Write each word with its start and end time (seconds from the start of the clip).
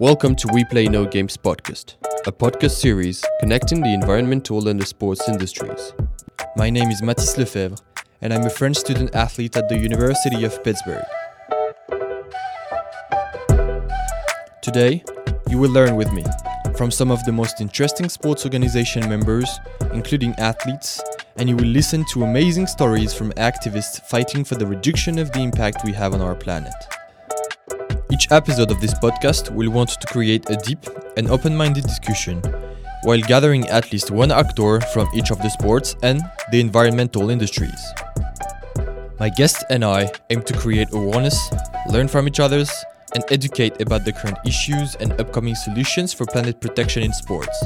Welcome 0.00 0.34
to 0.36 0.48
We 0.52 0.64
Play 0.64 0.88
No 0.88 1.06
Games 1.06 1.36
podcast, 1.36 1.94
a 2.26 2.32
podcast 2.32 2.72
series 2.72 3.24
connecting 3.38 3.80
the 3.80 3.94
environmental 3.94 4.66
and 4.66 4.80
the 4.80 4.84
sports 4.84 5.28
industries. 5.28 5.92
My 6.56 6.68
name 6.68 6.90
is 6.90 7.00
Mathis 7.00 7.38
Lefebvre, 7.38 7.76
and 8.20 8.34
I'm 8.34 8.44
a 8.44 8.50
French 8.50 8.76
student 8.76 9.14
athlete 9.14 9.56
at 9.56 9.68
the 9.68 9.78
University 9.78 10.42
of 10.42 10.64
Pittsburgh. 10.64 11.04
Today, 14.62 15.04
you 15.48 15.58
will 15.58 15.70
learn 15.70 15.94
with 15.94 16.12
me 16.12 16.24
from 16.76 16.90
some 16.90 17.12
of 17.12 17.24
the 17.24 17.30
most 17.30 17.60
interesting 17.60 18.08
sports 18.08 18.44
organization 18.44 19.08
members, 19.08 19.60
including 19.92 20.34
athletes, 20.38 21.00
and 21.36 21.48
you 21.48 21.54
will 21.54 21.66
listen 21.66 22.04
to 22.06 22.24
amazing 22.24 22.66
stories 22.66 23.14
from 23.14 23.30
activists 23.34 24.00
fighting 24.06 24.42
for 24.42 24.56
the 24.56 24.66
reduction 24.66 25.20
of 25.20 25.30
the 25.30 25.38
impact 25.38 25.84
we 25.84 25.92
have 25.92 26.14
on 26.14 26.20
our 26.20 26.34
planet. 26.34 26.74
Each 28.12 28.30
episode 28.30 28.70
of 28.70 28.80
this 28.80 28.94
podcast 28.94 29.50
will 29.50 29.70
want 29.70 29.88
to 29.88 30.06
create 30.06 30.48
a 30.50 30.56
deep 30.56 30.78
and 31.16 31.30
open 31.30 31.56
minded 31.56 31.84
discussion 31.84 32.42
while 33.02 33.20
gathering 33.20 33.66
at 33.68 33.92
least 33.92 34.10
one 34.10 34.30
actor 34.30 34.80
from 34.92 35.08
each 35.14 35.30
of 35.30 35.38
the 35.38 35.48
sports 35.48 35.96
and 36.02 36.20
the 36.50 36.60
environmental 36.60 37.30
industries. 37.30 37.82
My 39.18 39.30
guest 39.30 39.64
and 39.70 39.84
I 39.84 40.10
aim 40.30 40.42
to 40.42 40.54
create 40.54 40.92
awareness, 40.92 41.50
learn 41.90 42.08
from 42.08 42.28
each 42.28 42.40
other's, 42.40 42.70
and 43.14 43.24
educate 43.30 43.80
about 43.80 44.04
the 44.04 44.12
current 44.12 44.38
issues 44.44 44.96
and 44.96 45.12
upcoming 45.20 45.54
solutions 45.54 46.12
for 46.12 46.26
planet 46.26 46.60
protection 46.60 47.02
in 47.02 47.12
sports. 47.12 47.64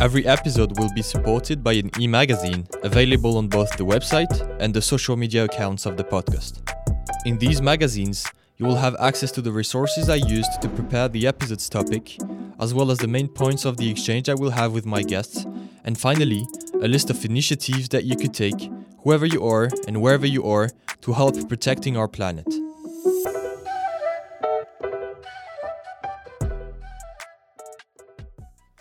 Every 0.00 0.26
episode 0.26 0.78
will 0.78 0.90
be 0.94 1.02
supported 1.02 1.62
by 1.62 1.74
an 1.74 1.90
e 2.00 2.06
magazine 2.06 2.66
available 2.82 3.36
on 3.36 3.48
both 3.48 3.76
the 3.76 3.84
website 3.84 4.32
and 4.58 4.72
the 4.72 4.82
social 4.82 5.16
media 5.16 5.44
accounts 5.44 5.86
of 5.86 5.96
the 5.96 6.04
podcast. 6.04 6.79
In 7.26 7.38
these 7.38 7.60
magazines, 7.60 8.26
you 8.56 8.66
will 8.66 8.76
have 8.76 8.96
access 9.00 9.30
to 9.32 9.42
the 9.42 9.52
resources 9.52 10.08
I 10.08 10.16
used 10.16 10.60
to 10.62 10.68
prepare 10.68 11.08
the 11.08 11.26
episode's 11.26 11.68
topic, 11.68 12.18
as 12.58 12.72
well 12.72 12.90
as 12.90 12.98
the 12.98 13.08
main 13.08 13.28
points 13.28 13.64
of 13.64 13.76
the 13.76 13.90
exchange 13.90 14.28
I 14.28 14.34
will 14.34 14.50
have 14.50 14.72
with 14.72 14.86
my 14.86 15.02
guests, 15.02 15.46
and 15.84 15.98
finally, 15.98 16.46
a 16.82 16.88
list 16.88 17.10
of 17.10 17.24
initiatives 17.24 17.88
that 17.90 18.04
you 18.04 18.16
could 18.16 18.34
take, 18.34 18.70
whoever 19.02 19.26
you 19.26 19.46
are 19.46 19.68
and 19.86 20.00
wherever 20.00 20.26
you 20.26 20.44
are, 20.44 20.68
to 21.02 21.12
help 21.12 21.48
protecting 21.48 21.96
our 21.96 22.08
planet. 22.08 22.46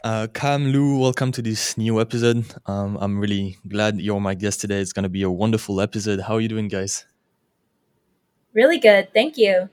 Uh, 0.03 0.27
Cam 0.33 0.71
Lew, 0.71 0.97
welcome 0.97 1.31
to 1.33 1.41
this 1.41 1.77
new 1.77 1.99
episode. 1.99 2.45
Um, 2.65 2.97
I'm 3.02 3.19
really 3.19 3.58
glad 3.67 3.99
you're 3.99 4.21
my 4.21 4.33
guest 4.33 4.61
today. 4.61 4.80
It's 4.80 4.93
going 4.93 5.03
to 5.03 5.09
be 5.09 5.23
a 5.23 5.30
wonderful 5.30 5.81
episode. 5.81 6.21
How 6.21 6.36
are 6.36 6.41
you 6.41 6.47
doing, 6.47 6.67
guys? 6.67 7.05
Really 8.59 8.77
good. 8.77 9.13
Thank 9.13 9.38
you. 9.38 9.69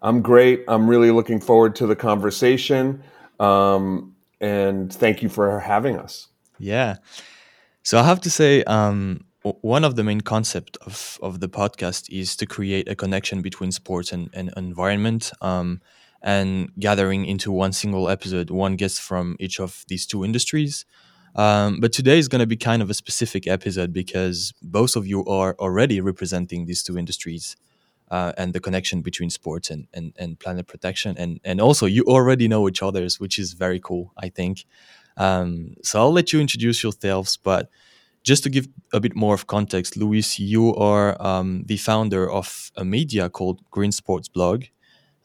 I'm 0.00 0.22
great. 0.22 0.64
I'm 0.68 0.88
really 0.88 1.10
looking 1.10 1.38
forward 1.38 1.76
to 1.76 1.86
the 1.86 1.94
conversation. 1.94 3.02
Um, 3.38 4.16
and 4.40 4.90
thank 4.90 5.22
you 5.22 5.28
for 5.28 5.60
having 5.60 5.98
us. 5.98 6.28
Yeah. 6.58 6.96
So 7.82 7.98
I 7.98 8.04
have 8.04 8.22
to 8.22 8.30
say, 8.30 8.64
um, 8.64 9.26
one 9.42 9.84
of 9.84 9.96
the 9.96 10.02
main 10.02 10.22
concept 10.22 10.78
of, 10.86 11.18
of 11.20 11.40
the 11.40 11.48
podcast 11.50 12.08
is 12.08 12.36
to 12.36 12.46
create 12.46 12.88
a 12.88 12.94
connection 12.94 13.42
between 13.42 13.70
sports 13.70 14.12
and, 14.12 14.30
and 14.32 14.50
environment 14.56 15.30
um, 15.42 15.82
and 16.22 16.70
gathering 16.78 17.26
into 17.26 17.52
one 17.52 17.74
single 17.74 18.08
episode, 18.08 18.48
one 18.48 18.76
guest 18.76 19.02
from 19.02 19.36
each 19.38 19.60
of 19.60 19.84
these 19.88 20.06
two 20.06 20.24
industries. 20.24 20.86
Um, 21.36 21.80
but 21.80 21.92
today 21.92 22.18
is 22.18 22.28
going 22.28 22.40
to 22.40 22.46
be 22.46 22.56
kind 22.56 22.80
of 22.80 22.88
a 22.88 22.94
specific 22.94 23.46
episode 23.46 23.92
because 23.92 24.54
both 24.62 24.96
of 24.96 25.06
you 25.06 25.22
are 25.26 25.54
already 25.58 26.00
representing 26.00 26.64
these 26.64 26.82
two 26.82 26.96
industries 26.96 27.56
uh, 28.10 28.32
and 28.36 28.52
the 28.52 28.60
connection 28.60 29.02
between 29.02 29.30
sports 29.30 29.70
and, 29.70 29.86
and, 29.94 30.12
and 30.18 30.38
planet 30.38 30.66
protection. 30.66 31.16
And, 31.16 31.40
and 31.44 31.60
also, 31.60 31.86
you 31.86 32.04
already 32.04 32.48
know 32.48 32.68
each 32.68 32.82
other's, 32.82 33.20
which 33.20 33.38
is 33.38 33.52
very 33.52 33.80
cool, 33.80 34.12
I 34.16 34.28
think. 34.28 34.66
Um, 35.16 35.74
so 35.82 36.00
I'll 36.00 36.12
let 36.12 36.32
you 36.32 36.40
introduce 36.40 36.82
yourselves, 36.82 37.36
but 37.36 37.70
just 38.22 38.42
to 38.42 38.50
give 38.50 38.68
a 38.92 39.00
bit 39.00 39.16
more 39.16 39.34
of 39.34 39.46
context, 39.46 39.96
Lewis, 39.96 40.38
you 40.38 40.74
are 40.74 41.20
um, 41.22 41.64
the 41.66 41.76
founder 41.76 42.30
of 42.30 42.70
a 42.76 42.84
media 42.84 43.28
called 43.30 43.62
Green 43.70 43.92
Sports 43.92 44.28
Blog. 44.28 44.64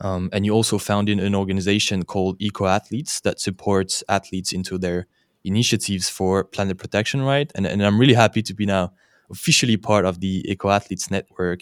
Um, 0.01 0.29
and 0.33 0.45
you 0.45 0.53
also 0.53 0.77
founded 0.77 1.19
an 1.19 1.35
organization 1.35 2.03
called 2.03 2.35
Eco 2.39 2.65
Athletes 2.65 3.21
that 3.21 3.39
supports 3.39 4.03
athletes 4.09 4.51
into 4.51 4.77
their 4.77 5.07
initiatives 5.43 6.09
for 6.09 6.43
planet 6.43 6.77
protection, 6.77 7.21
right? 7.21 7.51
And, 7.55 7.65
and 7.65 7.85
I'm 7.85 7.99
really 7.99 8.13
happy 8.13 8.41
to 8.41 8.53
be 8.53 8.65
now 8.65 8.93
officially 9.29 9.77
part 9.77 10.05
of 10.05 10.19
the 10.19 10.43
Eco 10.49 10.69
Athletes 10.69 11.09
Network 11.09 11.61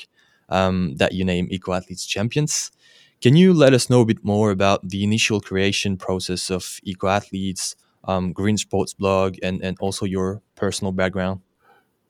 um, 0.49 0.95
that 0.97 1.13
you 1.13 1.23
name 1.23 1.47
Eco 1.49 1.73
Athletes 1.73 2.05
Champions. 2.05 2.71
Can 3.21 3.35
you 3.35 3.53
let 3.53 3.73
us 3.73 3.89
know 3.89 4.01
a 4.01 4.05
bit 4.05 4.23
more 4.23 4.51
about 4.51 4.87
the 4.87 5.03
initial 5.03 5.39
creation 5.39 5.95
process 5.97 6.51
of 6.51 6.79
Eco 6.83 7.07
Athletes, 7.07 7.75
um, 8.03 8.33
Green 8.33 8.57
Sports 8.57 8.93
Blog, 8.93 9.37
and, 9.41 9.63
and 9.63 9.77
also 9.79 10.05
your 10.05 10.41
personal 10.55 10.91
background? 10.91 11.39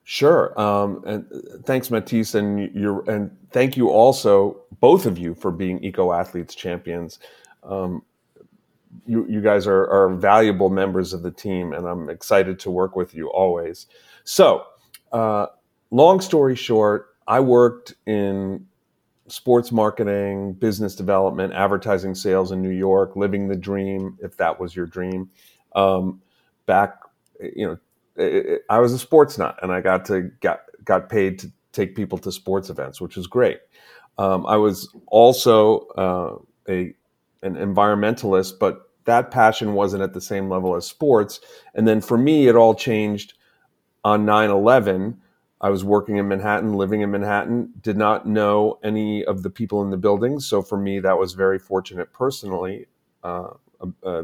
Sure. 0.05 0.59
Um, 0.59 1.03
and 1.05 1.25
thanks, 1.65 1.89
Mathis, 1.89 2.35
and 2.35 2.75
you 2.75 3.03
and 3.07 3.35
thank 3.51 3.77
you 3.77 3.89
also, 3.89 4.61
both 4.79 5.05
of 5.05 5.17
you, 5.17 5.33
for 5.33 5.51
being 5.51 5.83
Eco 5.83 6.11
Athletes 6.11 6.55
Champions. 6.55 7.19
Um, 7.63 8.03
you, 9.05 9.25
you 9.27 9.41
guys 9.41 9.65
are, 9.65 9.87
are 9.87 10.13
valuable 10.15 10.69
members 10.69 11.13
of 11.13 11.23
the 11.23 11.31
team, 11.31 11.73
and 11.73 11.87
I'm 11.87 12.09
excited 12.09 12.59
to 12.59 12.71
work 12.71 12.95
with 12.95 13.15
you 13.15 13.29
always. 13.29 13.87
So, 14.23 14.65
uh, 15.11 15.47
long 15.91 16.21
story 16.21 16.55
short, 16.55 17.12
I 17.27 17.39
worked 17.39 17.93
in 18.05 18.67
sports 19.27 19.71
marketing, 19.71 20.53
business 20.53 20.95
development, 20.95 21.53
advertising 21.53 22.15
sales 22.15 22.51
in 22.51 22.61
New 22.61 22.69
York, 22.69 23.15
living 23.15 23.47
the 23.47 23.55
dream, 23.55 24.17
if 24.21 24.37
that 24.37 24.59
was 24.59 24.75
your 24.75 24.85
dream. 24.85 25.29
Um, 25.75 26.21
back, 26.65 26.99
you 27.39 27.65
know, 27.65 27.77
it, 28.15 28.45
it, 28.45 28.61
I 28.69 28.79
was 28.79 28.93
a 28.93 28.99
sports 28.99 29.37
nut 29.37 29.57
and 29.61 29.71
I 29.71 29.81
got 29.81 30.05
to 30.05 30.31
got 30.41 30.61
got 30.83 31.09
paid 31.09 31.39
to 31.39 31.51
take 31.71 31.95
people 31.95 32.17
to 32.19 32.31
sports 32.31 32.69
events, 32.69 33.01
which 33.01 33.15
was 33.15 33.27
great. 33.27 33.59
Um, 34.17 34.45
I 34.45 34.57
was 34.57 34.93
also 35.07 35.79
uh, 35.97 36.35
a 36.69 36.93
an 37.41 37.55
environmentalist, 37.55 38.59
but 38.59 38.89
that 39.05 39.31
passion 39.31 39.73
wasn't 39.73 40.03
at 40.03 40.13
the 40.13 40.21
same 40.21 40.49
level 40.49 40.75
as 40.75 40.85
sports. 40.85 41.39
And 41.73 41.87
then 41.87 41.99
for 41.99 42.17
me, 42.17 42.47
it 42.47 42.55
all 42.55 42.75
changed 42.75 43.33
on 44.03 44.25
9 44.25 44.49
11 44.49 45.19
I 45.63 45.69
was 45.69 45.81
working 45.81 46.17
in 46.17 46.27
Manhattan, 46.27 46.73
living 46.73 46.99
in 46.99 47.11
Manhattan, 47.11 47.71
did 47.79 47.95
not 47.95 48.27
know 48.27 48.79
any 48.83 49.23
of 49.23 49.43
the 49.43 49.49
people 49.49 49.81
in 49.81 49.91
the 49.91 49.97
buildings. 49.97 50.45
So 50.45 50.61
for 50.61 50.77
me, 50.77 50.99
that 50.99 51.17
was 51.17 51.33
very 51.33 51.57
fortunate 51.57 52.11
personally 52.11 52.87
uh, 53.23 53.51
uh, 54.03 54.23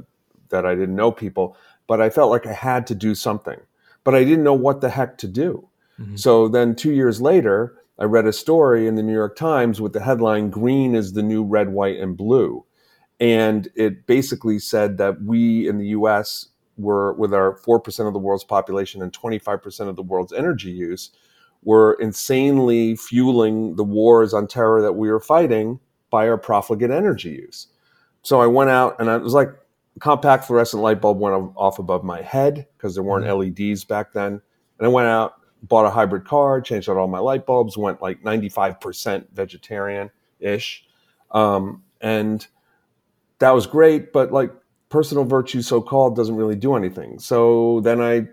that 0.50 0.66
I 0.66 0.76
didn't 0.76 0.98
know 0.98 1.14
people. 1.14 1.56
But 1.88 2.02
I 2.02 2.10
felt 2.10 2.30
like 2.30 2.46
I 2.46 2.52
had 2.52 2.86
to 2.88 2.96
do 2.96 3.16
something, 3.16 3.58
but 4.04 4.14
I 4.14 4.26
didn't 4.26 4.44
know 4.44 4.54
what 4.54 4.82
the 4.82 4.90
heck 4.90 5.18
to 5.20 5.28
do. 5.28 5.70
Mm-hmm. 5.98 6.18
So 6.18 6.50
then 6.50 6.76
two 6.76 6.92
years 6.92 7.22
later, 7.22 7.78
I 7.98 8.04
read 8.04 8.28
a 8.28 8.34
story 8.34 8.86
in 8.86 8.96
the 8.96 9.04
New 9.04 9.14
York 9.14 9.38
Times 9.38 9.80
with 9.80 9.94
the 9.94 10.04
headline 10.04 10.50
Green 10.50 10.94
is 10.94 11.14
the 11.14 11.24
new 11.24 11.42
red, 11.42 11.70
white, 11.70 12.00
and 12.00 12.18
blue. 12.18 12.66
And 13.22 13.70
it 13.76 14.06
basically 14.08 14.60
said 14.60 14.98
that 14.98 15.24
we 15.24 15.70
in 15.70 15.78
the 15.78 15.88
US 15.88 16.48
were, 16.78 17.14
with 17.14 17.34
our 17.34 17.58
4% 17.58 18.08
of 18.08 18.14
the 18.14 18.20
world's 18.20 18.44
population 18.44 19.02
and 19.02 19.14
25% 19.14 19.88
of 19.88 19.96
the 19.96 20.04
world's 20.04 20.34
energy 20.34 20.72
use, 20.72 21.12
were 21.64 21.94
insanely 21.94 22.96
fueling 22.96 23.76
the 23.76 23.84
wars 23.84 24.34
on 24.34 24.48
terror 24.48 24.82
that 24.82 24.94
we 24.94 25.10
were 25.10 25.20
fighting 25.20 25.80
by 26.10 26.28
our 26.28 26.38
profligate 26.38 26.92
energy 26.92 27.32
use. 27.32 27.68
So 28.22 28.42
I 28.42 28.48
went 28.48 28.70
out 28.70 28.96
and 29.00 29.10
I 29.10 29.18
was 29.18 29.34
like, 29.34 29.50
compact 30.00 30.46
fluorescent 30.46 30.82
light 30.82 31.02
bulb 31.02 31.20
went 31.20 31.52
off 31.56 31.80
above 31.80 32.04
my 32.04 32.22
head 32.22 32.68
because 32.78 32.96
there 32.96 33.04
weren't 33.04 33.26
mm-hmm. 33.26 33.72
LEDs 33.72 33.84
back 33.84 34.14
then. 34.14 34.42
And 34.78 34.86
I 34.86 34.88
went 34.88 35.08
out, 35.08 35.34
bought 35.64 35.86
a 35.86 35.90
hybrid 35.90 36.26
car, 36.26 36.62
changed 36.62 36.90
out 36.90 36.98
all 36.98 37.08
my 37.08 37.20
light 37.20 37.46
bulbs, 37.46 37.78
went 37.78 38.02
like 38.02 38.24
95% 38.24 39.26
vegetarian 39.34 40.10
ish. 40.40 40.86
Um, 41.32 41.84
and 42.02 42.46
that 43.40 43.52
was 43.52 43.68
great, 43.68 44.14
but 44.14 44.32
like 44.32 44.52
personal 44.88 45.26
virtue, 45.26 45.62
so 45.62 45.82
called, 45.82 46.16
doesn't 46.16 46.36
really 46.36 46.56
do 46.56 46.76
anything. 46.76 47.20
So 47.20 47.82
then 47.82 48.02
I 48.02 48.28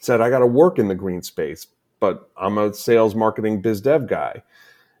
said, 0.00 0.20
I 0.20 0.28
got 0.30 0.40
to 0.40 0.46
work 0.46 0.78
in 0.78 0.88
the 0.88 0.94
green 0.94 1.22
space 1.22 1.66
but 2.06 2.30
I'm 2.36 2.56
a 2.56 2.72
sales 2.72 3.16
marketing 3.16 3.60
biz 3.60 3.80
dev 3.80 4.06
guy. 4.06 4.42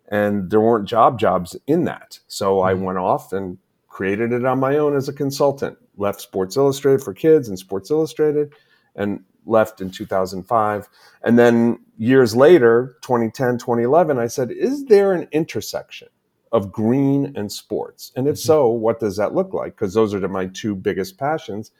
And 0.08 0.50
there 0.50 0.60
weren't 0.60 0.88
job 0.88 1.20
jobs 1.20 1.56
in 1.66 1.84
that. 1.84 2.18
So 2.26 2.62
I 2.62 2.72
mm-hmm. 2.72 2.82
went 2.82 2.98
off 2.98 3.32
and 3.32 3.58
created 3.88 4.32
it 4.32 4.44
on 4.44 4.58
my 4.58 4.76
own 4.76 4.96
as 4.96 5.08
a 5.08 5.12
consultant. 5.12 5.78
Left 5.96 6.20
Sports 6.20 6.56
Illustrated 6.56 7.02
for 7.02 7.14
kids 7.14 7.48
and 7.48 7.58
Sports 7.58 7.90
Illustrated 7.90 8.52
and 8.96 9.22
left 9.46 9.80
in 9.80 9.90
2005. 9.90 10.88
And 11.22 11.38
then 11.38 11.78
years 11.96 12.34
later, 12.34 12.96
2010, 13.02 13.58
2011, 13.58 14.18
I 14.18 14.26
said, 14.26 14.50
Is 14.50 14.84
there 14.86 15.12
an 15.12 15.28
intersection 15.30 16.08
of 16.50 16.72
green 16.72 17.32
and 17.36 17.50
sports? 17.50 18.10
And 18.16 18.26
if 18.26 18.34
mm-hmm. 18.34 18.46
so, 18.46 18.68
what 18.68 18.98
does 18.98 19.16
that 19.16 19.34
look 19.34 19.54
like? 19.54 19.76
Because 19.76 19.94
those 19.94 20.12
are 20.12 20.28
my 20.28 20.46
two 20.46 20.74
biggest 20.74 21.18
passions. 21.18 21.70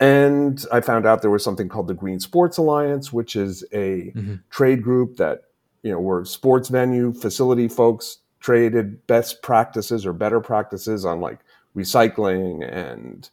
And 0.00 0.64
I 0.72 0.80
found 0.80 1.06
out 1.06 1.22
there 1.22 1.30
was 1.30 1.44
something 1.44 1.68
called 1.68 1.86
the 1.86 1.94
Green 1.94 2.18
Sports 2.18 2.58
Alliance, 2.58 3.12
which 3.12 3.36
is 3.36 3.62
a 3.72 4.12
mm-hmm. 4.14 4.34
trade 4.50 4.82
group 4.82 5.16
that, 5.16 5.42
you 5.82 5.92
know, 5.92 6.00
we're 6.00 6.24
sports 6.24 6.68
venue 6.68 7.12
facility 7.12 7.68
folks 7.68 8.18
traded 8.40 9.06
best 9.06 9.42
practices 9.42 10.04
or 10.04 10.12
better 10.12 10.40
practices 10.40 11.04
on 11.04 11.20
like 11.20 11.38
recycling 11.76 12.68
and 12.70 13.30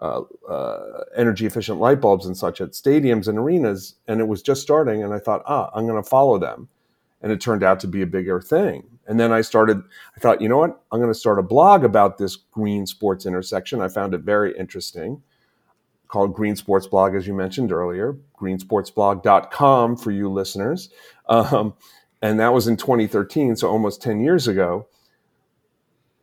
uh, 0.00 0.22
uh, 0.48 1.04
energy 1.16 1.46
efficient 1.46 1.80
light 1.80 2.00
bulbs 2.00 2.26
and 2.26 2.36
such 2.36 2.60
at 2.60 2.70
stadiums 2.70 3.26
and 3.26 3.38
arenas, 3.38 3.96
and 4.06 4.20
it 4.20 4.28
was 4.28 4.42
just 4.42 4.62
starting. 4.62 5.02
And 5.02 5.12
I 5.12 5.18
thought, 5.18 5.42
ah, 5.46 5.70
I'm 5.74 5.86
going 5.86 6.02
to 6.02 6.08
follow 6.08 6.38
them, 6.38 6.68
and 7.22 7.32
it 7.32 7.40
turned 7.40 7.62
out 7.62 7.80
to 7.80 7.88
be 7.88 8.02
a 8.02 8.06
bigger 8.06 8.40
thing. 8.40 8.84
And 9.06 9.18
then 9.18 9.32
I 9.32 9.40
started. 9.40 9.82
I 10.16 10.20
thought, 10.20 10.40
you 10.40 10.48
know 10.48 10.58
what? 10.58 10.80
I'm 10.92 11.00
going 11.00 11.12
to 11.12 11.18
start 11.18 11.38
a 11.38 11.42
blog 11.42 11.82
about 11.84 12.18
this 12.18 12.36
green 12.36 12.86
sports 12.86 13.26
intersection. 13.26 13.80
I 13.80 13.88
found 13.88 14.14
it 14.14 14.20
very 14.20 14.56
interesting, 14.56 15.22
called 16.08 16.34
Green 16.34 16.56
Sports 16.56 16.86
Blog, 16.86 17.14
as 17.14 17.26
you 17.26 17.34
mentioned 17.34 17.70
earlier, 17.70 18.16
greensportsblog.com 18.40 19.96
for 19.96 20.10
you 20.10 20.28
listeners. 20.28 20.90
Um, 21.28 21.74
and 22.20 22.40
that 22.40 22.52
was 22.52 22.66
in 22.66 22.76
2013, 22.76 23.56
so 23.56 23.68
almost 23.68 24.02
10 24.02 24.20
years 24.20 24.48
ago. 24.48 24.86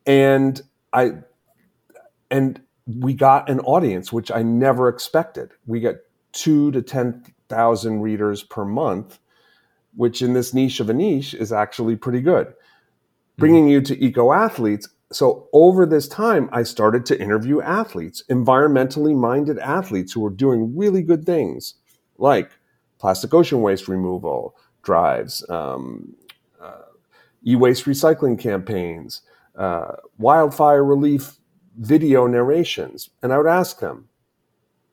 And 0.06 0.62
I 0.92 1.14
and 2.30 2.62
we 2.86 3.14
got 3.14 3.50
an 3.50 3.60
audience 3.62 4.12
which 4.14 4.32
I 4.32 4.44
never 4.44 4.88
expected. 4.88 5.52
We 5.66 5.80
got 5.80 5.96
two 6.32 6.72
to 6.72 6.82
ten 6.82 7.24
thousand 7.50 8.02
readers 8.02 8.44
per 8.44 8.66
month, 8.66 9.20
which 9.96 10.22
in 10.22 10.34
this 10.34 10.54
niche 10.54 10.80
of 10.80 10.90
a 10.90 10.94
niche 10.94 11.34
is 11.34 11.52
actually 11.52 11.96
pretty 11.96 12.22
good. 12.22 12.48
Mm-hmm. 12.48 13.40
Bringing 13.40 13.68
you 13.68 13.82
to 13.82 14.04
eco 14.04 14.32
athletes. 14.32 14.90
So 15.16 15.48
over 15.54 15.86
this 15.86 16.10
time, 16.10 16.50
I 16.52 16.64
started 16.64 17.06
to 17.06 17.18
interview 17.18 17.62
athletes, 17.62 18.22
environmentally 18.30 19.16
minded 19.16 19.58
athletes 19.60 20.12
who 20.12 20.20
were 20.20 20.30
doing 20.30 20.76
really 20.76 21.02
good 21.04 21.26
things, 21.26 21.76
like 22.18 22.52
plastic 23.00 23.34
ocean 23.34 23.62
waste 23.62 23.88
removal 23.88 24.58
drives, 24.84 25.50
um, 25.50 26.14
uh, 26.62 26.92
e-waste 27.48 27.86
recycling 27.86 28.38
campaigns, 28.38 29.22
uh, 29.56 29.94
wildfire 30.18 30.84
relief 30.84 31.38
video 31.78 32.28
narrations. 32.28 33.10
And 33.24 33.32
I 33.32 33.38
would 33.38 33.48
ask 33.48 33.80
them, 33.80 34.10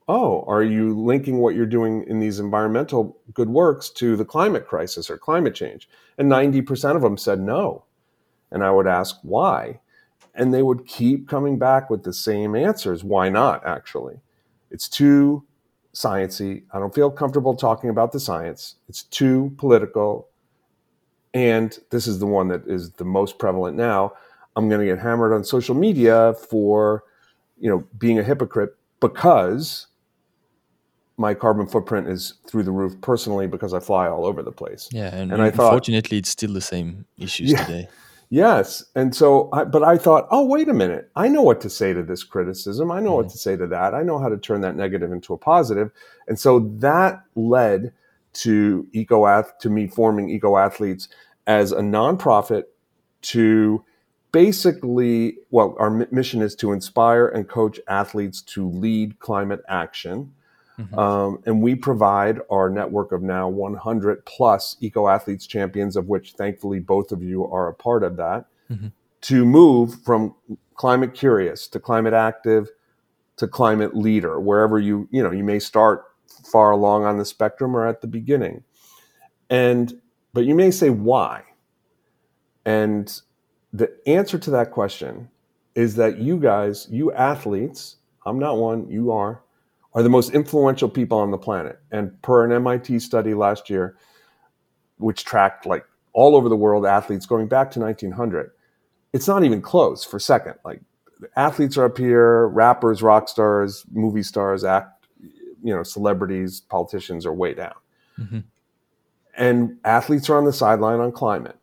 Oh, 0.06 0.44
are 0.46 0.62
you 0.62 0.96
linking 0.96 1.38
what 1.38 1.56
you're 1.56 1.66
doing 1.66 2.04
in 2.06 2.20
these 2.20 2.38
environmental 2.38 3.18
good 3.34 3.48
works 3.48 3.90
to 3.90 4.14
the 4.14 4.24
climate 4.24 4.68
crisis 4.68 5.10
or 5.10 5.18
climate 5.18 5.56
change? 5.56 5.88
And 6.16 6.30
90% 6.30 6.94
of 6.94 7.02
them 7.02 7.18
said 7.18 7.40
no. 7.40 7.86
And 8.52 8.62
I 8.62 8.70
would 8.70 8.86
ask 8.86 9.18
why. 9.22 9.80
And 10.34 10.52
they 10.52 10.62
would 10.62 10.86
keep 10.86 11.28
coming 11.28 11.58
back 11.58 11.90
with 11.90 12.04
the 12.04 12.12
same 12.12 12.54
answers. 12.54 13.04
Why 13.04 13.28
not, 13.28 13.66
actually? 13.66 14.20
It's 14.70 14.88
too 14.88 15.44
sciency. 15.94 16.62
I 16.72 16.78
don't 16.78 16.94
feel 16.94 17.10
comfortable 17.10 17.54
talking 17.54 17.90
about 17.90 18.12
the 18.12 18.20
science. 18.20 18.76
It's 18.88 19.02
too 19.02 19.52
political. 19.58 20.28
And 21.34 21.78
this 21.90 22.06
is 22.06 22.18
the 22.18 22.26
one 22.26 22.48
that 22.48 22.66
is 22.66 22.92
the 22.92 23.04
most 23.04 23.38
prevalent 23.38 23.76
now. 23.76 24.12
I'm 24.56 24.68
going 24.68 24.80
to 24.80 24.86
get 24.86 24.98
hammered 24.98 25.32
on 25.32 25.44
social 25.44 25.74
media 25.74 26.34
for, 26.34 27.04
you 27.58 27.70
know, 27.70 27.86
being 27.98 28.18
a 28.18 28.22
hypocrite 28.22 28.76
because 29.00 29.86
my 31.16 31.34
carbon 31.34 31.66
footprint 31.66 32.08
is 32.08 32.34
through 32.46 32.62
the 32.62 32.70
roof 32.70 33.00
personally 33.00 33.46
because 33.46 33.74
I 33.74 33.80
fly 33.80 34.08
all 34.08 34.24
over 34.24 34.42
the 34.42 34.52
place. 34.52 34.88
Yeah, 34.92 35.14
and, 35.14 35.32
and 35.32 35.42
I 35.42 35.50
thought, 35.50 35.66
unfortunately, 35.66 36.18
it's 36.18 36.30
still 36.30 36.52
the 36.52 36.60
same 36.60 37.04
issues 37.18 37.52
yeah, 37.52 37.64
today. 37.64 37.88
Yes, 38.32 38.82
and 38.94 39.14
so, 39.14 39.50
I, 39.52 39.64
but 39.64 39.82
I 39.82 39.98
thought, 39.98 40.26
oh, 40.30 40.46
wait 40.46 40.70
a 40.70 40.72
minute, 40.72 41.10
I 41.14 41.28
know 41.28 41.42
what 41.42 41.60
to 41.60 41.68
say 41.68 41.92
to 41.92 42.02
this 42.02 42.24
criticism. 42.24 42.90
I 42.90 42.98
know 42.98 43.10
mm-hmm. 43.10 43.16
what 43.16 43.28
to 43.28 43.36
say 43.36 43.58
to 43.58 43.66
that. 43.66 43.92
I 43.94 44.02
know 44.02 44.18
how 44.18 44.30
to 44.30 44.38
turn 44.38 44.62
that 44.62 44.74
negative 44.74 45.12
into 45.12 45.34
a 45.34 45.36
positive, 45.36 45.90
and 46.26 46.38
so 46.38 46.60
that 46.78 47.24
led 47.34 47.92
to 48.32 48.88
EcoAth, 48.94 49.58
to 49.58 49.68
me 49.68 49.86
forming 49.86 50.30
EcoAthletes 50.30 51.08
as 51.46 51.72
a 51.72 51.80
nonprofit 51.80 52.62
to 53.20 53.84
basically, 54.32 55.36
well, 55.50 55.76
our 55.78 55.90
mission 56.10 56.40
is 56.40 56.54
to 56.54 56.72
inspire 56.72 57.28
and 57.28 57.50
coach 57.50 57.78
athletes 57.86 58.40
to 58.40 58.66
lead 58.66 59.18
climate 59.18 59.60
action. 59.68 60.32
Mm-hmm. 60.82 60.98
Um, 60.98 61.42
and 61.46 61.62
we 61.62 61.74
provide 61.74 62.40
our 62.50 62.68
network 62.70 63.12
of 63.12 63.22
now 63.22 63.48
100 63.48 64.24
plus 64.26 64.76
eco 64.80 65.08
athletes 65.08 65.46
champions, 65.46 65.96
of 65.96 66.08
which 66.08 66.32
thankfully 66.32 66.80
both 66.80 67.12
of 67.12 67.22
you 67.22 67.46
are 67.46 67.68
a 67.68 67.74
part 67.74 68.02
of 68.02 68.16
that, 68.16 68.46
mm-hmm. 68.70 68.88
to 69.22 69.44
move 69.44 70.02
from 70.02 70.34
climate 70.74 71.14
curious 71.14 71.68
to 71.68 71.78
climate 71.78 72.14
active 72.14 72.68
to 73.36 73.48
climate 73.48 73.96
leader, 73.96 74.38
wherever 74.38 74.78
you, 74.78 75.08
you 75.10 75.22
know, 75.22 75.30
you 75.30 75.44
may 75.44 75.58
start 75.58 76.04
far 76.50 76.70
along 76.70 77.04
on 77.04 77.18
the 77.18 77.24
spectrum 77.24 77.76
or 77.76 77.86
at 77.86 78.00
the 78.00 78.06
beginning. 78.06 78.62
And, 79.50 80.00
but 80.32 80.44
you 80.44 80.54
may 80.54 80.70
say, 80.70 80.90
why? 80.90 81.42
And 82.64 83.20
the 83.72 83.92
answer 84.06 84.38
to 84.38 84.50
that 84.50 84.70
question 84.70 85.28
is 85.74 85.96
that 85.96 86.18
you 86.18 86.38
guys, 86.38 86.86
you 86.90 87.12
athletes, 87.12 87.96
I'm 88.26 88.38
not 88.38 88.58
one, 88.58 88.88
you 88.88 89.10
are, 89.10 89.42
are 89.94 90.02
the 90.02 90.08
most 90.08 90.30
influential 90.32 90.88
people 90.88 91.18
on 91.18 91.30
the 91.30 91.38
planet. 91.38 91.78
And 91.90 92.20
per 92.22 92.44
an 92.44 92.52
MIT 92.52 93.00
study 93.00 93.34
last 93.34 93.68
year, 93.68 93.96
which 94.98 95.24
tracked 95.24 95.66
like 95.66 95.84
all 96.12 96.36
over 96.36 96.48
the 96.48 96.56
world 96.56 96.86
athletes 96.86 97.26
going 97.26 97.48
back 97.48 97.70
to 97.72 97.80
1900, 97.80 98.50
it's 99.12 99.28
not 99.28 99.44
even 99.44 99.60
close 99.60 100.04
for 100.04 100.18
second. 100.18 100.54
Like 100.64 100.80
athletes 101.36 101.76
are 101.76 101.84
up 101.84 101.98
here, 101.98 102.48
rappers, 102.48 103.02
rock 103.02 103.28
stars, 103.28 103.84
movie 103.92 104.22
stars, 104.22 104.64
act, 104.64 105.06
you 105.62 105.74
know, 105.74 105.82
celebrities, 105.82 106.60
politicians 106.60 107.26
are 107.26 107.32
way 107.32 107.54
down. 107.54 107.74
Mm-hmm. 108.18 108.40
And 109.36 109.78
athletes 109.84 110.28
are 110.28 110.36
on 110.36 110.44
the 110.44 110.52
sideline 110.52 111.00
on 111.00 111.12
climate, 111.12 111.56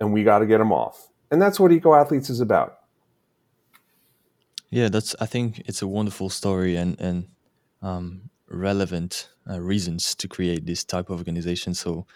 and 0.00 0.12
we 0.12 0.22
got 0.22 0.38
to 0.38 0.46
get 0.46 0.58
them 0.58 0.72
off 0.72 1.08
and 1.30 1.40
that's 1.40 1.58
what 1.58 1.72
eco 1.72 1.94
athletes 1.94 2.30
is 2.30 2.40
about 2.40 2.80
yeah 4.70 4.88
that's 4.88 5.14
i 5.20 5.26
think 5.26 5.60
it's 5.66 5.82
a 5.82 5.86
wonderful 5.86 6.30
story 6.30 6.76
and 6.76 6.98
and 7.00 7.26
um, 7.82 8.30
relevant 8.48 9.30
uh, 9.48 9.60
reasons 9.60 10.14
to 10.16 10.28
create 10.28 10.66
this 10.66 10.84
type 10.84 11.10
of 11.10 11.18
organization. 11.18 11.74
So 11.74 12.06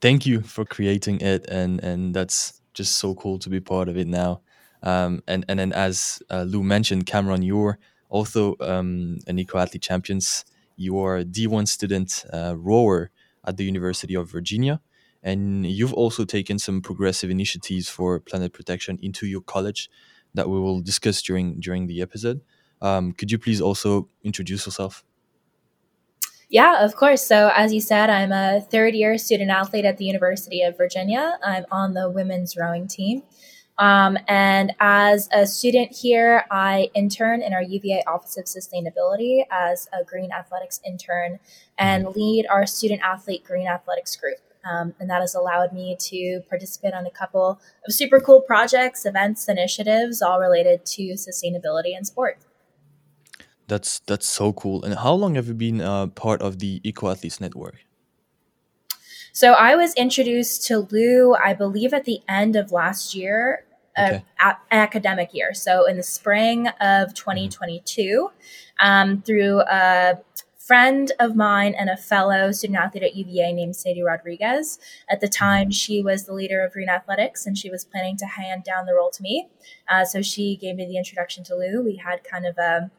thank 0.00 0.26
you 0.26 0.40
for 0.42 0.64
creating 0.64 1.20
it 1.20 1.46
and 1.48 1.82
and 1.82 2.14
that's 2.14 2.60
just 2.74 2.96
so 2.96 3.14
cool 3.14 3.38
to 3.40 3.50
be 3.50 3.60
part 3.60 3.88
of 3.88 3.96
it 3.96 4.06
now. 4.06 4.40
Um, 4.82 5.22
and 5.26 5.44
and 5.48 5.58
then 5.58 5.72
as 5.72 6.22
uh, 6.30 6.42
lew 6.44 6.62
mentioned 6.62 7.06
cameron 7.06 7.42
you're 7.42 7.78
also 8.10 8.56
um, 8.60 9.18
an 9.26 9.38
eco 9.38 9.58
athlete 9.58 9.82
champions. 9.82 10.44
You 10.76 10.98
are 11.00 11.18
a 11.18 11.24
d1 11.24 11.66
student 11.66 12.24
uh, 12.32 12.54
rower 12.56 13.10
at 13.44 13.56
the 13.56 13.64
university 13.64 14.14
of 14.14 14.30
virginia 14.30 14.80
and 15.22 15.66
you've 15.66 15.92
also 15.94 16.24
taken 16.24 16.58
some 16.58 16.80
progressive 16.80 17.30
initiatives 17.30 17.88
for 17.88 18.20
planet 18.20 18.52
protection 18.52 18.98
into 19.02 19.26
your 19.26 19.40
college 19.40 19.90
that 20.34 20.48
we 20.48 20.60
will 20.60 20.80
discuss 20.80 21.22
during 21.22 21.58
during 21.60 21.86
the 21.86 22.00
episode. 22.02 22.40
Um, 22.80 23.12
could 23.12 23.30
you 23.30 23.38
please 23.38 23.60
also 23.60 24.08
introduce 24.22 24.66
yourself? 24.66 25.04
Yeah, 26.50 26.82
of 26.82 26.96
course. 26.96 27.22
So, 27.22 27.50
as 27.54 27.74
you 27.74 27.80
said, 27.80 28.08
I'm 28.08 28.32
a 28.32 28.60
third 28.60 28.94
year 28.94 29.18
student 29.18 29.50
athlete 29.50 29.84
at 29.84 29.98
the 29.98 30.06
University 30.06 30.62
of 30.62 30.78
Virginia. 30.78 31.38
I'm 31.44 31.66
on 31.70 31.92
the 31.92 32.08
women's 32.08 32.56
rowing 32.56 32.88
team. 32.88 33.22
Um, 33.78 34.18
and 34.26 34.72
as 34.80 35.28
a 35.32 35.46
student 35.46 35.94
here, 35.94 36.44
I 36.50 36.90
intern 36.94 37.42
in 37.42 37.52
our 37.52 37.62
UVA 37.62 38.02
Office 38.08 38.36
of 38.36 38.46
Sustainability 38.46 39.44
as 39.50 39.88
a 39.92 40.02
green 40.02 40.32
athletics 40.32 40.80
intern 40.84 41.38
and 41.78 42.06
mm-hmm. 42.06 42.18
lead 42.18 42.46
our 42.50 42.66
student 42.66 43.02
athlete 43.02 43.44
green 43.44 43.68
athletics 43.68 44.16
group. 44.16 44.38
Um, 44.68 44.94
and 44.98 45.08
that 45.08 45.20
has 45.20 45.34
allowed 45.34 45.72
me 45.72 45.96
to 46.00 46.40
participate 46.48 46.92
on 46.92 47.06
a 47.06 47.10
couple 47.10 47.60
of 47.86 47.94
super 47.94 48.20
cool 48.20 48.40
projects, 48.40 49.06
events, 49.06 49.48
initiatives, 49.48 50.20
all 50.20 50.40
related 50.40 50.84
to 50.86 51.12
sustainability 51.12 51.96
and 51.96 52.06
sport. 52.06 52.38
That's 53.68 54.00
that's 54.00 54.26
so 54.26 54.52
cool. 54.52 54.82
And 54.84 54.94
how 54.94 55.12
long 55.12 55.34
have 55.36 55.46
you 55.46 55.54
been 55.54 55.80
uh, 55.80 56.08
part 56.08 56.42
of 56.42 56.58
the 56.58 56.80
EcoAthletes 56.80 57.40
Network? 57.40 57.76
So 59.32 59.52
I 59.52 59.76
was 59.76 59.94
introduced 59.94 60.66
to 60.66 60.80
Lew, 60.90 61.36
I 61.36 61.54
believe, 61.54 61.92
at 61.92 62.04
the 62.04 62.20
end 62.28 62.56
of 62.56 62.72
last 62.72 63.14
year, 63.14 63.64
uh, 63.96 64.06
okay. 64.14 64.24
academic 64.72 65.32
year. 65.32 65.54
So 65.54 65.86
in 65.86 65.96
the 65.96 66.02
spring 66.02 66.68
of 66.80 67.14
2022, 67.14 68.30
um, 68.80 69.22
through 69.22 69.60
a 69.60 70.18
friend 70.68 71.12
of 71.18 71.34
mine 71.34 71.74
and 71.78 71.88
a 71.88 71.96
fellow 71.96 72.52
student 72.52 72.78
athlete 72.78 73.02
at 73.02 73.16
UVA 73.16 73.54
named 73.54 73.74
Sadie 73.74 74.02
Rodriguez. 74.02 74.78
At 75.08 75.20
the 75.20 75.26
mm-hmm. 75.26 75.44
time, 75.44 75.70
she 75.70 76.02
was 76.02 76.24
the 76.24 76.34
leader 76.34 76.62
of 76.62 76.72
Green 76.72 76.90
Athletics 76.90 77.46
and 77.46 77.56
she 77.56 77.70
was 77.70 77.84
planning 77.86 78.18
to 78.18 78.26
hand 78.26 78.64
down 78.64 78.84
the 78.84 78.94
role 78.94 79.10
to 79.10 79.22
me. 79.22 79.48
Uh, 79.88 80.04
so 80.04 80.20
she 80.20 80.56
gave 80.56 80.76
me 80.76 80.84
the 80.84 80.98
introduction 80.98 81.42
to 81.44 81.56
Lew. 81.56 81.82
We 81.82 81.96
had 81.96 82.22
kind 82.22 82.44
of 82.44 82.58
a 82.58 82.90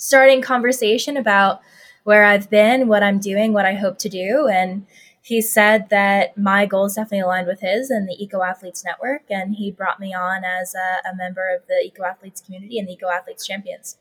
starting 0.00 0.40
conversation 0.40 1.18
about 1.18 1.60
where 2.04 2.24
I've 2.24 2.48
been, 2.48 2.88
what 2.88 3.02
I'm 3.02 3.18
doing, 3.18 3.52
what 3.52 3.66
I 3.66 3.74
hope 3.74 3.98
to 3.98 4.08
do. 4.08 4.48
And 4.48 4.86
he 5.20 5.42
said 5.42 5.90
that 5.90 6.38
my 6.38 6.64
goals 6.64 6.94
definitely 6.94 7.20
aligned 7.20 7.46
with 7.46 7.60
his 7.60 7.90
and 7.90 8.08
the 8.08 8.16
Eco 8.18 8.42
Athletes 8.42 8.82
Network. 8.82 9.24
And 9.28 9.54
he 9.54 9.70
brought 9.70 10.00
me 10.00 10.14
on 10.14 10.42
as 10.42 10.74
a, 10.74 11.08
a 11.10 11.14
member 11.14 11.54
of 11.54 11.66
the 11.68 11.82
Eco 11.84 12.04
Athletes 12.04 12.40
community 12.40 12.78
and 12.78 12.88
the 12.88 12.94
Eco 12.94 13.08
Athletes 13.08 13.46
Champions. 13.46 13.98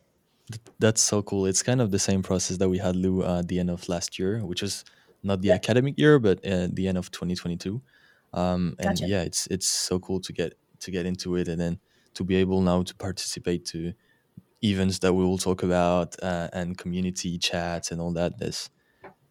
That's 0.79 1.01
so 1.01 1.21
cool. 1.21 1.45
It's 1.45 1.61
kind 1.61 1.81
of 1.81 1.91
the 1.91 1.99
same 1.99 2.23
process 2.23 2.57
that 2.57 2.69
we 2.69 2.77
had 2.77 2.95
Lew 2.95 3.21
uh, 3.23 3.39
at 3.39 3.49
the 3.49 3.59
end 3.59 3.69
of 3.69 3.87
last 3.89 4.17
year, 4.17 4.39
which 4.39 4.61
was 4.61 4.85
not 5.21 5.41
the 5.41 5.51
academic 5.51 5.99
year, 5.99 6.17
but 6.17 6.37
uh, 6.47 6.69
the 6.71 6.87
end 6.87 6.97
of 6.97 7.11
2022. 7.11 7.81
Um, 8.33 8.77
and 8.79 8.89
gotcha. 8.89 9.05
yeah, 9.05 9.21
it's 9.23 9.47
it's 9.47 9.67
so 9.67 9.99
cool 9.99 10.21
to 10.21 10.31
get 10.31 10.53
to 10.79 10.91
get 10.91 11.05
into 11.05 11.35
it 11.35 11.47
and 11.47 11.59
then 11.59 11.79
to 12.13 12.23
be 12.23 12.35
able 12.35 12.61
now 12.61 12.83
to 12.83 12.95
participate 12.95 13.65
to 13.65 13.93
events 14.63 14.99
that 14.99 15.13
we 15.13 15.23
will 15.23 15.37
talk 15.37 15.63
about 15.63 16.15
uh, 16.21 16.49
and 16.53 16.77
community 16.77 17.37
chats 17.37 17.91
and 17.91 18.01
all 18.01 18.13
that. 18.13 18.39
That's 18.39 18.69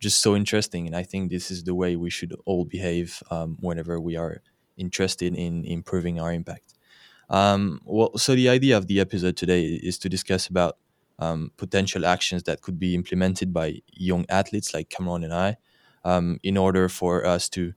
just 0.01 0.23
so 0.23 0.37
interesting, 0.37 0.87
and 0.87 0.95
I 0.97 1.03
think 1.03 1.31
this 1.31 1.51
is 1.51 1.65
the 1.65 1.75
way 1.75 1.97
we 1.97 2.11
should 2.11 2.35
all 2.45 2.65
behave 2.65 3.23
um, 3.31 3.57
whenever 3.61 4.01
we 4.01 4.17
are 4.17 4.43
interested 4.77 5.35
in 5.35 5.65
improving 5.65 6.21
our 6.21 6.33
impact. 6.33 6.75
Um, 7.29 7.81
well, 7.85 8.17
so 8.17 8.35
the 8.35 8.49
idea 8.49 8.77
of 8.77 8.87
the 8.87 9.01
episode 9.01 9.37
today 9.37 9.65
is 9.65 9.99
to 9.99 10.09
discuss 10.09 10.47
about 10.47 10.79
um, 11.19 11.51
potential 11.57 12.07
actions 12.07 12.45
that 12.45 12.63
could 12.63 12.79
be 12.79 12.95
implemented 12.95 13.53
by 13.53 13.83
young 13.93 14.25
athletes 14.29 14.73
like 14.73 14.89
Cameron 14.89 15.25
and 15.25 15.35
I 15.35 15.57
um, 16.05 16.39
in 16.43 16.57
order 16.57 16.89
for 16.89 17.27
us 17.27 17.49
to 17.51 17.75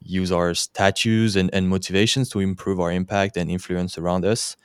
use 0.00 0.32
our 0.32 0.54
statues 0.54 1.36
and, 1.36 1.50
and 1.52 1.68
motivations 1.68 2.28
to 2.30 2.40
improve 2.40 2.80
our 2.80 2.90
impact 2.90 3.36
and 3.36 3.50
influence 3.50 3.96
around 3.98 4.24
us. 4.24 4.56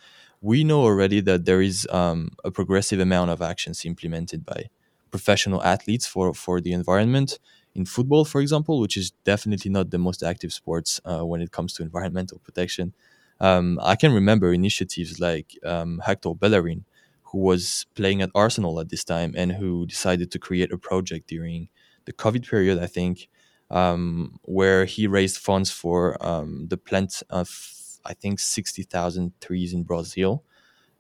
We 0.46 0.64
know 0.64 0.82
already 0.84 1.22
that 1.22 1.46
there 1.46 1.60
is 1.70 1.88
um, 1.90 2.20
a 2.44 2.52
progressive 2.52 3.00
amount 3.00 3.32
of 3.32 3.42
actions 3.42 3.84
implemented 3.84 4.46
by 4.46 4.70
professional 5.10 5.64
athletes 5.64 6.06
for, 6.06 6.36
for 6.36 6.62
the 6.62 6.72
environment. 6.72 7.40
In 7.74 7.84
football, 7.84 8.26
for 8.26 8.42
example, 8.42 8.80
which 8.80 8.96
is 8.96 9.10
definitely 9.24 9.72
not 9.72 9.90
the 9.90 9.98
most 9.98 10.22
active 10.22 10.54
sports 10.54 11.02
uh, 11.04 11.26
when 11.26 11.42
it 11.42 11.52
comes 11.52 11.74
to 11.74 11.82
environmental 11.82 12.38
protection, 12.48 12.94
um, 13.40 13.80
I 13.82 13.96
can 13.96 14.14
remember 14.14 14.54
initiatives 14.54 15.20
like 15.20 15.58
um, 15.66 16.00
Hector 16.06 16.36
Bellerin, 16.36 16.86
who 17.24 17.40
was 17.40 17.88
playing 17.96 18.22
at 18.22 18.30
Arsenal 18.36 18.80
at 18.80 18.90
this 18.90 19.04
time 19.04 19.34
and 19.36 19.54
who 19.54 19.88
decided 19.88 20.30
to 20.30 20.38
create 20.38 20.72
a 20.72 20.78
project 20.78 21.28
during 21.28 21.70
the 22.06 22.14
COVID 22.14 22.48
period, 22.48 22.78
I 22.78 22.86
think, 22.86 23.30
um, 23.72 24.40
where 24.44 24.86
he 24.86 25.08
raised 25.08 25.38
funds 25.38 25.72
for 25.72 26.24
um, 26.24 26.68
the 26.68 26.78
plant 26.78 27.24
of, 27.32 27.50
I 28.06 28.14
think, 28.14 28.40
60,000 28.40 29.34
trees 29.42 29.74
in 29.74 29.84
Brazil. 29.84 30.44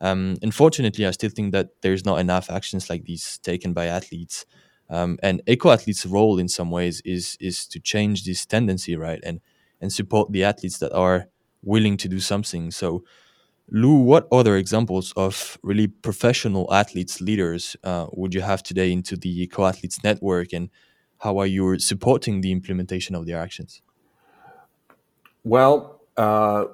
Um, 0.01 0.38
unfortunately, 0.41 1.05
I 1.05 1.12
still 1.12 1.29
think 1.29 1.51
that 1.53 1.69
there's 1.81 2.05
not 2.05 2.19
enough 2.19 2.50
actions 2.50 2.89
like 2.89 3.05
these 3.05 3.38
taken 3.39 3.74
by 3.74 3.85
athletes. 3.85 4.45
Um, 4.89 5.17
and 5.24 5.41
eco 5.47 5.71
athletes' 5.71 6.05
role 6.05 6.38
in 6.38 6.47
some 6.47 6.69
ways 6.69 7.01
is 7.05 7.38
is 7.39 7.67
to 7.69 7.79
change 7.79 8.24
this 8.24 8.45
tendency, 8.45 8.95
right? 8.95 9.19
And 9.24 9.39
and 9.81 9.91
support 9.91 10.31
the 10.31 10.43
athletes 10.43 10.77
that 10.79 10.93
are 10.93 11.27
willing 11.63 11.97
to 11.97 12.07
do 12.07 12.19
something. 12.19 12.71
So 12.71 13.03
Lew, 13.69 13.95
what 13.95 14.27
other 14.31 14.57
examples 14.57 15.12
of 15.17 15.57
really 15.63 15.88
professional 15.88 16.71
athletes, 16.71 17.19
leaders, 17.19 17.75
uh, 17.83 18.05
would 18.12 18.33
you 18.33 18.41
have 18.41 18.62
today 18.62 18.91
into 18.91 19.17
the 19.17 19.41
Eco 19.41 19.65
Athletes 19.65 20.03
Network, 20.03 20.53
and 20.53 20.69
how 21.19 21.39
are 21.39 21.47
you 21.47 21.79
supporting 21.79 22.41
the 22.41 22.51
implementation 22.51 23.15
of 23.15 23.25
their 23.25 23.39
actions? 23.39 23.81
Well, 25.43 26.01
uh, 26.15 26.65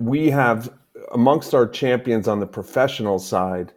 we 0.00 0.30
have 0.30 0.72
amongst 1.12 1.54
our 1.54 1.68
champions 1.68 2.26
on 2.26 2.40
the 2.40 2.46
professional 2.46 3.18
side, 3.18 3.72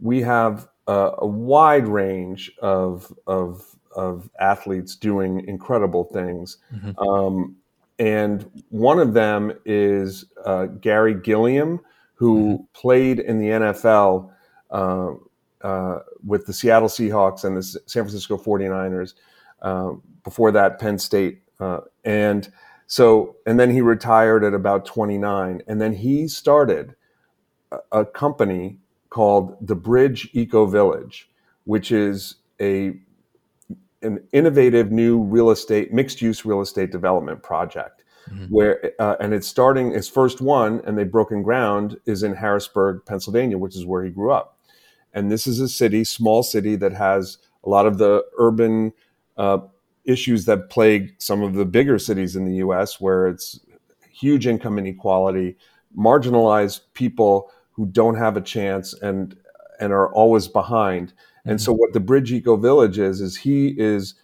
we 0.00 0.20
have 0.22 0.68
uh, 0.88 1.12
a 1.18 1.26
wide 1.26 1.86
range 1.86 2.50
of, 2.60 3.12
of, 3.26 3.76
of 3.94 4.28
athletes 4.40 4.96
doing 4.96 5.46
incredible 5.46 6.04
things. 6.04 6.58
Mm-hmm. 6.74 6.98
Um, 6.98 7.56
and 7.98 8.50
one 8.70 8.98
of 8.98 9.14
them 9.14 9.52
is 9.64 10.26
uh, 10.44 10.66
Garry 10.66 11.14
Gilliam, 11.14 11.80
who 12.14 12.54
mm-hmm. 12.54 12.64
played 12.72 13.20
in 13.20 13.38
the 13.38 13.48
NFL 13.48 14.30
uh, 14.70 15.12
uh, 15.62 16.00
with 16.24 16.46
the 16.46 16.52
Seattle 16.52 16.88
Seahawks 16.88 17.44
and 17.44 17.56
the 17.56 17.62
San 17.62 18.02
Francisco 18.04 18.36
49ers. 18.36 19.14
Um, 19.62 20.02
before 20.24 20.52
that, 20.52 20.78
Penn 20.78 20.98
State. 20.98 21.42
Uh, 21.58 21.80
and 22.04 22.50
so, 22.86 23.36
and 23.46 23.58
then 23.58 23.70
he 23.70 23.80
retired 23.80 24.44
at 24.44 24.54
about 24.54 24.86
29. 24.86 25.62
And 25.66 25.80
then 25.80 25.92
he 25.92 26.28
started 26.28 26.94
a, 27.72 27.78
a 27.92 28.04
company 28.04 28.78
called 29.10 29.56
the 29.60 29.74
Bridge 29.74 30.30
Eco 30.32 30.66
Village, 30.66 31.30
which 31.64 31.90
is 31.90 32.36
a 32.60 32.98
an 34.02 34.22
innovative 34.32 34.92
new 34.92 35.20
real 35.20 35.50
estate, 35.50 35.92
mixed 35.92 36.22
use 36.22 36.44
real 36.44 36.60
estate 36.60 36.92
development 36.92 37.42
project. 37.42 38.04
Mm-hmm. 38.30 38.46
Where 38.46 38.92
uh, 38.98 39.16
and 39.20 39.32
it's 39.32 39.46
starting 39.46 39.92
its 39.92 40.08
first 40.08 40.40
one, 40.40 40.80
and 40.84 40.98
they've 40.98 41.10
broken 41.10 41.42
ground 41.42 41.96
is 42.06 42.24
in 42.24 42.34
Harrisburg, 42.34 43.02
Pennsylvania, 43.06 43.56
which 43.56 43.76
is 43.76 43.86
where 43.86 44.04
he 44.04 44.10
grew 44.10 44.32
up. 44.32 44.58
And 45.12 45.30
this 45.30 45.46
is 45.46 45.60
a 45.60 45.68
city, 45.68 46.02
small 46.02 46.42
city 46.42 46.74
that 46.76 46.92
has 46.92 47.38
a 47.64 47.68
lot 47.68 47.86
of 47.86 47.98
the 47.98 48.24
urban 48.36 48.92
uh, 49.36 49.58
issues 50.06 50.44
that 50.46 50.70
plague 50.70 51.14
some 51.18 51.42
of 51.42 51.54
the 51.54 51.64
bigger 51.64 51.98
cities 51.98 52.36
in 52.36 52.44
the 52.44 52.56
U.S., 52.56 53.00
where 53.00 53.26
it's 53.28 53.60
huge 54.10 54.46
income 54.46 54.78
inequality, 54.78 55.56
marginalized 55.96 56.80
people 56.94 57.50
who 57.72 57.86
don't 57.86 58.16
have 58.16 58.36
a 58.36 58.40
chance 58.40 58.94
and 58.94 59.36
and 59.78 59.92
are 59.92 60.10
always 60.12 60.48
behind. 60.48 61.12
And 61.44 61.60
so, 61.60 61.72
mm-hmm. 61.72 61.80
what 61.80 61.92
the 61.92 62.00
Bridge 62.00 62.32
Eco 62.32 62.56
Village 62.56 62.98
is, 62.98 63.20
is 63.20 63.36
he 63.36 63.68
is 63.78 64.14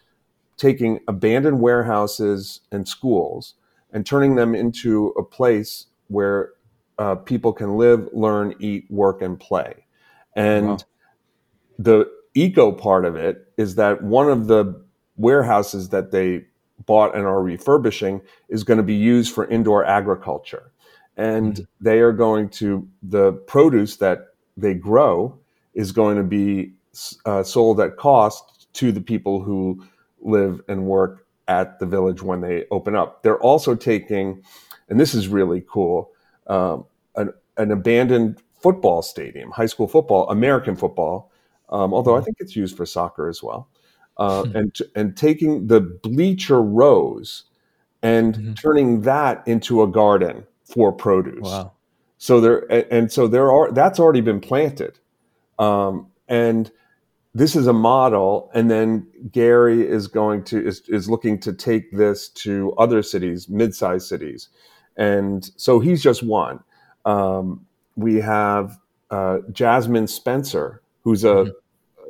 taking 0.57 1.01
abandoned 1.09 1.61
warehouses 1.61 2.61
and 2.71 2.87
schools 2.87 3.55
and 3.93 4.07
turning 4.07 4.37
them 4.37 4.55
into 4.55 5.09
a 5.19 5.23
place 5.23 5.87
where 6.09 6.53
uh, 6.99 7.15
people 7.17 7.53
can 7.53 7.77
live, 7.77 8.09
learn, 8.13 8.55
eat, 8.59 8.87
work, 8.91 9.23
and 9.23 9.39
play. 9.39 9.87
And 10.35 10.69
wow. 10.69 10.79
the 11.79 12.11
eco 12.35 12.73
part 12.73 13.05
of 13.05 13.17
it 13.17 13.53
is 13.57 13.75
that 13.75 14.03
one 14.03 14.31
of 14.31 14.47
the 14.47 14.83
warehouses 15.23 15.89
that 15.91 16.11
they 16.11 16.45
bought 16.85 17.15
and 17.15 17.25
are 17.25 17.43
refurbishing 17.43 18.21
is 18.49 18.65
going 18.65 18.77
to 18.77 18.83
be 18.83 18.95
used 18.95 19.33
for 19.35 19.47
indoor 19.47 19.85
agriculture. 19.85 20.73
And 21.17 21.55
mm-hmm. 21.55 21.85
they 21.85 22.01
are 22.01 22.13
going 22.13 22.49
to, 22.51 22.89
the 23.03 23.33
produce 23.33 23.97
that 23.97 24.29
they 24.57 24.75
grow 24.75 25.39
is 25.75 25.93
going 25.93 26.17
to 26.17 26.25
be 26.25 26.73
uh, 27.25 27.43
sold 27.43 27.81
at 27.81 27.97
cost 27.97 28.67
to 28.75 28.93
the 28.93 29.01
people 29.01 29.43
who 29.43 29.85
live 30.21 30.61
and 30.69 30.85
work 30.85 31.27
at 31.49 31.79
the 31.79 31.87
village 31.87 32.23
when 32.23 32.41
they 32.41 32.65
open 32.71 32.95
up. 32.95 33.23
They're 33.23 33.41
also 33.41 33.75
taking, 33.75 34.43
and 34.89 34.99
this 34.99 35.15
is 35.15 35.29
really 35.29 35.65
cool, 35.69 36.11
um, 36.47 36.85
an, 37.17 37.33
an, 37.57 37.71
abandoned 37.71 38.43
football 38.61 39.03
stadium, 39.03 39.51
high 39.51 39.67
school 39.67 39.89
football, 39.89 40.29
American 40.29 40.77
football, 40.77 41.31
um, 41.71 41.93
although 41.93 42.15
I 42.15 42.19
mm-hmm. 42.19 42.27
think 42.27 42.37
it's 42.41 42.57
used 42.57 42.77
for 42.77 42.87
soccer 42.87 43.29
as 43.29 43.43
well, 43.43 43.69
uh, 44.17 44.45
hmm. 44.45 44.57
and 44.57 44.79
and 44.95 45.17
taking 45.17 45.67
the 45.67 45.81
bleacher 45.81 46.61
rows 46.63 47.45
and 48.03 48.35
mm-hmm. 48.35 48.55
turning 48.55 49.03
that 49.03 49.47
into 49.47 49.83
a 49.83 49.87
garden 49.87 50.45
for 50.65 50.93
produce. 50.93 51.43
Wow. 51.43 51.73
So 52.19 52.41
there 52.41 52.93
and 52.93 53.11
so 53.11 53.27
there 53.27 53.51
are 53.51 53.73
that's 53.73 53.99
already 53.99 54.21
been 54.21 54.41
planted, 54.41 54.99
um, 55.59 56.07
and 56.29 56.71
this 57.35 57.57
is 57.57 57.67
a 57.67 57.73
model 57.73 58.51
and 58.55 58.71
then 58.71 59.07
garry 59.31 59.87
is 59.87 60.07
going 60.07 60.45
to 60.45 60.65
is, 60.65 60.83
is 60.89 61.09
looking 61.09 61.39
to 61.41 61.53
take 61.53 61.91
this 61.93 62.29
to 62.29 62.73
other 62.79 63.03
cities 63.03 63.49
mid-sized 63.49 64.07
cities 64.07 64.49
and 64.97 65.51
so 65.57 65.81
he's 65.81 66.03
just 66.03 66.23
one 66.23 66.61
um, 67.05 67.65
we 67.97 68.17
have 68.17 68.79
uh, 69.11 69.39
jasmyne 69.51 70.09
spencer 70.09 70.83
who's 71.03 71.25
a 71.25 71.29
mm-hmm. 71.29 71.51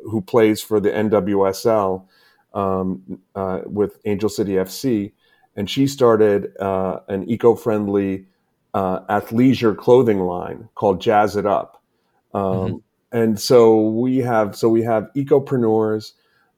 Who 0.04 0.20
plays 0.20 0.62
for 0.62 0.80
the 0.80 0.90
nwsl 0.90 2.04
um, 2.54 3.20
uh, 3.34 3.60
with 3.66 3.98
angel 4.04 4.28
city 4.28 4.52
fc 4.52 5.12
and 5.56 5.68
she 5.68 5.86
started 5.86 6.56
uh, 6.58 7.00
an 7.08 7.28
eco-friendly 7.28 8.26
uh, 8.74 9.00
athleisure 9.06 9.76
clothing 9.76 10.20
line 10.20 10.68
called 10.74 11.00
jazz 11.00 11.36
it 11.36 11.46
up. 11.46 11.82
Um, 12.34 12.42
mm-hmm. 12.42 12.76
and 13.18 13.38
so 13.38 13.88
we 13.88 14.18
have 14.18 14.56
so 14.56 14.68
we 14.68 14.82
have 14.82 15.10
ecopreneurs 15.14 16.12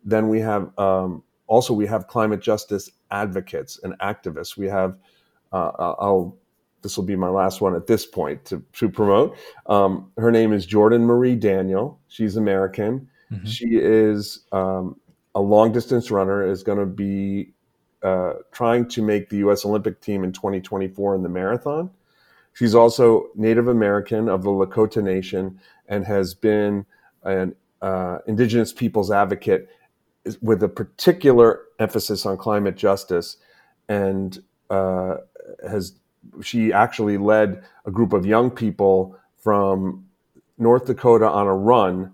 then 0.04 0.28
we 0.28 0.38
have 0.40 0.70
um, 0.78 1.22
also 1.46 1.74
we 1.74 1.86
have 1.86 2.06
climate 2.06 2.40
justice 2.40 2.90
advocates 3.10 3.80
and 3.82 3.98
activists. 3.98 4.56
We 4.56 4.66
have 4.66 4.96
uh, 5.52 5.70
i'll 5.98 6.36
this 6.82 6.96
will 6.96 7.04
be 7.04 7.16
my 7.16 7.30
last 7.30 7.62
one 7.62 7.74
at 7.74 7.86
this 7.86 8.04
point 8.04 8.44
to, 8.44 8.62
to 8.74 8.88
promote. 8.90 9.36
Um, 9.66 10.12
her 10.16 10.30
name 10.30 10.52
is 10.52 10.64
jordan 10.66 11.04
marie 11.04 11.34
daniel. 11.34 11.98
She's 12.06 12.36
american 12.36 13.08
mm-hmm. 13.30 13.46
she 13.46 13.76
is 13.76 14.40
um, 14.52 14.96
a 15.34 15.40
long 15.40 15.72
distance 15.72 16.10
runner 16.10 16.46
is 16.46 16.62
going 16.62 16.78
to 16.78 16.86
be 16.86 17.50
uh, 18.02 18.34
trying 18.52 18.86
to 18.88 19.02
make 19.02 19.30
the 19.30 19.38
us 19.38 19.64
olympic 19.64 20.00
team 20.00 20.24
in 20.24 20.32
2024 20.32 21.14
in 21.14 21.22
the 21.22 21.28
marathon 21.28 21.90
she's 22.52 22.74
also 22.74 23.28
native 23.34 23.68
american 23.68 24.28
of 24.28 24.42
the 24.42 24.50
lakota 24.50 25.02
nation 25.02 25.58
and 25.88 26.04
has 26.04 26.34
been 26.34 26.84
an 27.24 27.54
uh, 27.82 28.18
indigenous 28.26 28.72
peoples 28.72 29.10
advocate 29.10 29.68
with 30.40 30.62
a 30.62 30.68
particular 30.68 31.62
emphasis 31.78 32.24
on 32.24 32.36
climate 32.36 32.76
justice 32.76 33.36
and 33.88 34.42
uh, 34.70 35.16
has 35.68 35.94
she 36.42 36.72
actually 36.72 37.18
led 37.18 37.62
a 37.84 37.90
group 37.90 38.12
of 38.12 38.24
young 38.24 38.50
people 38.50 39.16
from 39.36 40.06
North 40.58 40.86
Dakota 40.86 41.28
on 41.28 41.46
a 41.46 41.54
run 41.54 42.12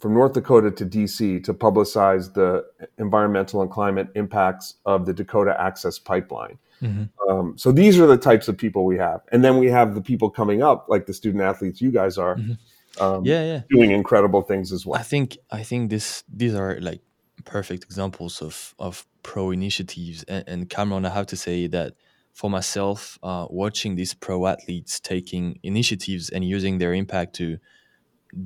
from 0.00 0.14
North 0.14 0.32
Dakota 0.32 0.70
to 0.70 0.86
DC 0.86 1.44
to 1.44 1.54
publicize 1.54 2.32
the 2.32 2.64
environmental 2.98 3.60
and 3.60 3.70
climate 3.70 4.08
impacts 4.14 4.74
of 4.86 5.04
the 5.06 5.12
Dakota 5.12 5.54
Access 5.60 5.98
Pipeline. 5.98 6.58
Mm-hmm. 6.82 7.30
Um, 7.30 7.58
so 7.58 7.70
these 7.70 8.00
are 8.00 8.06
the 8.06 8.16
types 8.16 8.48
of 8.48 8.56
people 8.56 8.86
we 8.86 8.96
have, 8.96 9.20
and 9.30 9.44
then 9.44 9.58
we 9.58 9.66
have 9.66 9.94
the 9.94 10.00
people 10.00 10.30
coming 10.30 10.62
up, 10.62 10.86
like 10.88 11.04
the 11.04 11.12
student 11.12 11.42
athletes 11.42 11.82
you 11.82 11.90
guys 11.90 12.16
are, 12.16 12.36
mm-hmm. 12.36 13.02
um, 13.02 13.24
yeah, 13.24 13.44
yeah, 13.44 13.62
doing 13.68 13.90
incredible 13.90 14.40
things 14.40 14.72
as 14.72 14.86
well. 14.86 14.98
I 14.98 15.02
think 15.02 15.36
I 15.50 15.62
think 15.62 15.90
this 15.90 16.24
these 16.34 16.54
are 16.54 16.80
like 16.80 17.02
perfect 17.44 17.84
examples 17.84 18.40
of 18.40 18.74
of 18.78 19.06
pro 19.22 19.50
initiatives, 19.50 20.22
and, 20.22 20.44
and 20.46 20.70
Cameron, 20.70 21.04
I 21.04 21.10
have 21.10 21.26
to 21.26 21.36
say 21.36 21.66
that 21.66 21.92
for 22.32 22.48
myself, 22.48 23.18
uh, 23.22 23.46
watching 23.50 23.96
these 23.96 24.14
pro 24.14 24.46
athletes 24.46 25.00
taking 25.00 25.58
initiatives 25.62 26.30
and 26.30 26.42
using 26.44 26.78
their 26.78 26.94
impact 26.94 27.34
to 27.36 27.58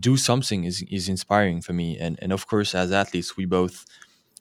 do 0.01 0.17
something 0.17 0.65
is, 0.65 0.85
is 0.91 1.09
inspiring 1.09 1.61
for 1.61 1.73
me. 1.73 1.99
And, 1.99 2.19
and 2.23 2.33
of 2.33 2.47
course, 2.47 2.75
as 2.75 2.93
athletes, 2.93 3.37
we 3.37 3.45
both 3.45 3.85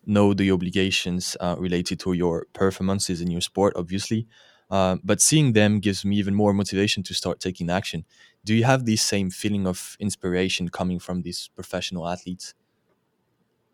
know 0.05 0.33
the 0.33 0.51
obligations 0.51 1.37
uh, 1.39 1.55
related 1.57 1.99
to 2.01 2.13
your 2.13 2.47
performances 2.53 3.21
in 3.21 3.31
your 3.31 3.41
sport, 3.41 3.73
obviously. 3.75 4.27
Uh, 4.69 4.97
but 5.03 5.21
seeing 5.21 5.53
them 5.53 5.79
gives 5.79 6.03
me 6.03 6.15
even 6.17 6.33
more 6.33 6.53
motivation 6.53 7.03
to 7.03 7.13
start 7.13 7.39
taking 7.39 7.69
action. 7.69 8.05
Do 8.43 8.53
you 8.53 8.63
have 8.63 8.85
this 8.85 9.01
same 9.01 9.29
feeling 9.29 9.67
of 9.67 9.95
inspiration 9.99 10.69
coming 10.69 10.99
from 10.99 11.21
these 11.21 11.49
professional 11.55 12.07
athletes? 12.07 12.53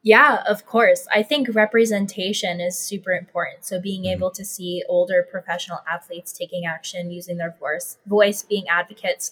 Yeah, 0.01 0.43
of 0.47 0.65
course. 0.65 1.07
I 1.13 1.23
think 1.23 1.53
representation 1.53 2.61
is 2.61 2.77
super 2.77 3.11
important. 3.11 3.65
So 3.65 3.81
being 3.81 4.03
mm-hmm. 4.03 4.13
able 4.13 4.31
to 4.31 4.45
see 4.45 4.83
older 4.87 5.27
professional 5.29 5.79
athletes 5.91 6.31
taking 6.31 6.65
action, 6.65 7.11
using 7.11 7.37
their 7.37 7.55
voice, 7.59 7.97
voice 8.05 8.43
being 8.43 8.67
advocates 8.69 9.31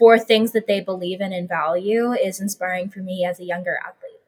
for 0.00 0.18
things 0.18 0.52
that 0.52 0.66
they 0.66 0.80
believe 0.80 1.20
in 1.20 1.30
and 1.30 1.46
value 1.46 2.12
is 2.12 2.40
inspiring 2.40 2.88
for 2.88 3.00
me 3.00 3.22
as 3.22 3.38
a 3.38 3.44
younger 3.44 3.78
athlete. 3.86 4.22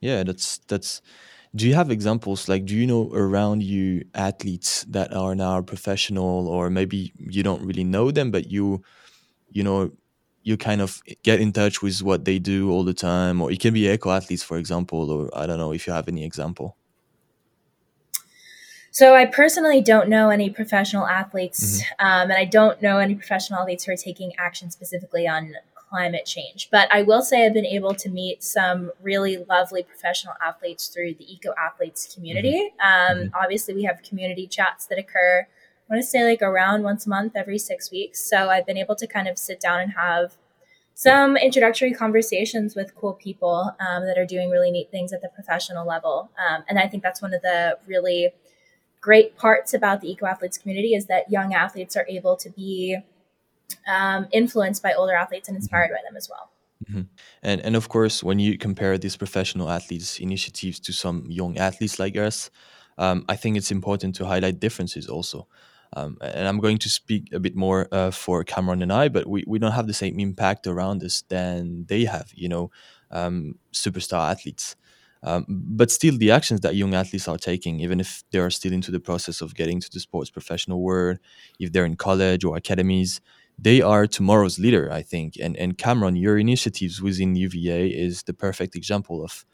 Yeah, 0.00 0.22
that's 0.22 0.58
that's 0.68 1.02
do 1.56 1.66
you 1.66 1.74
have 1.74 1.90
examples 1.90 2.48
like 2.48 2.64
do 2.66 2.76
you 2.76 2.86
know 2.86 3.10
around 3.12 3.62
you 3.62 4.04
athletes 4.14 4.84
that 4.84 5.12
are 5.12 5.34
now 5.34 5.60
professional 5.62 6.46
or 6.46 6.70
maybe 6.70 7.12
you 7.18 7.42
don't 7.42 7.64
really 7.64 7.84
know 7.84 8.10
them 8.10 8.30
but 8.30 8.50
you 8.50 8.82
you 9.50 9.62
know 9.62 9.90
you 10.42 10.58
kind 10.58 10.82
of 10.82 11.00
get 11.22 11.40
in 11.40 11.50
touch 11.50 11.82
with 11.82 12.02
what 12.02 12.26
they 12.26 12.38
do 12.38 12.70
all 12.70 12.84
the 12.84 12.92
time 12.92 13.40
or 13.40 13.50
it 13.50 13.60
can 13.60 13.72
be 13.72 13.88
eco 13.88 14.10
athletes 14.10 14.42
for 14.42 14.58
example 14.58 15.10
or 15.10 15.30
i 15.32 15.46
don't 15.46 15.58
know 15.58 15.72
if 15.72 15.86
you 15.86 15.92
have 15.92 16.06
any 16.06 16.22
example 16.22 16.76
so 18.98 19.14
I 19.14 19.26
personally 19.26 19.80
don't 19.80 20.08
know 20.08 20.30
any 20.30 20.50
professional 20.50 21.06
athletes, 21.06 21.80
mm-hmm. 21.80 22.04
um, 22.04 22.30
and 22.32 22.32
I 22.32 22.44
don't 22.44 22.82
know 22.82 22.98
any 22.98 23.14
professional 23.14 23.60
athletes 23.60 23.84
who 23.84 23.92
are 23.92 23.96
taking 23.96 24.32
action 24.40 24.72
specifically 24.72 25.28
on 25.28 25.54
climate 25.88 26.26
change. 26.26 26.68
But 26.72 26.92
I 26.92 27.02
will 27.02 27.22
say 27.22 27.46
I've 27.46 27.54
been 27.54 27.64
able 27.64 27.94
to 27.94 28.08
meet 28.08 28.42
some 28.42 28.90
really 29.00 29.36
lovely 29.48 29.84
professional 29.84 30.34
athletes 30.44 30.88
through 30.88 31.14
the 31.14 31.32
Eco 31.32 31.54
Athletes 31.56 32.12
community. 32.12 32.72
Mm-hmm. 32.82 33.12
Um, 33.12 33.18
mm-hmm. 33.18 33.36
Obviously, 33.40 33.72
we 33.72 33.84
have 33.84 34.02
community 34.02 34.48
chats 34.48 34.86
that 34.86 34.98
occur. 34.98 35.46
I 35.46 35.94
want 35.94 36.02
to 36.02 36.08
say 36.08 36.24
like 36.24 36.42
around 36.42 36.82
once 36.82 37.06
a 37.06 37.08
month, 37.08 37.36
every 37.36 37.58
six 37.58 37.92
weeks. 37.92 38.18
So 38.28 38.48
I've 38.48 38.66
been 38.66 38.78
able 38.78 38.96
to 38.96 39.06
kind 39.06 39.28
of 39.28 39.38
sit 39.38 39.60
down 39.60 39.78
and 39.78 39.92
have 39.92 40.36
some 40.94 41.36
introductory 41.36 41.92
conversations 41.92 42.74
with 42.74 42.96
cool 42.96 43.12
people 43.12 43.76
um, 43.78 44.06
that 44.06 44.18
are 44.18 44.26
doing 44.26 44.50
really 44.50 44.72
neat 44.72 44.90
things 44.90 45.12
at 45.12 45.22
the 45.22 45.28
professional 45.28 45.86
level. 45.86 46.32
Um, 46.36 46.64
and 46.68 46.80
I 46.80 46.88
think 46.88 47.04
that's 47.04 47.22
one 47.22 47.32
of 47.32 47.42
the 47.42 47.78
really 47.86 48.32
great 49.00 49.36
parts 49.36 49.74
about 49.74 50.00
the 50.00 50.10
eco 50.10 50.26
athletes 50.26 50.58
community 50.58 50.94
is 50.94 51.06
that 51.06 51.30
young 51.30 51.54
athletes 51.54 51.96
are 51.96 52.06
able 52.08 52.36
to 52.36 52.50
be 52.50 52.98
um, 53.86 54.26
influenced 54.32 54.82
by 54.82 54.92
older 54.92 55.14
athletes 55.14 55.48
and 55.48 55.56
mm-hmm. 55.56 55.62
inspired 55.62 55.90
by 55.90 56.00
them 56.08 56.16
as 56.16 56.28
well. 56.28 56.50
Mm-hmm. 56.88 57.02
And 57.42 57.60
and 57.60 57.76
of 57.76 57.88
course, 57.88 58.22
when 58.22 58.38
you 58.38 58.56
compare 58.56 58.96
these 58.98 59.16
professional 59.16 59.68
athletes' 59.68 60.20
initiatives 60.20 60.78
to 60.80 60.92
some 60.92 61.26
young 61.28 61.58
athletes 61.58 61.98
like 61.98 62.16
us, 62.16 62.50
um, 62.98 63.24
I 63.28 63.36
think 63.36 63.56
it's 63.56 63.70
important 63.70 64.14
to 64.16 64.26
highlight 64.26 64.60
differences 64.60 65.08
also. 65.08 65.48
Um, 65.96 66.18
and 66.20 66.46
I'm 66.46 66.60
going 66.60 66.78
to 66.78 66.88
speak 66.88 67.32
a 67.32 67.40
bit 67.40 67.56
more 67.56 67.88
uh, 67.92 68.10
for 68.10 68.44
Cameron 68.44 68.82
and 68.82 68.92
I, 68.92 69.08
but 69.08 69.26
we, 69.26 69.42
we 69.46 69.58
don't 69.58 69.72
have 69.72 69.86
the 69.86 69.94
same 69.94 70.20
impact 70.20 70.66
around 70.66 71.02
us 71.02 71.22
than 71.28 71.86
they 71.88 72.04
have, 72.04 72.30
you 72.34 72.48
know, 72.48 72.70
um, 73.10 73.54
superstar 73.72 74.30
athletes. 74.30 74.76
Um, 75.22 75.44
but 75.48 75.90
still, 75.90 76.16
the 76.16 76.30
actions 76.30 76.60
that 76.60 76.76
young 76.76 76.94
athletes 76.94 77.28
are 77.28 77.38
taking, 77.38 77.80
even 77.80 78.00
if 78.00 78.22
they 78.30 78.38
are 78.38 78.50
still 78.50 78.72
into 78.72 78.90
the 78.90 79.00
process 79.00 79.40
of 79.40 79.54
getting 79.54 79.80
to 79.80 79.90
the 79.90 80.00
sports 80.00 80.30
professional 80.30 80.80
world, 80.82 81.18
if 81.58 81.72
they're 81.72 81.84
in 81.86 81.96
college 81.96 82.44
or 82.44 82.56
academies, 82.56 83.20
they 83.58 83.80
are 83.82 84.06
tomorrow's 84.06 84.58
leader, 84.58 84.90
I 84.92 85.02
think. 85.02 85.34
And 85.40 85.56
and 85.56 85.76
Cameron, 85.76 86.16
your 86.16 86.38
initiatives 86.38 87.02
within 87.02 87.34
UVA 87.36 87.88
is 87.88 88.22
the 88.24 88.34
perfect 88.34 88.76
example 88.76 89.24
of 89.24 89.44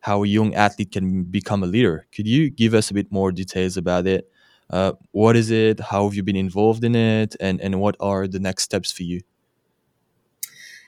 how 0.00 0.24
a 0.24 0.26
young 0.26 0.54
athlete 0.54 0.90
can 0.92 1.24
become 1.24 1.62
a 1.62 1.66
leader. 1.66 2.06
Could 2.14 2.26
you 2.26 2.50
give 2.50 2.74
us 2.74 2.90
a 2.90 2.94
bit 2.94 3.12
more 3.12 3.30
details 3.32 3.76
about 3.76 4.06
it? 4.06 4.28
Uh, 4.70 4.92
what 5.12 5.36
is 5.36 5.50
it? 5.50 5.78
How 5.80 6.04
have 6.04 6.14
you 6.14 6.22
been 6.24 6.36
involved 6.36 6.82
in 6.84 6.96
it? 6.96 7.36
And 7.40 7.60
and 7.60 7.80
what 7.80 7.96
are 8.00 8.26
the 8.26 8.40
next 8.40 8.64
steps 8.64 8.90
for 8.92 9.04
you? 9.04 9.20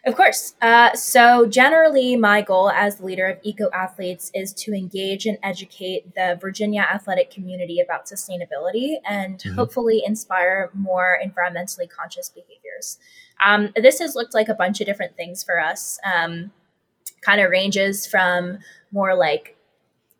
Of 0.07 0.17
course. 0.17 0.55
Uh, 0.61 0.93
so, 0.95 1.47
generally, 1.47 2.15
my 2.15 2.43
goal 2.43 2.69
as 2.71 2.97
the 2.97 3.07
leader 3.07 3.27
of 3.27 3.39
Eco 3.43 3.71
Athletes 3.73 4.31
is 4.35 4.53
to 4.55 4.75
engage 4.75 5.25
and 5.25 5.39
educate 5.43 6.15
the 6.15 6.37
Virginia 6.39 6.83
athletic 6.83 7.31
community 7.31 7.81
about 7.81 8.05
sustainability 8.05 8.97
and 9.07 9.39
mm-hmm. 9.39 9.55
hopefully 9.55 10.03
inspire 10.05 10.71
more 10.75 11.19
environmentally 11.25 11.89
conscious 11.89 12.29
behaviors. 12.29 12.99
Um, 13.45 13.71
this 13.77 13.99
has 13.99 14.15
looked 14.15 14.35
like 14.35 14.49
a 14.49 14.55
bunch 14.55 14.81
of 14.83 14.87
different 14.87 15.17
things 15.17 15.43
for 15.43 15.59
us. 15.59 15.99
Um, 16.05 16.53
kind 17.23 17.41
of 17.41 17.51
ranges 17.51 18.07
from 18.07 18.59
more 18.93 19.15
like 19.15 19.54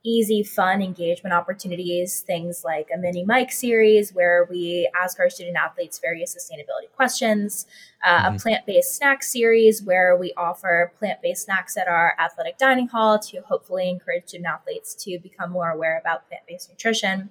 easy, 0.05 0.43
fun 0.43 0.83
engagement 0.83 1.33
opportunities, 1.33 2.21
things 2.21 2.63
like 2.63 2.89
a 2.95 2.99
mini 2.99 3.25
mic 3.25 3.51
series 3.51 4.13
where 4.13 4.47
we 4.51 4.89
ask 4.95 5.19
our 5.19 5.31
student 5.31 5.57
athletes 5.57 5.99
various 5.99 6.37
sustainability 6.37 6.95
questions, 6.95 7.67
uh, 8.05 8.27
mm-hmm. 8.27 8.37
a 8.37 8.39
plant 8.39 8.67
based 8.67 8.95
snack 8.95 9.23
series 9.23 9.83
where 9.83 10.15
we 10.15 10.33
offer 10.37 10.93
plant 10.99 11.23
based 11.23 11.47
snacks 11.47 11.77
at 11.77 11.89
our 11.89 12.15
athletic 12.21 12.59
dining 12.59 12.87
hall 12.89 13.19
to 13.19 13.41
hopefully 13.49 13.89
encourage 13.89 14.29
student 14.29 14.47
athletes 14.47 14.95
to 14.95 15.19
become 15.23 15.51
more 15.51 15.71
aware 15.71 15.99
about 15.99 16.29
plant 16.29 16.43
based 16.47 16.69
nutrition. 16.69 17.31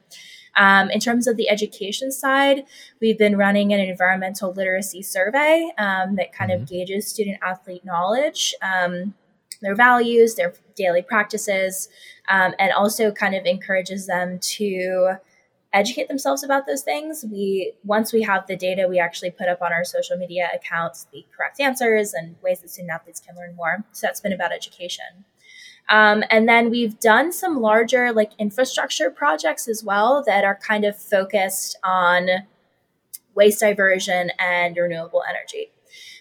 Um, 0.56 0.90
in 0.90 1.00
terms 1.00 1.28
of 1.28 1.38
the 1.38 1.50
education 1.50 2.12
side, 2.12 2.64
we've 3.00 3.18
been 3.18 3.38
running 3.38 3.74
an 3.74 3.80
environmental 3.80 4.52
literacy 4.52 5.02
survey 5.02 5.72
um, 5.78 6.16
that 6.16 6.34
kind 6.34 6.52
mm-hmm. 6.52 6.64
of 6.64 6.70
gauges 6.70 7.08
student 7.08 7.38
athlete 7.44 7.86
knowledge. 7.86 8.56
Um, 8.62 9.14
their 9.64 9.76
values, 9.76 10.36
their 10.36 10.54
daily 10.76 11.02
practices, 11.02 11.90
um, 12.30 12.54
and 12.60 12.72
also 12.72 13.12
kind 13.12 13.36
of 13.36 13.46
encourages 13.46 14.06
them 14.08 14.40
to 14.40 15.16
educate 15.74 16.08
themselves 16.08 16.44
about 16.44 16.68
those 16.68 16.84
things. 16.84 17.26
We 17.30 17.74
once 17.84 18.14
we 18.14 18.22
have 18.22 18.46
the 18.48 18.56
data, 18.56 18.88
we 18.88 19.00
actually 19.00 19.32
put 19.32 19.48
up 19.48 19.62
on 19.62 19.74
our 19.74 19.84
social 19.84 20.18
media 20.18 20.50
accounts 20.54 21.08
the 21.12 21.26
correct 21.36 21.60
answers 21.60 22.14
and 22.14 22.36
ways 22.44 22.62
that 22.62 22.70
student 22.70 22.94
athletes 22.94 23.20
can 23.20 23.36
learn 23.36 23.56
more. 23.56 23.84
So 23.92 24.08
that's 24.08 24.22
been 24.22 24.34
about 24.34 24.52
education. 24.52 25.26
Um, 25.90 26.24
and 26.30 26.48
then 26.48 26.70
we've 26.70 26.98
done 27.00 27.34
some 27.34 27.60
larger 27.60 28.14
like 28.14 28.32
infrastructure 28.38 29.10
projects 29.10 29.68
as 29.68 29.84
well 29.84 30.24
that 30.26 30.46
are 30.46 30.56
kind 30.56 30.86
of 30.86 30.96
focused 30.96 31.78
on 31.84 32.30
waste 33.36 33.60
diversion 33.60 34.32
and 34.40 34.78
renewable 34.78 35.24
energy. 35.28 35.72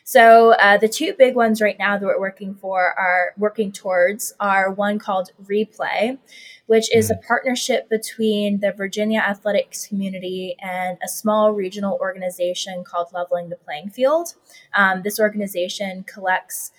So 0.04 0.52
uh, 0.54 0.78
the 0.78 0.88
two 0.88 1.14
big 1.14 1.34
ones 1.34 1.60
right 1.60 1.78
now 1.78 1.96
that 1.96 2.04
we're 2.04 2.20
working 2.20 2.54
for 2.54 2.92
are 2.98 3.34
working 3.38 3.72
towards 3.72 4.34
are 4.40 4.70
one 4.70 4.98
called 4.98 5.30
Replay, 5.44 6.18
which 6.66 6.94
is 6.94 7.10
a 7.10 7.14
mm. 7.14 7.26
partnership 7.26 7.88
between 7.88 8.60
the 8.60 8.72
Virginia 8.72 9.20
athletics 9.20 9.86
community 9.86 10.56
and 10.60 10.98
a 11.04 11.08
small 11.08 11.52
regional 11.52 11.98
organization 12.00 12.84
called 12.84 13.08
Leveling 13.12 13.48
the 13.48 13.56
Playing 13.56 13.90
Field. 13.90 14.34
Um, 14.74 15.02
this 15.02 15.20
organization 15.20 16.04
collects 16.04 16.72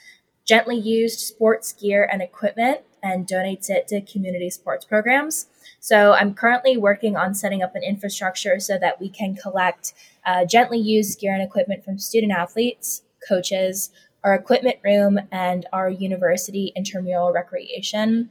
gently 0.45 0.77
used 0.77 1.19
sports 1.19 1.71
gear 1.71 2.07
and 2.12 2.21
equipment 2.21 2.81
and 3.01 3.27
donates 3.27 3.69
it 3.69 3.88
to 3.88 4.01
community 4.01 4.49
sports 4.49 4.86
programs. 4.86 5.47
So 5.79 6.13
I'm 6.13 6.33
currently 6.33 6.77
working 6.77 7.17
on 7.17 7.36
setting 7.36 7.62
up 7.62 7.75
an 7.75 7.83
infrastructure 7.83 8.59
so 8.59 8.77
that 8.77 8.99
we 9.01 9.09
can 9.09 9.36
collect 9.36 9.93
uh, 10.25 10.45
gently 10.45 10.79
used 10.79 11.19
gear 11.19 11.33
and 11.33 11.43
equipment 11.43 11.83
from 11.83 11.99
student 11.99 12.31
athletes, 12.31 13.03
coaches, 13.27 13.91
our 14.23 14.33
equipment 14.33 14.77
room, 14.83 15.19
and 15.31 15.65
our 15.73 15.89
university 15.89 16.71
intramural 16.75 17.31
recreation 17.31 18.29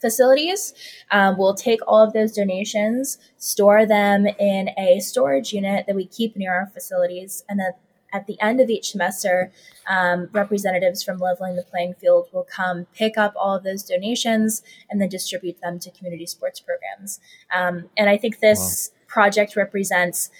facilities. 0.00 0.74
Um, 1.10 1.36
we'll 1.38 1.54
take 1.54 1.80
all 1.86 2.02
of 2.02 2.12
those 2.12 2.32
donations, 2.32 3.18
store 3.36 3.84
them 3.84 4.26
in 4.26 4.70
a 4.78 5.00
storage 5.00 5.52
unit 5.52 5.86
that 5.86 5.96
we 5.96 6.06
keep 6.06 6.36
near 6.36 6.52
our 6.52 6.66
facilities, 6.66 7.44
and 7.48 7.58
then 7.58 7.72
at 8.12 8.26
the 8.26 8.40
end 8.40 8.60
of 8.60 8.70
each 8.70 8.90
semester, 8.90 9.52
um, 9.86 10.28
representatives 10.32 11.02
from 11.02 11.18
Leveling 11.18 11.56
the 11.56 11.62
Playing 11.62 11.94
Field 11.94 12.28
will 12.32 12.46
come 12.50 12.86
pick 12.94 13.18
up 13.18 13.34
all 13.36 13.56
of 13.56 13.64
those 13.64 13.82
donations 13.82 14.62
and 14.88 15.00
then 15.00 15.08
distribute 15.08 15.60
them 15.60 15.78
to 15.80 15.90
community 15.90 16.26
sports 16.26 16.60
programs. 16.60 17.20
Um, 17.54 17.90
and 17.96 18.08
I 18.08 18.16
think 18.16 18.40
this 18.40 18.90
wow. 18.90 19.04
project 19.08 19.56
represents 19.56 20.30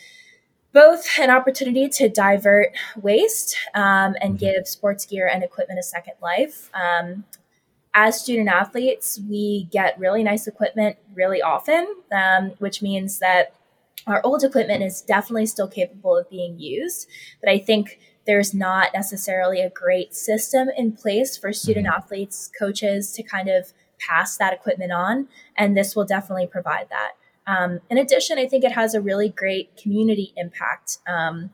both 0.79 1.19
an 1.19 1.29
opportunity 1.29 1.89
to 1.89 2.09
divert 2.09 2.69
waste 3.03 3.57
um, 3.75 4.15
and 4.21 4.35
mm-hmm. 4.35 4.37
give 4.37 4.69
sports 4.69 5.05
gear 5.05 5.27
and 5.27 5.43
equipment 5.43 5.77
a 5.77 5.83
second 5.83 6.15
life. 6.23 6.71
Um, 6.73 7.25
as 7.95 8.21
student 8.21 8.49
athletes, 8.49 9.19
we 9.29 9.69
get 9.73 9.99
really 9.99 10.23
nice 10.23 10.47
equipment 10.47 10.97
really 11.17 11.43
often, 11.43 11.85
um, 12.13 12.53
which 12.59 12.81
means 12.81 13.19
that 13.19 13.55
our 14.07 14.21
old 14.23 14.45
equipment 14.45 14.85
is 14.85 15.03
definitely 15.03 15.47
still 15.47 15.67
capable 15.67 16.17
of 16.17 16.31
being 16.31 16.61
used, 16.61 17.09
but 17.41 17.51
I 17.51 17.59
think 17.59 17.99
there's 18.25 18.55
not 18.55 18.91
necessarily 18.95 19.61
a 19.61 19.71
great 19.71 20.15
system 20.15 20.69
in 20.77 20.93
place 20.93 21.37
for 21.37 21.53
student 21.53 21.89
mm-hmm. 21.89 21.97
athletes, 21.97 22.53
coaches 22.57 23.11
to 23.15 23.25
kind 23.25 23.49
of 23.49 23.73
pass 23.99 24.37
that 24.37 24.53
equipment 24.53 24.93
on. 24.93 25.27
And 25.57 25.77
this 25.77 25.97
will 25.97 26.05
definitely 26.05 26.47
provide 26.47 26.89
that. 26.91 27.15
Um, 27.49 27.81
in 27.89 27.97
addition, 27.97 28.39
I 28.39 28.47
think 28.47 28.63
it 28.63 28.73
has 28.73 28.95
a 28.95 29.01
really 29.01 29.31
great 29.31 29.77
community 29.77 30.35
impact. 30.37 30.99
Um, 31.09 31.51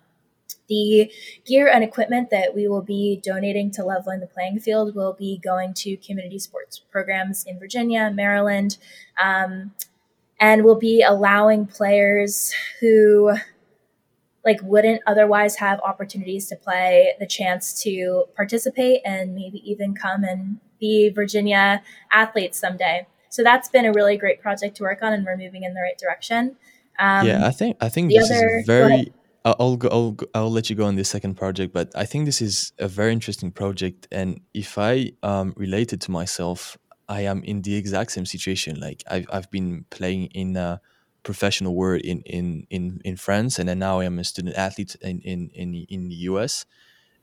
the 0.68 1.12
gear 1.46 1.68
and 1.68 1.84
equipment 1.84 2.30
that 2.30 2.54
we 2.54 2.66
will 2.68 2.82
be 2.82 3.20
donating 3.22 3.70
to 3.72 3.84
Leveling 3.84 4.20
the 4.20 4.26
Playing 4.26 4.58
Field 4.58 4.94
will 4.94 5.12
be 5.12 5.38
going 5.38 5.74
to 5.74 5.96
community 5.98 6.38
sports 6.38 6.80
programs 6.90 7.44
in 7.44 7.58
Virginia, 7.58 8.10
Maryland, 8.12 8.78
um, 9.22 9.72
and 10.40 10.64
will 10.64 10.78
be 10.78 11.02
allowing 11.02 11.66
players 11.66 12.52
who 12.80 13.34
like 14.44 14.60
wouldn't 14.62 15.00
otherwise 15.06 15.56
have 15.56 15.80
opportunities 15.80 16.48
to 16.48 16.56
play 16.56 17.14
the 17.18 17.26
chance 17.26 17.82
to 17.82 18.24
participate 18.36 19.00
and 19.04 19.34
maybe 19.34 19.62
even 19.70 19.94
come 19.94 20.24
and 20.24 20.58
be 20.80 21.08
Virginia 21.08 21.82
athletes 22.12 22.58
someday. 22.58 23.06
So 23.34 23.42
that's 23.42 23.68
been 23.68 23.84
a 23.84 23.92
really 23.92 24.16
great 24.16 24.40
project 24.40 24.76
to 24.76 24.84
work 24.84 25.02
on, 25.02 25.12
and 25.12 25.26
we're 25.26 25.36
moving 25.36 25.64
in 25.64 25.74
the 25.74 25.80
right 25.80 25.98
direction. 25.98 26.56
Um, 27.00 27.26
yeah, 27.26 27.44
I 27.44 27.50
think 27.50 27.76
I 27.80 27.88
think 27.88 28.12
this 28.12 28.30
other, 28.30 28.58
is 28.58 28.66
very. 28.66 29.12
I'll 29.44 29.76
go, 29.76 29.88
I'll 29.88 30.16
I'll 30.34 30.52
let 30.52 30.70
you 30.70 30.76
go 30.76 30.84
on 30.84 30.94
this 30.94 31.08
second 31.08 31.34
project, 31.34 31.74
but 31.74 31.90
I 31.96 32.04
think 32.04 32.26
this 32.26 32.40
is 32.40 32.72
a 32.78 32.86
very 32.86 33.12
interesting 33.12 33.50
project. 33.50 34.06
And 34.12 34.40
if 34.54 34.78
I 34.78 35.10
um, 35.24 35.52
relate 35.56 35.92
it 35.92 36.00
to 36.02 36.12
myself, 36.12 36.78
I 37.08 37.22
am 37.22 37.42
in 37.42 37.62
the 37.62 37.74
exact 37.74 38.12
same 38.12 38.24
situation. 38.24 38.78
Like 38.78 39.02
I've 39.10 39.26
I've 39.32 39.50
been 39.50 39.84
playing 39.90 40.26
in 40.26 40.56
a 40.56 40.80
professional 41.24 41.74
world 41.74 42.02
in 42.02 42.20
in 42.20 42.68
in 42.70 43.00
in 43.04 43.16
France, 43.16 43.58
and 43.58 43.68
then 43.68 43.80
now 43.80 43.98
I 43.98 44.04
am 44.04 44.20
a 44.20 44.24
student 44.24 44.54
athlete 44.54 44.94
in 45.02 45.20
in 45.22 45.50
in, 45.54 45.74
in 45.88 46.08
the 46.08 46.18
US, 46.30 46.66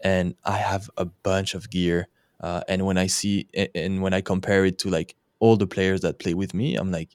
and 0.02 0.36
I 0.44 0.58
have 0.58 0.90
a 0.98 1.06
bunch 1.06 1.56
of 1.56 1.70
gear. 1.70 2.10
Uh, 2.42 2.62
and 2.68 2.86
when 2.86 2.98
I 2.98 3.08
see 3.08 3.48
and 3.74 4.02
when 4.02 4.14
I 4.14 4.20
compare 4.20 4.66
it 4.66 4.78
to 4.80 4.90
like 4.90 5.16
all 5.42 5.58
the 5.58 5.68
players 5.68 6.00
that 6.02 6.20
play 6.20 6.34
with 6.34 6.54
me, 6.54 6.76
I'm 6.76 6.92
like, 6.92 7.10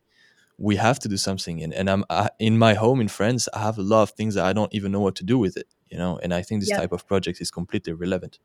we 0.58 0.76
have 0.76 0.98
to 1.00 1.08
do 1.08 1.16
something. 1.16 1.62
And 1.62 1.72
and 1.72 1.88
I'm 1.88 2.04
I, 2.10 2.28
in 2.38 2.58
my 2.58 2.74
home 2.74 3.00
in 3.00 3.08
France. 3.08 3.48
I 3.54 3.60
have 3.60 3.78
a 3.78 3.82
lot 3.82 4.02
of 4.02 4.10
things 4.10 4.34
that 4.34 4.44
I 4.44 4.52
don't 4.52 4.74
even 4.74 4.92
know 4.92 5.00
what 5.00 5.16
to 5.16 5.24
do 5.24 5.38
with 5.38 5.56
it. 5.56 5.68
You 5.90 5.98
know, 5.98 6.18
and 6.22 6.34
I 6.34 6.42
think 6.42 6.60
this 6.60 6.70
type 6.70 6.92
of 6.92 7.06
project 7.06 7.40
is 7.40 7.50
completely 7.50 7.92
relevant. 7.92 8.38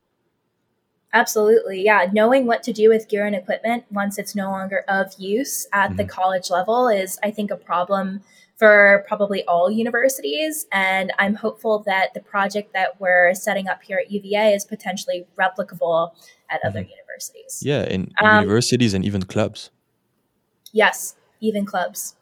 Absolutely. 1.14 1.84
Yeah. 1.84 2.08
Knowing 2.14 2.46
what 2.46 2.64
to 2.64 2.74
do 2.74 2.88
with 2.88 3.10
gear 3.10 3.26
and 3.26 3.36
equipment 3.36 3.84
once 3.92 4.18
it's 4.18 4.34
no 4.34 4.50
longer 4.50 4.86
of 4.88 5.14
use 5.18 5.68
at 5.74 5.88
mm-hmm. 5.88 5.98
the 5.98 6.06
college 6.06 6.50
level 6.50 6.88
is, 6.88 7.20
I 7.22 7.32
think, 7.32 7.52
a 7.52 7.58
problem 7.58 8.22
for 8.56 9.04
probably 9.08 9.44
all 9.46 9.70
universities. 9.70 10.68
And 10.72 11.12
I'm 11.20 11.36
hopeful 11.36 11.84
that 11.88 12.14
the 12.14 12.22
project 12.22 12.74
that 12.74 13.02
we're 13.02 13.34
setting 13.34 13.68
up 13.68 13.82
here 13.84 13.98
at 13.98 14.12
UVA 14.12 14.54
is 14.54 14.64
potentially 14.64 15.26
replicable 15.38 16.12
at 16.50 16.60
mm-hmm. 16.60 16.68
other 16.68 16.80
universities. 16.82 17.01
Yeah. 17.64 17.84
In, 17.84 18.12
in 18.22 18.28
um, 18.28 18.44
universities 18.44 18.94
and 18.94 19.06
even 19.06 19.24
clubs. 19.24 19.70
Yes. 20.72 21.16
Even 21.40 21.66
clubs. 21.66 22.16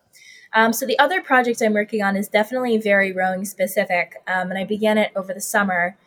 Um, 0.54 0.74
so 0.74 0.86
the 0.86 0.98
other 0.98 1.22
project 1.22 1.62
I'm 1.62 1.74
working 1.74 2.02
on 2.02 2.16
is 2.16 2.28
definitely 2.28 2.78
very 2.78 3.12
rowing 3.12 3.46
specific. 3.46 4.16
Um, 4.28 4.50
and 4.50 4.58
I 4.58 4.64
began 4.64 4.98
it 4.98 5.12
over 5.16 5.34
the 5.34 5.42
summer. 5.42 5.98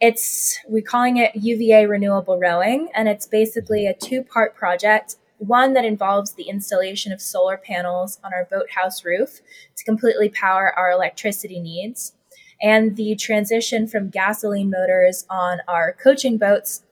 It's 0.00 0.58
we're 0.66 0.82
calling 0.82 1.16
it 1.16 1.36
UVA 1.36 1.86
Renewable 1.86 2.38
Rowing, 2.38 2.88
and 2.94 3.08
it's 3.08 3.26
basically 3.26 3.86
a 3.86 3.94
two-part 3.94 4.54
project. 4.56 5.16
One 5.38 5.74
that 5.74 5.84
involves 5.84 6.32
the 6.32 6.44
installation 6.44 7.12
of 7.12 7.20
solar 7.20 7.56
panels 7.56 8.18
on 8.24 8.32
our 8.34 8.46
boathouse 8.50 9.04
roof 9.04 9.40
to 9.76 9.84
completely 9.84 10.28
power 10.28 10.72
our 10.76 10.90
electricity 10.90 11.60
needs, 11.60 12.12
and 12.60 12.96
the 12.96 13.14
transition 13.14 13.86
from 13.86 14.10
gasoline 14.10 14.70
motors 14.70 15.26
on 15.30 15.60
our 15.68 15.92
coaching 15.92 16.38
boats 16.38 16.82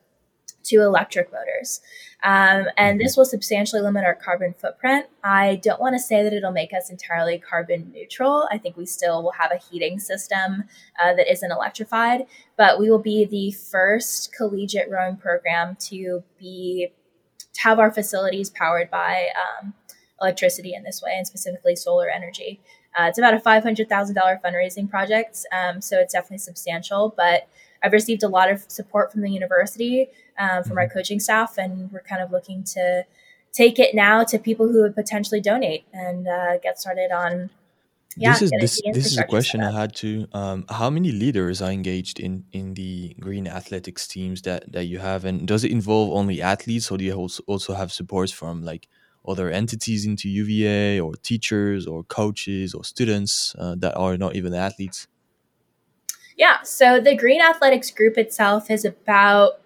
to 0.64 0.76
electric 0.76 1.32
motors. 1.32 1.80
Um, 2.22 2.66
and 2.76 3.00
this 3.00 3.16
will 3.16 3.24
substantially 3.24 3.82
limit 3.82 4.04
our 4.04 4.14
carbon 4.14 4.54
footprint. 4.54 5.06
I 5.24 5.56
don't 5.56 5.80
want 5.80 5.94
to 5.96 5.98
say 5.98 6.22
that 6.22 6.32
it'll 6.32 6.52
make 6.52 6.72
us 6.72 6.88
entirely 6.88 7.38
carbon 7.38 7.90
neutral. 7.92 8.48
I 8.50 8.58
think 8.58 8.76
we 8.76 8.86
still 8.86 9.22
will 9.22 9.32
have 9.32 9.50
a 9.50 9.56
heating 9.56 9.98
system 9.98 10.64
uh, 11.02 11.14
that 11.14 11.30
isn't 11.30 11.50
electrified, 11.50 12.26
but 12.56 12.78
we 12.78 12.90
will 12.90 13.00
be 13.00 13.24
the 13.24 13.50
first 13.50 14.32
collegiate 14.32 14.88
rowing 14.88 15.16
program 15.16 15.76
to 15.88 16.22
be 16.38 16.92
to 17.54 17.60
have 17.60 17.78
our 17.78 17.92
facilities 17.92 18.48
powered 18.50 18.90
by 18.90 19.26
um, 19.36 19.74
electricity 20.20 20.74
in 20.74 20.84
this 20.84 21.02
way, 21.04 21.12
and 21.16 21.26
specifically 21.26 21.76
solar 21.76 22.08
energy. 22.08 22.60
Uh, 22.98 23.04
it's 23.04 23.18
about 23.18 23.34
a 23.34 23.38
$500,000 23.38 23.88
fundraising 24.42 24.88
project, 24.88 25.38
um, 25.52 25.80
so 25.80 25.98
it's 25.98 26.12
definitely 26.12 26.38
substantial, 26.38 27.14
but 27.16 27.48
I've 27.82 27.92
received 27.92 28.22
a 28.22 28.28
lot 28.28 28.50
of 28.50 28.62
support 28.68 29.10
from 29.10 29.22
the 29.22 29.30
university, 29.30 30.08
um, 30.38 30.64
from 30.64 30.78
our 30.78 30.84
mm-hmm. 30.84 30.98
coaching 30.98 31.20
staff, 31.20 31.58
and 31.58 31.90
we're 31.92 32.00
kind 32.00 32.22
of 32.22 32.30
looking 32.30 32.62
to 32.64 33.04
take 33.52 33.78
it 33.78 33.94
now 33.94 34.24
to 34.24 34.38
people 34.38 34.68
who 34.68 34.82
would 34.82 34.94
potentially 34.94 35.40
donate 35.40 35.84
and 35.92 36.26
uh, 36.26 36.58
get 36.58 36.80
started 36.80 37.10
on. 37.12 37.50
Yeah, 38.14 38.32
this 38.32 38.42
is 38.42 38.50
this, 38.60 38.80
this 38.92 39.06
is 39.06 39.18
a 39.18 39.24
question 39.24 39.62
I 39.62 39.70
had 39.70 39.94
to. 39.96 40.28
Um, 40.34 40.66
how 40.68 40.90
many 40.90 41.12
leaders 41.12 41.62
are 41.62 41.70
engaged 41.70 42.20
in 42.20 42.44
in 42.52 42.74
the 42.74 43.14
green 43.18 43.48
athletics 43.48 44.06
teams 44.06 44.42
that 44.42 44.70
that 44.70 44.84
you 44.84 44.98
have, 44.98 45.24
and 45.24 45.48
does 45.48 45.64
it 45.64 45.70
involve 45.70 46.12
only 46.12 46.42
athletes, 46.42 46.90
or 46.90 46.98
do 46.98 47.04
you 47.04 47.14
also 47.14 47.42
also 47.46 47.72
have 47.72 47.90
supports 47.90 48.30
from 48.30 48.62
like 48.64 48.86
other 49.26 49.50
entities 49.50 50.04
into 50.04 50.28
UVA, 50.28 51.00
or 51.00 51.14
teachers, 51.16 51.86
or 51.86 52.04
coaches, 52.04 52.74
or 52.74 52.84
students 52.84 53.54
uh, 53.58 53.76
that 53.78 53.96
are 53.96 54.18
not 54.18 54.36
even 54.36 54.52
athletes? 54.52 55.08
Yeah, 56.36 56.62
so 56.62 57.00
the 57.00 57.16
Green 57.16 57.40
Athletics 57.40 57.90
group 57.90 58.18
itself 58.18 58.70
is 58.70 58.84
about 58.84 59.61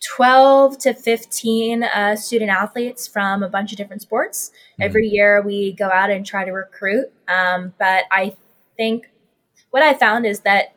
12 0.00 0.78
to 0.78 0.94
15 0.94 1.84
uh, 1.84 2.16
student 2.16 2.50
athletes 2.50 3.06
from 3.06 3.42
a 3.42 3.48
bunch 3.48 3.72
of 3.72 3.78
different 3.78 4.02
sports. 4.02 4.50
Mm-hmm. 4.50 4.82
Every 4.82 5.08
year 5.08 5.42
we 5.42 5.72
go 5.72 5.88
out 5.90 6.10
and 6.10 6.24
try 6.24 6.44
to 6.44 6.52
recruit. 6.52 7.12
Um, 7.28 7.74
but 7.78 8.04
I 8.10 8.34
think 8.76 9.10
what 9.70 9.82
I 9.82 9.94
found 9.94 10.26
is 10.26 10.40
that 10.40 10.74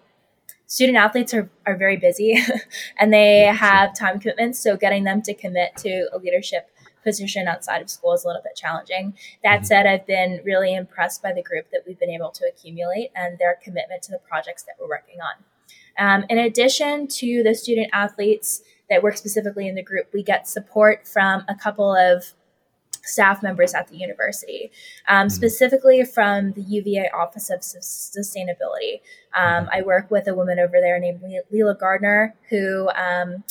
student 0.67 0.97
athletes 0.97 1.33
are, 1.33 1.49
are 1.65 1.77
very 1.77 1.97
busy 1.97 2.37
and 2.99 3.13
they 3.13 3.45
have 3.45 3.97
time 3.97 4.19
commitments. 4.19 4.59
So 4.59 4.75
getting 4.75 5.03
them 5.03 5.21
to 5.23 5.33
commit 5.33 5.77
to 5.77 6.09
a 6.11 6.17
leadership 6.17 6.69
position 7.03 7.47
outside 7.47 7.81
of 7.81 7.89
school 7.89 8.13
is 8.13 8.23
a 8.23 8.27
little 8.27 8.41
bit 8.41 8.55
challenging. 8.55 9.13
That 9.43 9.57
mm-hmm. 9.57 9.65
said, 9.65 9.85
I've 9.85 10.07
been 10.07 10.41
really 10.43 10.73
impressed 10.73 11.21
by 11.21 11.33
the 11.33 11.43
group 11.43 11.67
that 11.71 11.81
we've 11.85 11.99
been 11.99 12.09
able 12.09 12.31
to 12.31 12.45
accumulate 12.47 13.11
and 13.15 13.37
their 13.37 13.57
commitment 13.61 14.03
to 14.03 14.11
the 14.11 14.19
projects 14.19 14.63
that 14.63 14.75
we're 14.79 14.89
working 14.89 15.19
on. 15.21 15.43
Um, 15.97 16.25
in 16.29 16.39
addition 16.39 17.07
to 17.07 17.43
the 17.43 17.53
student 17.53 17.89
athletes 17.93 18.63
that 18.89 19.03
work 19.03 19.17
specifically 19.17 19.67
in 19.67 19.75
the 19.75 19.83
group, 19.83 20.07
we 20.13 20.23
get 20.23 20.47
support 20.47 21.07
from 21.07 21.43
a 21.47 21.55
couple 21.55 21.95
of 21.95 22.33
staff 23.03 23.43
members 23.43 23.73
at 23.73 23.87
the 23.89 23.97
university, 23.97 24.71
um, 25.07 25.27
mm-hmm. 25.27 25.29
specifically 25.29 26.05
from 26.05 26.53
the 26.53 26.61
UVA 26.61 27.09
Office 27.13 27.49
of 27.49 27.59
Sustainability. 27.59 29.01
Um, 29.35 29.65
mm-hmm. 29.65 29.69
I 29.71 29.81
work 29.81 30.09
with 30.09 30.27
a 30.27 30.33
woman 30.33 30.59
over 30.59 30.79
there 30.79 30.99
named 30.99 31.21
Leela 31.51 31.77
Gardner, 31.77 32.35
who 32.49 32.89
um, 32.95 33.43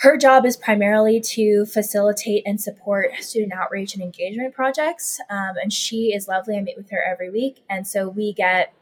her 0.00 0.16
job 0.16 0.44
is 0.44 0.56
primarily 0.56 1.20
to 1.20 1.64
facilitate 1.66 2.42
and 2.46 2.60
support 2.60 3.14
student 3.20 3.54
outreach 3.54 3.94
and 3.94 4.02
engagement 4.02 4.54
projects. 4.54 5.20
Um, 5.30 5.54
and 5.62 5.72
she 5.72 6.12
is 6.14 6.28
lovely. 6.28 6.56
I 6.56 6.60
meet 6.60 6.76
with 6.76 6.90
her 6.90 7.02
every 7.02 7.30
week. 7.30 7.64
And 7.70 7.86
so 7.86 8.08
we 8.08 8.34
get 8.34 8.74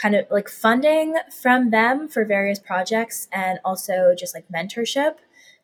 kind 0.00 0.14
of 0.14 0.26
like 0.30 0.48
funding 0.48 1.16
from 1.30 1.70
them 1.70 2.08
for 2.08 2.24
various 2.24 2.58
projects 2.58 3.28
and 3.32 3.58
also 3.64 4.14
just 4.16 4.34
like 4.34 4.44
mentorship. 4.54 5.16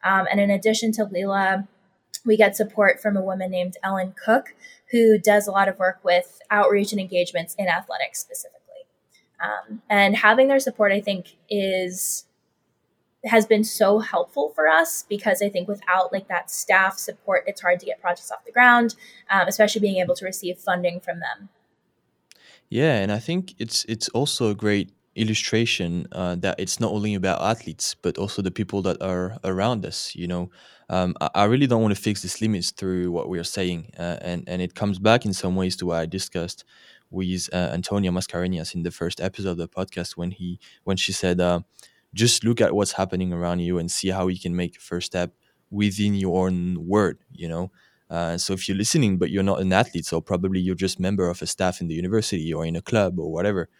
Um, 0.05 0.27
and 0.31 0.41
in 0.41 0.51
addition 0.51 0.93
to 0.93 1.07
Leela, 1.07 1.69
we 2.25 2.37
get 2.37 2.57
support 2.57 3.01
from 3.01 3.17
a 3.17 3.23
woman 3.23 3.51
named 3.51 3.77
Ellen 3.83 4.15
Cook, 4.23 4.55
who 4.91 5.19
does 5.19 5.47
a 5.47 5.51
lot 5.51 5.69
of 5.69 5.79
work 5.79 6.01
with 6.05 6.41
outreach 6.51 6.93
and 6.93 7.01
engagements 7.01 7.55
in 7.59 7.69
athletics 7.69 8.21
specifically. 8.21 8.61
Um, 9.43 9.83
and 9.91 10.17
having 10.17 10.49
their 10.49 10.61
support, 10.61 10.93
I 10.93 11.01
think, 11.01 11.37
is 11.51 12.25
has 13.25 13.47
been 13.47 13.63
so 13.63 14.01
helpful 14.01 14.51
for 14.53 14.67
us 14.67 15.05
because 15.09 15.43
I 15.43 15.49
think 15.49 15.69
without 15.69 16.13
like 16.13 16.27
that 16.27 16.51
staff 16.51 16.99
support, 16.99 17.45
it's 17.47 17.61
hard 17.61 17.79
to 17.81 17.87
get 17.87 18.01
projects 18.01 18.33
off 18.33 18.45
the 18.45 18.51
ground, 18.51 18.97
um, 19.31 19.47
especially 19.47 19.81
being 19.81 19.99
able 19.99 20.17
to 20.17 20.25
receive 20.25 20.59
funding 20.59 20.99
from 20.99 21.21
them. 21.21 21.49
Yeah, 22.73 23.03
and 23.03 23.13
I 23.13 23.19
think 23.19 23.55
it's 23.59 23.85
it's 23.85 24.09
also 24.11 24.49
a 24.49 24.55
great 24.55 24.93
illustration 25.15 26.07
uh, 26.11 26.37
that 26.37 26.59
it's 26.59 26.81
not 26.81 26.91
only 26.91 27.15
about 27.15 27.43
athletes 27.43 27.95
but 27.95 28.17
also 28.17 28.41
the 28.41 28.51
people 28.51 28.81
that 28.81 29.03
are 29.03 29.37
around 29.45 29.85
us. 29.85 30.15
You 30.17 30.27
know, 30.27 30.51
um, 30.89 31.15
I, 31.21 31.29
I, 31.35 31.45
really 31.45 31.67
don't 31.67 31.83
want 31.83 31.95
to 31.95 32.01
fix 32.01 32.23
these 32.23 32.41
limits 32.41 32.71
through 32.71 33.13
what 33.13 33.29
we 33.29 33.39
are 33.39 33.45
saying, 33.45 33.91
uh, 33.99 34.17
and 34.23 34.45
and 34.47 34.63
it 34.63 34.75
comes 34.75 34.99
back 34.99 35.27
in 35.27 35.35
some 35.35 35.55
ways 35.55 35.77
to 35.77 35.87
what 35.87 35.99
I 35.99 36.07
discussed 36.07 36.65
with 37.11 37.51
uh, 37.53 37.73
Antonia 37.75 38.11
Mascarenhas 38.11 38.75
in 38.75 38.85
the 38.85 38.91
first 38.91 39.21
episode 39.21 39.51
of 39.51 39.59
the 39.59 39.69
podcast 39.69 40.17
when 40.17 40.31
he 40.31 40.59
when 40.85 40.97
she 40.97 41.13
said 41.13 41.41
uh, 41.41 41.61
just 42.15 42.43
look 42.43 42.63
at 42.63 42.75
what's 42.75 42.93
happening 42.93 43.35
around 43.35 43.59
you 43.59 43.77
and 43.77 43.91
see 43.91 44.09
how 44.09 44.29
you 44.29 44.41
can 44.41 44.57
make 44.57 44.79
a 44.79 44.81
first 44.81 45.09
step 45.09 45.35
within 45.71 46.15
your 46.15 46.47
own 46.47 46.89
word 46.89 47.19
you 47.33 47.49
know 47.49 47.71
Uh, 48.13 48.37
so 48.37 48.53
if 48.53 48.69
you're 48.69 48.77
listening, 48.77 49.17
but 49.17 49.31
you're 49.31 49.43
not 49.43 49.63
an 49.63 49.73
athlete, 49.73 50.05
so 50.05 50.21
probably 50.21 50.61
you're 50.61 50.75
just 50.75 51.01
member 51.01 51.31
of 51.31 51.41
a 51.41 51.47
staff 51.47 51.81
in 51.81 51.89
the 51.89 51.95
university 51.95 52.53
or 52.53 52.67
in 52.67 52.77
a 52.77 52.83
club 52.83 53.19
or 53.19 53.33
whatever. 53.33 53.71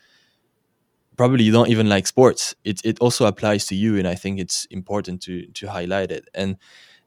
Probably 1.19 1.45
you 1.45 1.53
don't 1.53 1.69
even 1.69 1.91
like 1.91 2.07
sports. 2.07 2.55
It 2.65 2.81
it 2.83 2.99
also 3.01 3.27
applies 3.27 3.67
to 3.67 3.75
you, 3.75 3.99
and 3.99 4.09
I 4.09 4.15
think 4.15 4.41
it's 4.41 4.65
important 4.71 5.21
to 5.25 5.47
to 5.49 5.67
highlight 5.67 6.11
it. 6.11 6.25
And 6.35 6.57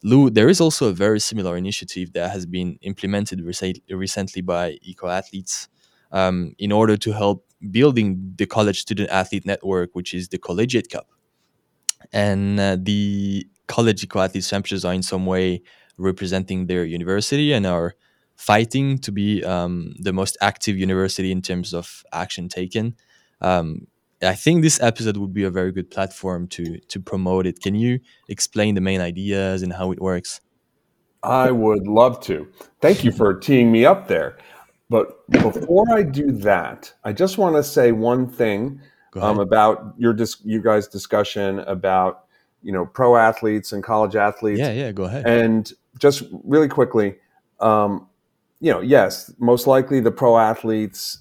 Lew, 0.03 0.29
there 0.29 0.49
is 0.49 0.61
also 0.61 0.89
a 0.89 0.93
very 0.93 1.19
similar 1.19 1.57
initiative 1.57 2.13
that 2.13 2.29
has 2.29 2.45
been 2.45 2.77
implemented 2.81 3.41
recently 3.41 4.41
by 4.41 4.77
Eco 4.83 5.07
Athletes 5.07 5.67
um, 6.11 6.53
in 6.59 6.71
order 6.71 6.95
to 6.95 7.11
help 7.11 7.47
building 7.71 8.35
the 8.37 8.45
college 8.45 8.81
student 8.81 9.09
athlete 9.09 9.47
network, 9.47 9.95
which 9.95 10.13
is 10.13 10.27
the 10.27 10.37
Collegiate 10.37 10.91
Cup. 10.91 11.07
And 12.13 12.59
uh, 12.59 12.77
the 12.79 13.47
college 13.65 14.03
Eco 14.03 14.19
Athletes 14.19 14.47
champions 14.47 14.85
are 14.85 14.93
in 14.93 15.01
some 15.01 15.25
way 15.25 15.63
representing 15.97 16.67
their 16.67 16.85
university 16.85 17.53
and 17.53 17.65
are 17.65 17.95
fighting 18.35 18.97
to 18.99 19.11
be 19.11 19.43
um, 19.43 19.93
the 19.99 20.13
most 20.13 20.37
active 20.41 20.77
university 20.77 21.31
in 21.31 21.41
terms 21.41 21.73
of 21.73 22.03
action 22.11 22.49
taken. 22.49 22.95
Um, 23.41 23.87
I 24.21 24.35
think 24.35 24.61
this 24.61 24.81
episode 24.81 25.17
would 25.17 25.33
be 25.33 25.43
a 25.43 25.51
very 25.51 25.71
good 25.71 25.91
platform 25.91 26.47
to 26.49 26.79
to 26.79 26.99
promote 26.99 27.45
it. 27.45 27.61
Can 27.61 27.75
you 27.75 27.99
explain 28.29 28.75
the 28.75 28.81
main 28.81 29.01
ideas 29.01 29.61
and 29.61 29.73
how 29.73 29.91
it 29.91 30.01
works? 30.01 30.41
I 31.23 31.51
would 31.51 31.87
love 31.87 32.19
to. 32.21 32.47
Thank 32.81 33.03
you 33.03 33.11
for 33.11 33.33
teeing 33.33 33.71
me 33.71 33.85
up 33.85 34.07
there. 34.07 34.37
But 34.89 35.27
before 35.29 35.85
I 35.91 36.03
do 36.03 36.31
that, 36.31 36.93
I 37.03 37.11
just 37.11 37.37
want 37.37 37.55
to 37.55 37.63
say 37.63 37.91
one 37.91 38.27
thing 38.27 38.79
um, 39.15 39.39
about 39.39 39.95
your 39.97 40.13
dis- 40.13 40.41
you 40.43 40.61
guys' 40.61 40.87
discussion 40.87 41.59
about 41.59 42.25
you 42.61 42.71
know 42.71 42.85
pro 42.85 43.15
athletes 43.15 43.73
and 43.73 43.83
college 43.83 44.15
athletes. 44.15 44.59
Yeah, 44.59 44.71
yeah, 44.71 44.91
go 44.91 45.05
ahead. 45.05 45.25
And 45.25 45.71
just 45.99 46.23
really 46.43 46.67
quickly, 46.67 47.15
um, 47.59 48.07
you 48.59 48.71
know, 48.71 48.81
yes, 48.81 49.33
most 49.39 49.67
likely 49.67 49.99
the 49.99 50.11
pro 50.11 50.37
athletes 50.37 51.19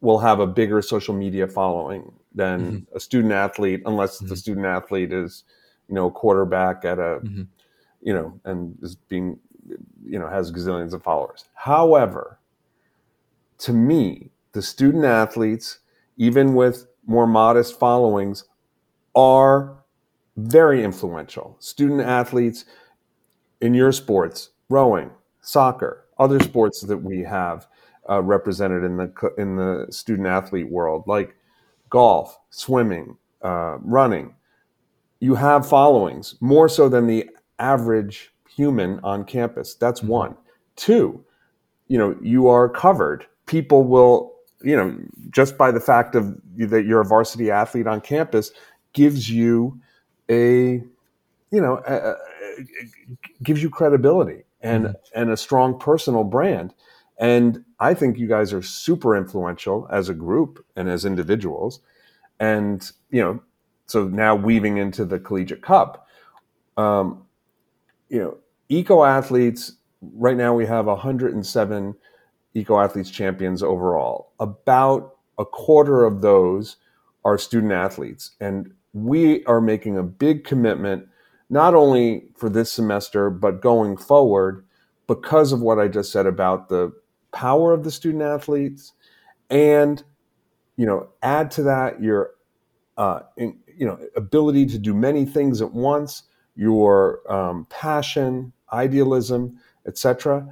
will 0.00 0.18
have 0.18 0.40
a 0.40 0.46
bigger 0.46 0.82
social 0.82 1.14
media 1.14 1.46
following 1.46 2.12
than 2.34 2.60
mm-hmm. 2.60 2.96
a 2.96 3.00
student 3.00 3.32
athlete, 3.32 3.82
unless 3.86 4.16
mm-hmm. 4.16 4.28
the 4.28 4.36
student 4.36 4.66
athlete 4.66 5.12
is, 5.12 5.44
you 5.88 5.94
know, 5.94 6.06
a 6.06 6.10
quarterback 6.10 6.84
at 6.84 6.98
a, 6.98 7.20
mm-hmm. 7.22 7.42
you 8.02 8.12
know, 8.12 8.38
and 8.44 8.76
is 8.82 8.96
being, 8.96 9.38
you 10.04 10.18
know, 10.18 10.28
has 10.28 10.52
gazillions 10.52 10.92
of 10.92 11.02
followers. 11.02 11.44
However, 11.54 12.38
to 13.58 13.72
me, 13.72 14.30
the 14.52 14.62
student 14.62 15.04
athletes, 15.04 15.78
even 16.16 16.54
with 16.54 16.86
more 17.06 17.26
modest 17.26 17.78
followings, 17.78 18.44
are 19.14 19.76
very 20.36 20.82
influential. 20.82 21.56
Student 21.60 22.00
athletes 22.00 22.64
in 23.64 23.72
your 23.72 23.92
sports, 23.92 24.50
rowing, 24.68 25.10
soccer, 25.40 26.04
other 26.18 26.38
sports 26.38 26.82
that 26.82 26.98
we 26.98 27.20
have 27.20 27.66
uh, 28.10 28.22
represented 28.22 28.84
in 28.84 28.98
the 28.98 29.32
in 29.38 29.56
the 29.56 29.86
student 29.90 30.28
athlete 30.28 30.70
world, 30.70 31.02
like 31.06 31.34
golf, 31.88 32.38
swimming, 32.50 33.16
uh, 33.42 33.78
running, 33.80 34.34
you 35.20 35.34
have 35.34 35.66
followings 35.66 36.34
more 36.42 36.68
so 36.68 36.90
than 36.90 37.06
the 37.06 37.28
average 37.58 38.34
human 38.46 39.00
on 39.02 39.24
campus. 39.24 39.74
That's 39.74 40.00
mm-hmm. 40.00 40.10
one. 40.10 40.36
Two, 40.76 41.24
you 41.88 41.96
know, 41.96 42.14
you 42.20 42.48
are 42.48 42.68
covered. 42.68 43.26
People 43.46 43.84
will, 43.84 44.34
you 44.62 44.76
know, 44.76 44.94
just 45.30 45.56
by 45.56 45.70
the 45.70 45.80
fact 45.80 46.14
of 46.14 46.38
that 46.58 46.84
you're 46.84 47.00
a 47.00 47.04
varsity 47.04 47.50
athlete 47.50 47.86
on 47.86 48.02
campus 48.02 48.50
gives 48.92 49.30
you 49.30 49.80
a, 50.30 50.82
you 51.54 51.60
know, 51.60 51.80
a, 51.86 51.94
a, 51.94 52.16
gives 53.42 53.62
you 53.62 53.70
credibility 53.70 54.42
and 54.60 54.86
mm-hmm. 54.86 55.20
and 55.20 55.30
a 55.30 55.36
strong 55.36 55.78
personal 55.78 56.24
brand. 56.24 56.74
And 57.18 57.64
I 57.78 57.94
think 57.94 58.18
you 58.18 58.26
guys 58.26 58.52
are 58.52 58.62
super 58.62 59.16
influential 59.16 59.86
as 59.90 60.08
a 60.08 60.14
group 60.14 60.64
and 60.74 60.88
as 60.88 61.04
individuals. 61.04 61.80
And, 62.40 62.90
you 63.10 63.22
know, 63.22 63.40
so 63.86 64.08
now 64.08 64.34
weaving 64.34 64.78
into 64.78 65.04
the 65.04 65.20
collegiate 65.20 65.62
cup, 65.62 66.08
um, 66.76 67.22
you 68.08 68.18
know, 68.18 68.36
eco 68.68 69.04
athletes, 69.04 69.74
right 70.16 70.36
now 70.36 70.54
we 70.54 70.66
have 70.66 70.86
107 70.86 71.94
eco 72.54 72.80
athletes 72.80 73.10
champions 73.10 73.62
overall. 73.62 74.32
About 74.40 75.16
a 75.38 75.44
quarter 75.44 76.04
of 76.04 76.20
those 76.20 76.76
are 77.24 77.38
student 77.38 77.72
athletes. 77.72 78.32
And 78.40 78.72
we 78.92 79.44
are 79.44 79.60
making 79.60 79.98
a 79.98 80.02
big 80.02 80.44
commitment, 80.44 81.06
not 81.54 81.72
only 81.72 82.24
for 82.34 82.50
this 82.50 82.72
semester, 82.72 83.30
but 83.30 83.62
going 83.62 83.96
forward 83.96 84.66
because 85.06 85.52
of 85.52 85.62
what 85.62 85.78
I 85.78 85.86
just 85.86 86.10
said 86.10 86.26
about 86.26 86.68
the 86.68 86.92
power 87.30 87.72
of 87.72 87.84
the 87.84 87.92
student 87.92 88.24
athletes 88.24 88.92
and 89.50 90.02
you 90.76 90.84
know 90.84 91.08
add 91.22 91.52
to 91.52 91.62
that 91.62 92.02
your 92.02 92.32
uh, 92.96 93.20
in, 93.36 93.56
you 93.72 93.86
know 93.86 94.00
ability 94.16 94.66
to 94.66 94.78
do 94.78 94.92
many 94.92 95.24
things 95.24 95.62
at 95.62 95.72
once 95.72 96.24
your 96.56 97.20
um, 97.32 97.66
passion 97.70 98.52
idealism 98.72 99.56
etc 99.86 100.46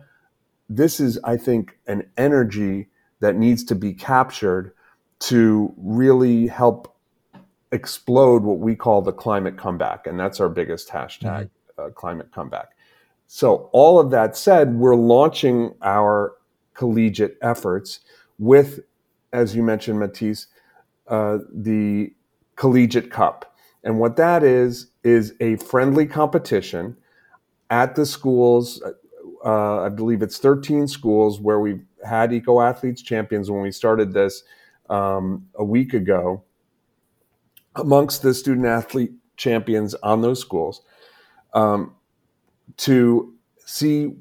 this 0.68 1.00
is 1.00 1.18
i 1.24 1.36
think 1.36 1.78
an 1.86 2.02
energy 2.16 2.88
that 3.20 3.36
needs 3.36 3.62
to 3.64 3.74
be 3.74 3.92
captured 3.94 4.72
to 5.20 5.72
really 5.76 6.48
help 6.48 6.91
explode 7.72 8.42
what 8.42 8.58
we 8.58 8.76
call 8.76 9.02
the 9.02 9.12
climate 9.12 9.56
comeback 9.56 10.06
and 10.06 10.20
that's 10.20 10.40
our 10.40 10.48
biggest 10.48 10.88
hashtag 10.88 11.48
mm-hmm. 11.48 11.82
uh, 11.82 11.88
climate 11.90 12.30
comeback 12.32 12.70
so 13.26 13.70
all 13.72 13.98
of 13.98 14.10
that 14.10 14.36
said 14.36 14.74
we're 14.74 14.94
launching 14.94 15.74
our 15.80 16.34
collegiate 16.74 17.38
efforts 17.40 18.00
with, 18.38 18.80
as 19.32 19.54
you 19.56 19.62
mentioned, 19.62 20.00
Mathis, 20.00 20.48
uh, 21.08 21.38
the 21.50 22.12
Collegiate 22.56 23.10
Cup. 23.10 23.56
And 23.84 23.98
what 23.98 24.16
that 24.16 24.42
is, 24.42 24.88
is 25.02 25.34
a 25.40 25.56
friendly 25.56 26.06
competition 26.06 26.96
at 27.70 27.94
the 27.94 28.04
schools. 28.04 28.82
Uh, 29.44 29.82
I 29.82 29.88
believe 29.88 30.22
it's 30.22 30.38
13 30.38 30.86
schools 30.86 31.40
where 31.40 31.58
we've 31.58 31.82
had 32.04 32.32
Eco 32.32 32.60
Athletes 32.60 33.00
Champions 33.00 33.50
when 33.50 33.62
we 33.62 33.72
started 33.72 34.12
this 34.12 34.42
um, 34.90 35.46
a 35.54 35.64
week 35.64 35.94
ago. 35.94 36.44
Amongst 37.76 38.22
the 38.22 38.34
student 38.34 38.66
athlete 38.66 39.12
champions 39.36 39.94
on 40.02 40.20
those 40.20 40.40
schools, 40.40 40.82
um, 41.54 41.94
to 42.78 43.34
see 43.64 44.14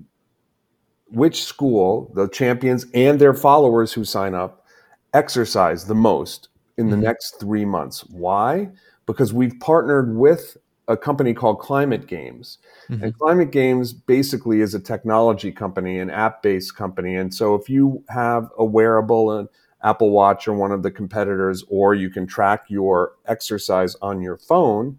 which 1.08 1.44
school 1.44 2.12
the 2.16 2.28
champions 2.30 2.86
and 2.94 3.20
their 3.20 3.34
followers 3.34 3.92
who 3.94 4.06
sign 4.06 4.34
up 4.34 4.66
exercise 5.14 5.86
the 5.86 5.96
most 5.96 6.48
in 6.78 6.90
the 6.90 6.96
mm-hmm. 6.96 7.04
next 7.04 7.40
three 7.40 7.66
months. 7.66 8.06
Why? 8.06 8.70
Because 9.06 9.34
we've 9.34 9.60
partnered 9.60 10.16
with 10.16 10.58
a 10.88 10.98
company 10.98 11.34
called 11.34 11.60
Climate 11.60 12.08
Games. 12.08 12.58
Mm-hmm. 12.90 13.04
And 13.04 13.18
Climate 13.18 13.52
Games 13.52 13.94
basically 13.94 14.62
is 14.62 14.74
a 14.74 14.80
technology 14.80 15.52
company, 15.52 16.00
an 16.00 16.10
app 16.10 16.42
based 16.42 16.76
company. 16.76 17.16
And 17.16 17.34
so 17.34 17.56
if 17.56 17.70
you 17.70 18.04
have 18.10 18.50
a 18.58 18.66
wearable, 18.66 19.32
an 19.32 19.50
Apple 19.84 20.12
Watch 20.12 20.48
or 20.48 20.54
one 20.54 20.72
of 20.72 20.84
the 20.84 20.92
competitors, 20.92 21.64
or 21.70 21.96
you 21.96 22.10
can 22.10 22.28
track 22.28 22.66
your 22.70 23.14
exercise 23.26 23.96
on 24.02 24.22
your 24.22 24.38
phone, 24.38 24.98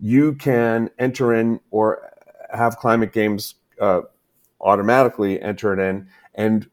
you 0.00 0.34
can 0.34 0.90
enter 0.98 1.34
in 1.34 1.60
or 1.70 2.10
have 2.52 2.76
Climate 2.76 3.12
Games 3.12 3.56
uh, 3.80 4.02
automatically 4.60 5.40
enter 5.40 5.72
it 5.72 5.80
in, 5.80 6.08
and 6.34 6.68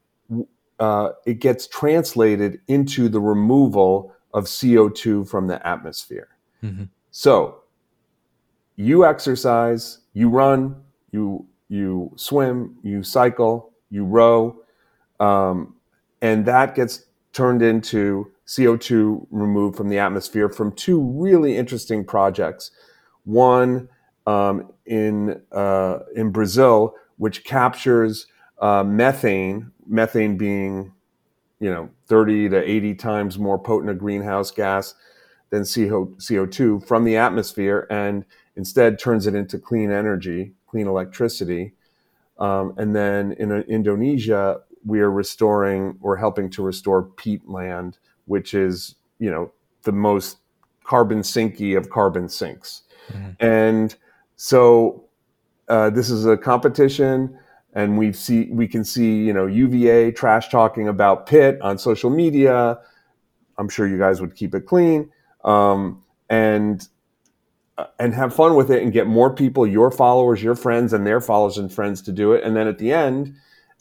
uh, 0.78 1.10
it 1.26 1.38
gets 1.38 1.66
translated 1.66 2.60
into 2.68 3.08
the 3.08 3.20
removal 3.20 4.14
of 4.34 4.44
CO2 4.44 5.28
from 5.28 5.46
the 5.46 5.64
atmosphere. 5.66 6.28
Mm-hmm. 6.62 6.84
So 7.10 7.62
you 8.76 9.04
exercise, 9.04 9.98
you 10.14 10.28
run, 10.28 10.82
you 11.10 11.46
you 11.68 12.12
swim, 12.16 12.76
you 12.82 13.02
cycle, 13.02 13.72
you 13.90 14.04
row, 14.04 14.62
um, 15.20 15.76
and 16.20 16.44
that 16.46 16.74
gets 16.74 17.06
turned 17.32 17.62
into 17.62 18.30
CO2 18.46 19.26
removed 19.30 19.76
from 19.76 19.88
the 19.88 19.98
atmosphere 19.98 20.48
from 20.48 20.72
two 20.72 21.00
really 21.00 21.56
interesting 21.56 22.04
projects. 22.04 22.70
One 23.24 23.88
um, 24.26 24.72
in 24.86 25.40
uh, 25.52 26.00
in 26.14 26.30
Brazil, 26.30 26.94
which 27.16 27.44
captures 27.44 28.26
uh, 28.60 28.84
methane, 28.84 29.72
methane 29.86 30.36
being, 30.36 30.92
you 31.60 31.70
know, 31.70 31.90
30 32.06 32.50
to 32.50 32.70
80 32.70 32.94
times 32.94 33.38
more 33.38 33.58
potent 33.58 33.90
a 33.90 33.94
greenhouse 33.94 34.50
gas 34.50 34.94
than 35.50 35.62
CO, 35.62 36.06
CO2 36.18 36.86
from 36.86 37.04
the 37.04 37.16
atmosphere 37.16 37.86
and 37.90 38.24
instead 38.56 38.98
turns 38.98 39.26
it 39.26 39.34
into 39.34 39.58
clean 39.58 39.90
energy, 39.90 40.52
clean 40.66 40.86
electricity. 40.86 41.74
Um, 42.38 42.74
and 42.76 42.94
then 42.94 43.32
in 43.32 43.52
uh, 43.52 43.62
Indonesia, 43.68 44.60
we 44.84 45.00
are 45.00 45.10
restoring 45.10 45.98
or 46.00 46.16
helping 46.16 46.50
to 46.50 46.62
restore 46.62 47.04
peatland, 47.04 47.98
which 48.26 48.54
is, 48.54 48.96
you 49.18 49.30
know, 49.30 49.52
the 49.82 49.92
most 49.92 50.38
carbon 50.84 51.20
sinky 51.20 51.76
of 51.76 51.90
carbon 51.90 52.28
sinks. 52.28 52.82
Mm-hmm. 53.12 53.30
And 53.44 53.94
so 54.36 55.04
uh, 55.68 55.90
this 55.90 56.10
is 56.10 56.26
a 56.26 56.36
competition. 56.36 57.38
and 57.74 57.96
we 57.96 58.12
see 58.12 58.48
we 58.50 58.68
can 58.68 58.84
see 58.84 59.24
you 59.24 59.32
know 59.32 59.46
UVA 59.46 60.12
trash 60.12 60.50
talking 60.50 60.88
about 60.88 61.26
Pitt 61.26 61.60
on 61.62 61.78
social 61.78 62.10
media. 62.10 62.78
I'm 63.58 63.68
sure 63.68 63.86
you 63.86 63.98
guys 63.98 64.20
would 64.20 64.34
keep 64.34 64.54
it 64.54 64.66
clean 64.66 65.10
um, 65.44 66.02
and 66.28 66.86
uh, 67.78 67.86
and 67.98 68.14
have 68.14 68.34
fun 68.34 68.54
with 68.54 68.70
it 68.70 68.82
and 68.82 68.92
get 68.92 69.06
more 69.06 69.34
people, 69.34 69.66
your 69.66 69.90
followers, 69.90 70.42
your 70.42 70.54
friends, 70.54 70.92
and 70.92 71.06
their 71.06 71.20
followers 71.20 71.56
and 71.56 71.72
friends 71.72 72.02
to 72.02 72.12
do 72.12 72.32
it. 72.32 72.44
And 72.44 72.54
then 72.54 72.68
at 72.68 72.78
the 72.78 72.92
end, 72.92 73.34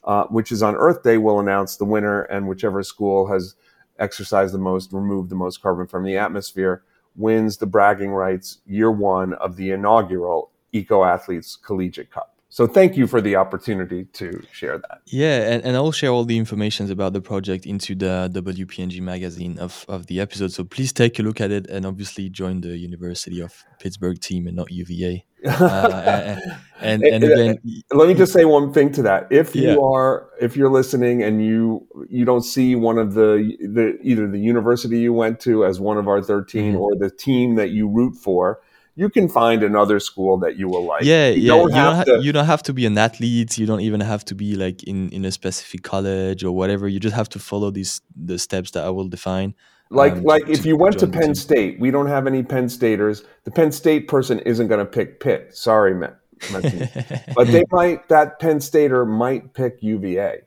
uh, 0.03 0.25
which 0.25 0.51
is 0.51 0.63
on 0.63 0.75
Earth 0.75 1.03
Day, 1.03 1.17
we'll 1.17 1.39
announce 1.39 1.77
the 1.77 1.85
winner, 1.85 2.23
and 2.23 2.47
whichever 2.47 2.83
school 2.83 3.27
has 3.27 3.55
exercised 3.99 4.53
the 4.53 4.59
most, 4.59 4.91
removed 4.91 5.29
the 5.29 5.35
most 5.35 5.61
carbon 5.61 5.87
from 5.87 6.03
the 6.03 6.17
atmosphere, 6.17 6.83
wins 7.15 7.57
the 7.57 7.65
bragging 7.65 8.11
rights 8.11 8.59
year 8.65 8.91
one 8.91 9.33
of 9.33 9.55
the 9.57 9.71
inaugural 9.71 10.51
Eco 10.71 11.03
Athletes 11.03 11.55
Collegiate 11.55 12.09
Cup. 12.09 12.31
So 12.53 12.67
thank 12.67 12.97
you 12.97 13.07
for 13.07 13.21
the 13.21 13.37
opportunity 13.37 14.03
to 14.11 14.43
share 14.51 14.77
that. 14.77 14.99
Yeah, 15.05 15.53
and, 15.53 15.63
and 15.63 15.77
I'll 15.77 15.93
share 15.93 16.09
all 16.09 16.25
the 16.25 16.37
information 16.37 16.91
about 16.91 17.13
the 17.13 17.21
project 17.21 17.65
into 17.65 17.95
the 17.95 18.29
WPNG 18.33 18.99
magazine 18.99 19.57
of, 19.57 19.85
of 19.87 20.07
the 20.07 20.19
episode. 20.19 20.51
So 20.51 20.65
please 20.65 20.91
take 20.91 21.17
a 21.17 21.23
look 21.23 21.39
at 21.39 21.49
it 21.49 21.67
and 21.67 21.85
obviously 21.85 22.27
join 22.27 22.59
the 22.59 22.77
University 22.77 23.39
of 23.39 23.63
Pittsburgh 23.79 24.19
team 24.19 24.47
and 24.47 24.57
not 24.57 24.69
UVA. 24.69 25.25
Uh, 25.45 26.39
and, 26.81 27.03
and, 27.03 27.23
and 27.23 27.23
again, 27.23 27.83
let 27.91 28.07
me 28.07 28.13
just 28.13 28.33
say 28.33 28.45
one 28.45 28.73
thing 28.73 28.91
to 28.93 29.03
that. 29.03 29.27
If 29.31 29.55
you 29.55 29.69
yeah. 29.69 29.75
are 29.75 30.29
if 30.39 30.55
you're 30.55 30.69
listening 30.69 31.21
and 31.23 31.43
you 31.45 31.87
you 32.09 32.25
don't 32.25 32.41
see 32.41 32.75
one 32.75 32.97
of 32.97 33.13
the 33.13 33.55
the 33.61 33.97
either 34.01 34.27
the 34.27 34.39
university 34.39 34.99
you 34.99 35.13
went 35.13 35.39
to 35.41 35.65
as 35.65 35.79
one 35.79 35.97
of 35.97 36.07
our 36.07 36.21
13 36.21 36.73
mm-hmm. 36.73 36.77
or 36.81 36.95
the 36.95 37.09
team 37.09 37.55
that 37.55 37.69
you 37.69 37.87
root 37.87 38.15
for, 38.15 38.61
you 38.95 39.09
can 39.09 39.29
find 39.29 39.63
another 39.63 39.99
school 39.99 40.37
that 40.39 40.57
you 40.57 40.67
will 40.67 40.85
like. 40.85 41.03
Yeah, 41.03 41.29
you 41.29 41.41
yeah. 41.41 41.47
Don't 41.47 41.69
you, 41.69 41.75
don't 41.75 41.95
ha- 41.95 42.03
to, 42.03 42.19
you 42.21 42.31
don't 42.31 42.45
have 42.45 42.63
to 42.63 42.73
be 42.73 42.85
an 42.85 42.97
athlete. 42.97 43.57
You 43.57 43.65
don't 43.65 43.81
even 43.81 44.01
have 44.01 44.25
to 44.25 44.35
be 44.35 44.55
like 44.55 44.83
in 44.83 45.09
in 45.09 45.23
a 45.25 45.31
specific 45.31 45.83
college 45.83 46.43
or 46.43 46.51
whatever. 46.51 46.87
You 46.87 46.99
just 46.99 47.15
have 47.15 47.29
to 47.29 47.39
follow 47.39 47.71
these 47.71 48.01
the 48.15 48.37
steps 48.37 48.71
that 48.71 48.83
I 48.83 48.89
will 48.89 49.07
define. 49.07 49.53
Like 49.91 50.13
um, 50.13 50.23
like 50.23 50.47
if 50.49 50.65
you 50.65 50.75
went 50.77 50.97
to 50.99 51.07
Penn 51.07 51.35
State, 51.35 51.79
we 51.79 51.91
don't 51.91 52.07
have 52.07 52.25
any 52.25 52.43
Penn 52.43 52.69
Staters. 52.69 53.23
The 53.43 53.51
Penn 53.51 53.71
State 53.71 54.07
person 54.07 54.39
isn't 54.39 54.67
going 54.67 54.79
to 54.79 54.85
pick 54.85 55.19
Pitt. 55.19 55.55
Sorry, 55.55 55.93
Matt. 55.93 56.17
but 57.35 57.47
they 57.47 57.63
might 57.71 58.09
that 58.09 58.39
Penn 58.39 58.59
Stater 58.59 59.05
might 59.05 59.53
pick 59.53 59.77
UVA 59.81 60.39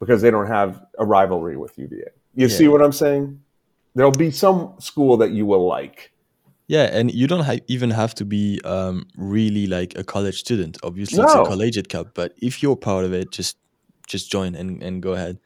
because 0.00 0.22
they 0.22 0.30
don't 0.30 0.46
have 0.46 0.82
a 0.98 1.04
rivalry 1.04 1.56
with 1.56 1.76
UVA. 1.76 1.96
You 2.34 2.46
yeah. 2.46 2.56
see 2.56 2.68
what 2.68 2.80
I'm 2.80 2.92
saying? 2.92 3.42
There'll 3.94 4.10
be 4.10 4.30
some 4.30 4.74
school 4.78 5.18
that 5.18 5.32
you 5.32 5.44
will 5.44 5.66
like 5.66 6.12
yeah, 6.68 6.90
and 6.92 7.12
you 7.12 7.26
don't 7.26 7.44
ha- 7.44 7.64
even 7.66 7.90
have 7.90 8.14
to 8.16 8.26
be 8.26 8.60
um, 8.62 9.06
really 9.16 9.66
like 9.66 9.98
a 9.98 10.04
college 10.04 10.38
student. 10.38 10.76
Obviously, 10.82 11.18
no. 11.18 11.24
it's 11.24 11.34
a 11.34 11.44
collegiate 11.44 11.88
cup, 11.88 12.08
but 12.12 12.34
if 12.42 12.62
you're 12.62 12.76
part 12.76 13.06
of 13.06 13.14
it, 13.14 13.32
just 13.32 13.56
just 14.06 14.30
join 14.30 14.54
and, 14.54 14.82
and 14.82 15.02
go 15.02 15.14
ahead. 15.14 15.38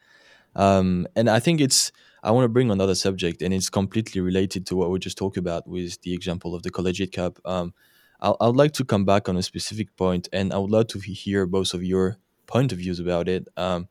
Um, 0.55 1.07
and 1.15 1.29
I 1.29 1.39
think 1.39 1.61
it's 1.61 1.93
I 2.23 2.31
want 2.31 2.45
to 2.45 2.49
bring 2.49 2.71
another 2.71 2.95
subject, 2.95 3.41
and 3.41 3.53
it's 3.53 3.69
completely 3.69 4.21
related 4.21 4.65
to 4.67 4.75
what 4.75 4.89
we 4.89 4.99
just 4.99 5.17
talked 5.17 5.37
about 5.37 5.67
with 5.67 6.01
the 6.01 6.13
example 6.13 6.55
of 6.55 6.63
the 6.63 6.71
collegiate 6.71 7.11
cup. 7.11 7.39
Um, 7.45 7.73
I, 8.21 8.29
I 8.41 8.47
would 8.47 8.55
like 8.55 8.71
to 8.73 8.85
come 8.85 9.05
back 9.05 9.29
on 9.29 9.37
a 9.37 9.43
specific 9.43 9.95
point, 9.97 10.29
and 10.33 10.53
I 10.53 10.57
would 10.57 10.71
love 10.71 10.87
to 10.87 10.99
hear 10.99 11.45
both 11.45 11.73
of 11.73 11.83
your 11.83 12.17
point 12.47 12.71
of 12.71 12.79
views 12.79 12.99
about 12.99 13.27
it. 13.27 13.47
Um, 13.57 13.89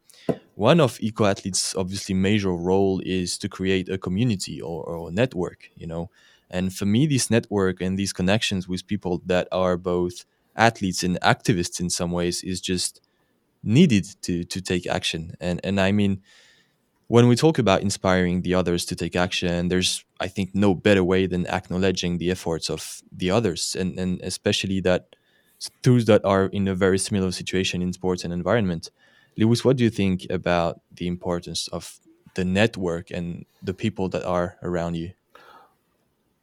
one 0.54 0.80
of 0.80 0.98
eco 1.00 1.26
athletes' 1.26 1.74
obviously 1.76 2.14
major 2.14 2.52
role 2.52 3.00
is 3.04 3.38
to 3.38 3.48
create 3.48 3.88
a 3.88 3.98
community 3.98 4.60
or, 4.60 4.82
or 4.84 5.08
a 5.08 5.12
network. 5.12 5.70
You 5.76 5.86
know 5.86 6.10
and 6.52 6.72
for 6.72 6.84
me, 6.84 7.06
this 7.06 7.30
network 7.30 7.80
and 7.80 7.98
these 7.98 8.12
connections 8.12 8.68
with 8.68 8.86
people 8.86 9.22
that 9.24 9.48
are 9.50 9.78
both 9.78 10.26
athletes 10.54 11.02
and 11.02 11.18
activists 11.22 11.80
in 11.80 11.88
some 11.88 12.12
ways 12.12 12.42
is 12.42 12.60
just 12.60 13.00
needed 13.64 14.06
to 14.22 14.44
to 14.44 14.60
take 14.60 14.86
action. 14.86 15.34
And 15.40 15.60
and 15.64 15.80
I 15.80 15.92
mean, 15.92 16.20
when 17.08 17.28
we 17.28 17.36
talk 17.36 17.58
about 17.58 17.82
inspiring 17.82 18.42
the 18.42 18.54
others 18.54 18.84
to 18.86 18.96
take 18.96 19.16
action, 19.16 19.68
there's 19.68 20.04
I 20.20 20.28
think 20.28 20.54
no 20.54 20.74
better 20.74 21.04
way 21.04 21.26
than 21.26 21.46
acknowledging 21.46 22.18
the 22.18 22.30
efforts 22.30 22.70
of 22.70 23.02
the 23.10 23.30
others, 23.30 23.76
and 23.78 23.98
and 23.98 24.20
especially 24.22 24.80
that 24.80 25.16
those 25.82 26.06
that 26.06 26.24
are 26.24 26.46
in 26.46 26.68
a 26.68 26.74
very 26.74 26.98
similar 26.98 27.30
situation 27.30 27.82
in 27.82 27.92
sports 27.92 28.24
and 28.24 28.32
environment. 28.32 28.90
Lewis, 29.36 29.64
what 29.64 29.76
do 29.76 29.84
you 29.84 29.90
think 29.90 30.26
about 30.28 30.80
the 30.94 31.06
importance 31.06 31.68
of 31.68 32.00
the 32.34 32.44
network 32.44 33.10
and 33.10 33.46
the 33.62 33.74
people 33.74 34.08
that 34.10 34.24
are 34.24 34.56
around 34.62 34.96
you? 34.96 35.12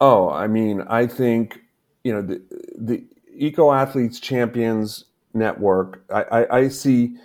Oh, 0.02 0.30
I 0.30 0.48
mean, 0.48 0.82
I 0.82 1.08
think 1.08 1.62
you 2.04 2.14
know 2.14 2.22
the 2.22 2.42
the 2.78 3.04
Eco 3.36 3.72
Athletes 3.72 4.20
Champions 4.20 5.06
Network. 5.34 6.04
I, 6.10 6.24
I, 6.24 6.58
I 6.58 6.68
see 6.70 7.18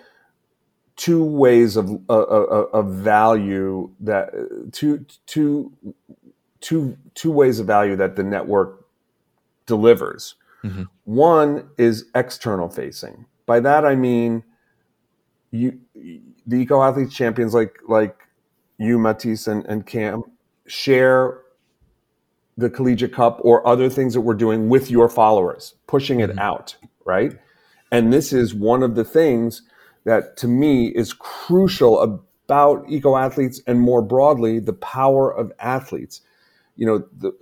two 0.96 1.24
ways 1.24 1.76
of 1.76 1.90
uh, 2.08 2.12
uh, 2.12 2.66
of 2.72 2.92
value 2.92 3.90
that 4.00 4.30
two 4.72 5.04
two 5.26 5.72
two 6.60 6.96
two 7.14 7.30
ways 7.30 7.58
of 7.60 7.66
value 7.66 7.96
that 7.96 8.16
the 8.16 8.22
network 8.22 8.86
delivers. 9.66 10.36
Mm-hmm. 10.62 10.84
One 11.04 11.68
is 11.78 12.06
external 12.14 12.68
facing. 12.68 13.26
By 13.46 13.60
that 13.60 13.84
I 13.84 13.96
mean 13.96 14.44
you 15.50 15.78
the 16.46 16.56
Eco 16.56 16.82
Athletes 16.82 17.14
Champions 17.14 17.54
like 17.54 17.78
like 17.88 18.20
you, 18.78 18.98
Mathis, 18.98 19.46
and, 19.46 19.64
and 19.66 19.86
Cam 19.86 20.24
share 20.66 21.40
the 22.56 22.70
collegiate 22.70 23.12
cup 23.12 23.40
or 23.42 23.66
other 23.66 23.88
things 23.88 24.14
that 24.14 24.20
we're 24.20 24.34
doing 24.34 24.68
with 24.68 24.90
your 24.90 25.08
followers, 25.08 25.74
pushing 25.86 26.20
it 26.20 26.30
mm-hmm. 26.30 26.38
out, 26.38 26.76
right? 27.04 27.36
And 27.90 28.12
this 28.12 28.32
is 28.32 28.54
one 28.54 28.82
of 28.82 28.94
the 28.94 29.04
things 29.04 29.62
that 30.04 30.36
to 30.38 30.48
me 30.48 30.88
is 30.88 31.12
crucial 31.12 32.00
about 32.00 32.84
eco 32.88 33.16
athletes 33.16 33.60
and 33.66 33.80
more 33.80 34.02
broadly 34.02 34.58
the 34.58 34.72
power 34.72 35.34
of 35.34 35.52
athletes. 35.58 36.20
You 36.76 36.86
know, 36.86 36.98
the, 37.16 37.32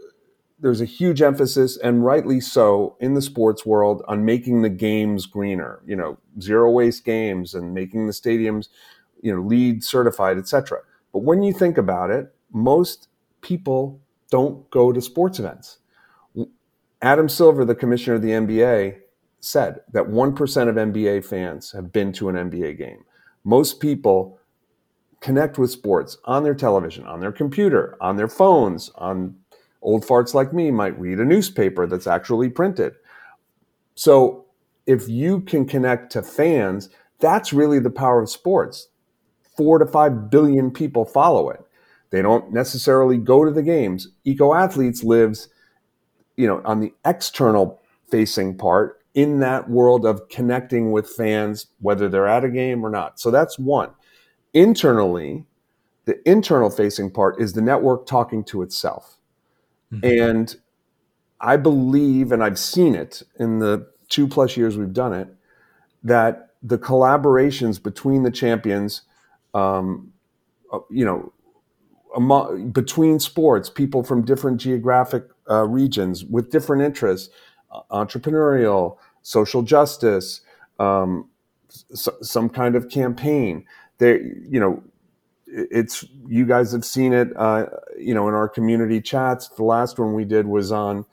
there's 0.60 0.80
a 0.80 0.86
huge 0.86 1.20
emphasis 1.20 1.76
and 1.76 2.04
rightly 2.04 2.40
so 2.40 2.96
in 3.00 3.14
the 3.14 3.22
sports 3.22 3.66
world 3.66 4.02
on 4.06 4.24
making 4.24 4.62
the 4.62 4.68
games 4.68 5.26
greener, 5.26 5.82
you 5.84 5.96
know, 5.96 6.18
zero 6.40 6.70
waste 6.70 7.04
games 7.04 7.52
and 7.52 7.74
making 7.74 8.06
the 8.06 8.12
stadiums, 8.12 8.68
you 9.20 9.34
know, 9.34 9.42
LEED 9.42 9.82
certified, 9.82 10.38
etc. 10.38 10.78
But 11.12 11.24
when 11.24 11.42
you 11.42 11.52
think 11.52 11.78
about 11.78 12.10
it, 12.10 12.32
most 12.52 13.08
people 13.40 14.00
don't 14.30 14.70
go 14.70 14.92
to 14.92 15.02
sports 15.02 15.40
events. 15.40 15.78
Adam 17.02 17.28
Silver, 17.28 17.64
the 17.64 17.74
commissioner 17.74 18.14
of 18.14 18.22
the 18.22 18.30
NBA, 18.30 19.00
said 19.42 19.80
that 19.92 20.04
1% 20.04 20.68
of 20.68 20.76
NBA 20.76 21.24
fans 21.24 21.72
have 21.72 21.92
been 21.92 22.12
to 22.12 22.28
an 22.28 22.36
NBA 22.36 22.78
game. 22.78 23.04
Most 23.44 23.80
people 23.80 24.38
connect 25.20 25.58
with 25.58 25.70
sports 25.70 26.16
on 26.24 26.44
their 26.44 26.54
television, 26.54 27.04
on 27.06 27.20
their 27.20 27.32
computer, 27.32 27.96
on 28.00 28.16
their 28.16 28.28
phones, 28.28 28.90
on 28.94 29.36
old 29.82 30.06
farts 30.06 30.32
like 30.32 30.52
me 30.52 30.70
might 30.70 30.98
read 30.98 31.18
a 31.18 31.24
newspaper 31.24 31.86
that's 31.88 32.06
actually 32.06 32.48
printed. 32.48 32.94
So 33.96 34.46
if 34.86 35.08
you 35.08 35.40
can 35.40 35.66
connect 35.66 36.12
to 36.12 36.22
fans, 36.22 36.88
that's 37.18 37.52
really 37.52 37.80
the 37.80 37.90
power 37.90 38.22
of 38.22 38.30
sports. 38.30 38.88
Four 39.56 39.78
to 39.78 39.86
five 39.86 40.30
billion 40.30 40.70
people 40.70 41.04
follow 41.04 41.50
it. 41.50 41.60
They 42.10 42.22
don't 42.22 42.52
necessarily 42.52 43.18
go 43.18 43.44
to 43.44 43.50
the 43.50 43.62
games. 43.62 44.08
Eco 44.24 44.54
Athletes 44.54 45.02
lives, 45.02 45.48
you 46.36 46.46
know, 46.46 46.62
on 46.64 46.80
the 46.80 46.94
external 47.04 47.80
facing 48.08 48.56
part 48.56 49.01
in 49.14 49.40
that 49.40 49.68
world 49.68 50.06
of 50.06 50.28
connecting 50.28 50.90
with 50.90 51.08
fans, 51.08 51.66
whether 51.80 52.08
they're 52.08 52.26
at 52.26 52.44
a 52.44 52.48
game 52.48 52.84
or 52.84 52.90
not. 52.90 53.20
So 53.20 53.30
that's 53.30 53.58
one. 53.58 53.90
Internally, 54.54 55.44
the 56.04 56.28
internal 56.28 56.70
facing 56.70 57.10
part 57.10 57.40
is 57.40 57.52
the 57.52 57.62
network 57.62 58.06
talking 58.06 58.42
to 58.44 58.62
itself. 58.62 59.18
Mm-hmm. 59.92 60.20
And 60.20 60.56
I 61.40 61.56
believe, 61.56 62.32
and 62.32 62.42
I've 62.42 62.58
seen 62.58 62.94
it 62.94 63.22
in 63.38 63.58
the 63.58 63.86
two 64.08 64.26
plus 64.26 64.56
years 64.56 64.76
we've 64.76 64.92
done 64.92 65.12
it, 65.12 65.28
that 66.02 66.50
the 66.62 66.78
collaborations 66.78 67.82
between 67.82 68.22
the 68.22 68.30
champions, 68.30 69.02
um, 69.52 70.12
uh, 70.72 70.78
you 70.90 71.04
know, 71.04 71.32
among, 72.14 72.70
between 72.70 73.18
sports, 73.18 73.68
people 73.68 74.02
from 74.02 74.24
different 74.24 74.60
geographic 74.60 75.24
uh, 75.50 75.66
regions 75.66 76.24
with 76.24 76.50
different 76.50 76.82
interests, 76.82 77.30
entrepreneurial, 77.90 78.96
social 79.22 79.62
justice, 79.62 80.40
um, 80.78 81.28
some 81.68 82.48
kind 82.48 82.76
of 82.76 82.88
campaign. 82.88 83.64
There, 83.98 84.20
you 84.20 84.60
know, 84.60 84.82
it's 85.46 86.04
you 86.26 86.46
guys 86.46 86.72
have 86.72 86.84
seen 86.84 87.12
it. 87.12 87.28
Uh, 87.36 87.66
you 87.98 88.14
know, 88.14 88.28
in 88.28 88.34
our 88.34 88.48
community 88.48 89.00
chats, 89.00 89.48
the 89.48 89.64
last 89.64 89.98
one 89.98 90.14
we 90.14 90.24
did 90.24 90.46
was 90.46 90.72
on 90.72 91.04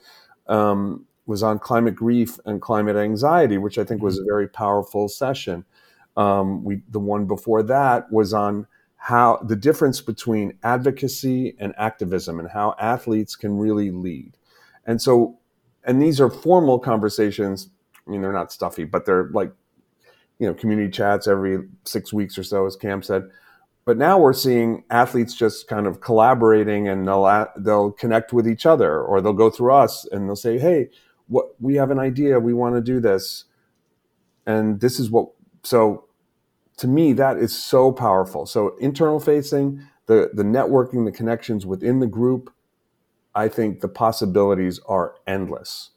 um, 0.48 1.06
was 1.26 1.44
on 1.44 1.60
climate 1.60 1.96
grief 1.96 2.40
and 2.46 2.62
climate 2.62 2.96
anxiety, 2.96 3.58
which 3.58 3.78
I 3.78 3.84
think 3.84 4.02
was 4.02 4.18
a 4.18 4.24
very 4.24 4.48
powerful 4.48 5.08
session. 5.08 5.66
Um, 6.18 6.64
we 6.64 6.82
the 6.90 7.00
one 7.00 7.26
before 7.26 7.64
that 7.64 8.12
was 8.12 8.34
on 8.34 8.68
how 9.02 9.38
the 9.38 9.56
difference 9.56 10.02
between 10.02 10.58
advocacy 10.62 11.56
and 11.58 11.74
activism 11.78 12.40
and 12.40 12.50
how 12.50 12.76
athletes 12.80 13.36
can 13.36 13.58
really 13.58 13.92
lead. 13.92 14.36
And 14.86 15.02
so, 15.02 15.39
and 15.90 16.00
these 16.00 16.22
are 16.22 16.30
formal 16.30 16.78
conversations. 16.78 17.72
I 18.08 18.12
mean, 18.12 18.22
they're 18.22 18.32
not 18.32 18.52
stuffy, 18.52 18.84
but 18.84 19.06
they're 19.06 19.30
like 19.34 19.52
you 20.38 20.48
know 20.48 20.54
community 20.54 20.90
chats 20.92 21.28
every 21.28 21.68
six 21.84 22.14
weeks 22.14 22.38
or 22.38 22.44
so, 22.44 22.68
as 22.68 22.76
Cam 22.76 23.02
said. 23.02 23.24
But 23.86 23.98
now 23.98 24.20
we're 24.20 24.34
seeing 24.34 24.84
athletes 24.92 25.34
just 25.34 25.68
kind 25.68 25.88
of 25.88 26.00
collaborating, 26.00 26.88
and 26.88 27.08
they'll 27.08 27.48
they'll 27.58 27.92
connect 27.92 28.32
with 28.32 28.48
each 28.48 28.68
other, 28.68 29.02
or 29.02 29.20
they'll 29.20 29.34
go 29.34 29.50
through 29.50 29.74
us, 29.74 30.06
and 30.12 30.30
they'll 30.30 30.36
say, 30.36 30.60
"Hey, 30.60 30.90
what 31.28 31.60
we 31.60 31.76
have 31.76 31.90
an 31.90 31.98
idea, 31.98 32.40
we 32.40 32.54
want 32.54 32.76
to 32.76 32.82
do 32.82 33.00
this," 33.00 33.46
and 34.46 34.80
this 34.82 35.00
is 35.00 35.10
what. 35.10 35.30
So, 35.64 36.06
to 36.78 36.88
me, 36.88 37.14
that 37.14 37.38
is 37.38 37.58
so 37.58 37.92
powerful. 37.92 38.46
So 38.46 38.78
internal 38.78 39.20
facing, 39.20 39.82
the 40.06 40.30
the 40.34 40.44
networking, 40.44 41.06
the 41.06 41.12
connections 41.12 41.66
within 41.66 42.00
the 42.00 42.08
group, 42.08 42.54
I 43.36 43.48
think 43.48 43.82
the 43.82 43.88
possibilities 43.88 44.80
are 44.88 45.16
endless. 45.28 45.92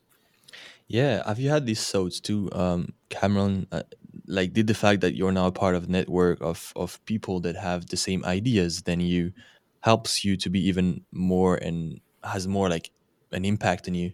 Yeah, 0.88 1.26
have 1.26 1.38
you 1.38 1.48
had 1.48 1.66
these 1.66 1.88
thoughts 1.90 2.20
too, 2.20 2.50
um, 2.52 2.92
Cameron? 3.08 3.66
Uh, 3.72 3.82
like, 4.26 4.52
did 4.52 4.66
the 4.66 4.74
fact 4.74 5.00
that 5.00 5.16
you're 5.16 5.32
now 5.32 5.46
a 5.46 5.52
part 5.52 5.74
of 5.74 5.84
a 5.84 5.90
network 5.90 6.40
of 6.42 6.72
of 6.76 7.02
people 7.06 7.40
that 7.40 7.56
have 7.56 7.86
the 7.86 7.96
same 7.96 8.24
ideas 8.24 8.82
than 8.82 9.00
you 9.00 9.32
helps 9.80 10.24
you 10.24 10.36
to 10.36 10.50
be 10.50 10.60
even 10.68 11.04
more 11.10 11.56
and 11.56 12.00
has 12.22 12.46
more 12.46 12.68
like 12.68 12.90
an 13.32 13.44
impact 13.44 13.88
on 13.88 13.94
you? 13.94 14.12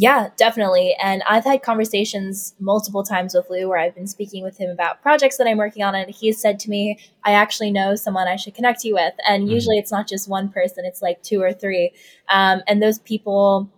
Yeah, 0.00 0.28
definitely. 0.36 0.94
And 1.02 1.24
I've 1.28 1.42
had 1.42 1.64
conversations 1.64 2.54
multiple 2.60 3.02
times 3.02 3.34
with 3.34 3.50
Lew 3.50 3.68
where 3.68 3.80
I've 3.80 3.96
been 3.96 4.06
speaking 4.06 4.44
with 4.44 4.56
him 4.56 4.70
about 4.70 5.02
projects 5.02 5.38
that 5.38 5.48
I'm 5.48 5.58
working 5.58 5.82
on. 5.82 5.96
And 5.96 6.08
he's 6.08 6.40
said 6.40 6.60
to 6.60 6.70
me, 6.70 7.00
I 7.24 7.32
actually 7.32 7.72
know 7.72 7.96
someone 7.96 8.28
I 8.28 8.36
should 8.36 8.54
connect 8.54 8.84
you 8.84 8.94
with. 8.94 9.14
And 9.26 9.42
mm-hmm. 9.42 9.54
usually 9.54 9.76
it's 9.76 9.90
not 9.90 10.06
just 10.06 10.28
one 10.28 10.50
person, 10.50 10.84
it's 10.84 11.02
like 11.02 11.20
two 11.24 11.42
or 11.42 11.52
three. 11.52 11.90
Um, 12.30 12.62
and 12.68 12.80
those 12.80 13.00
people, 13.00 13.68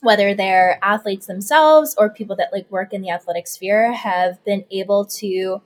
whether 0.00 0.34
they're 0.34 0.78
athletes 0.82 1.26
themselves 1.26 1.94
or 1.98 2.08
people 2.08 2.36
that 2.36 2.54
like 2.54 2.70
work 2.70 2.94
in 2.94 3.02
the 3.02 3.10
athletic 3.10 3.46
sphere, 3.46 3.92
have 3.92 4.42
been 4.46 4.64
able 4.70 5.04
to 5.04 5.60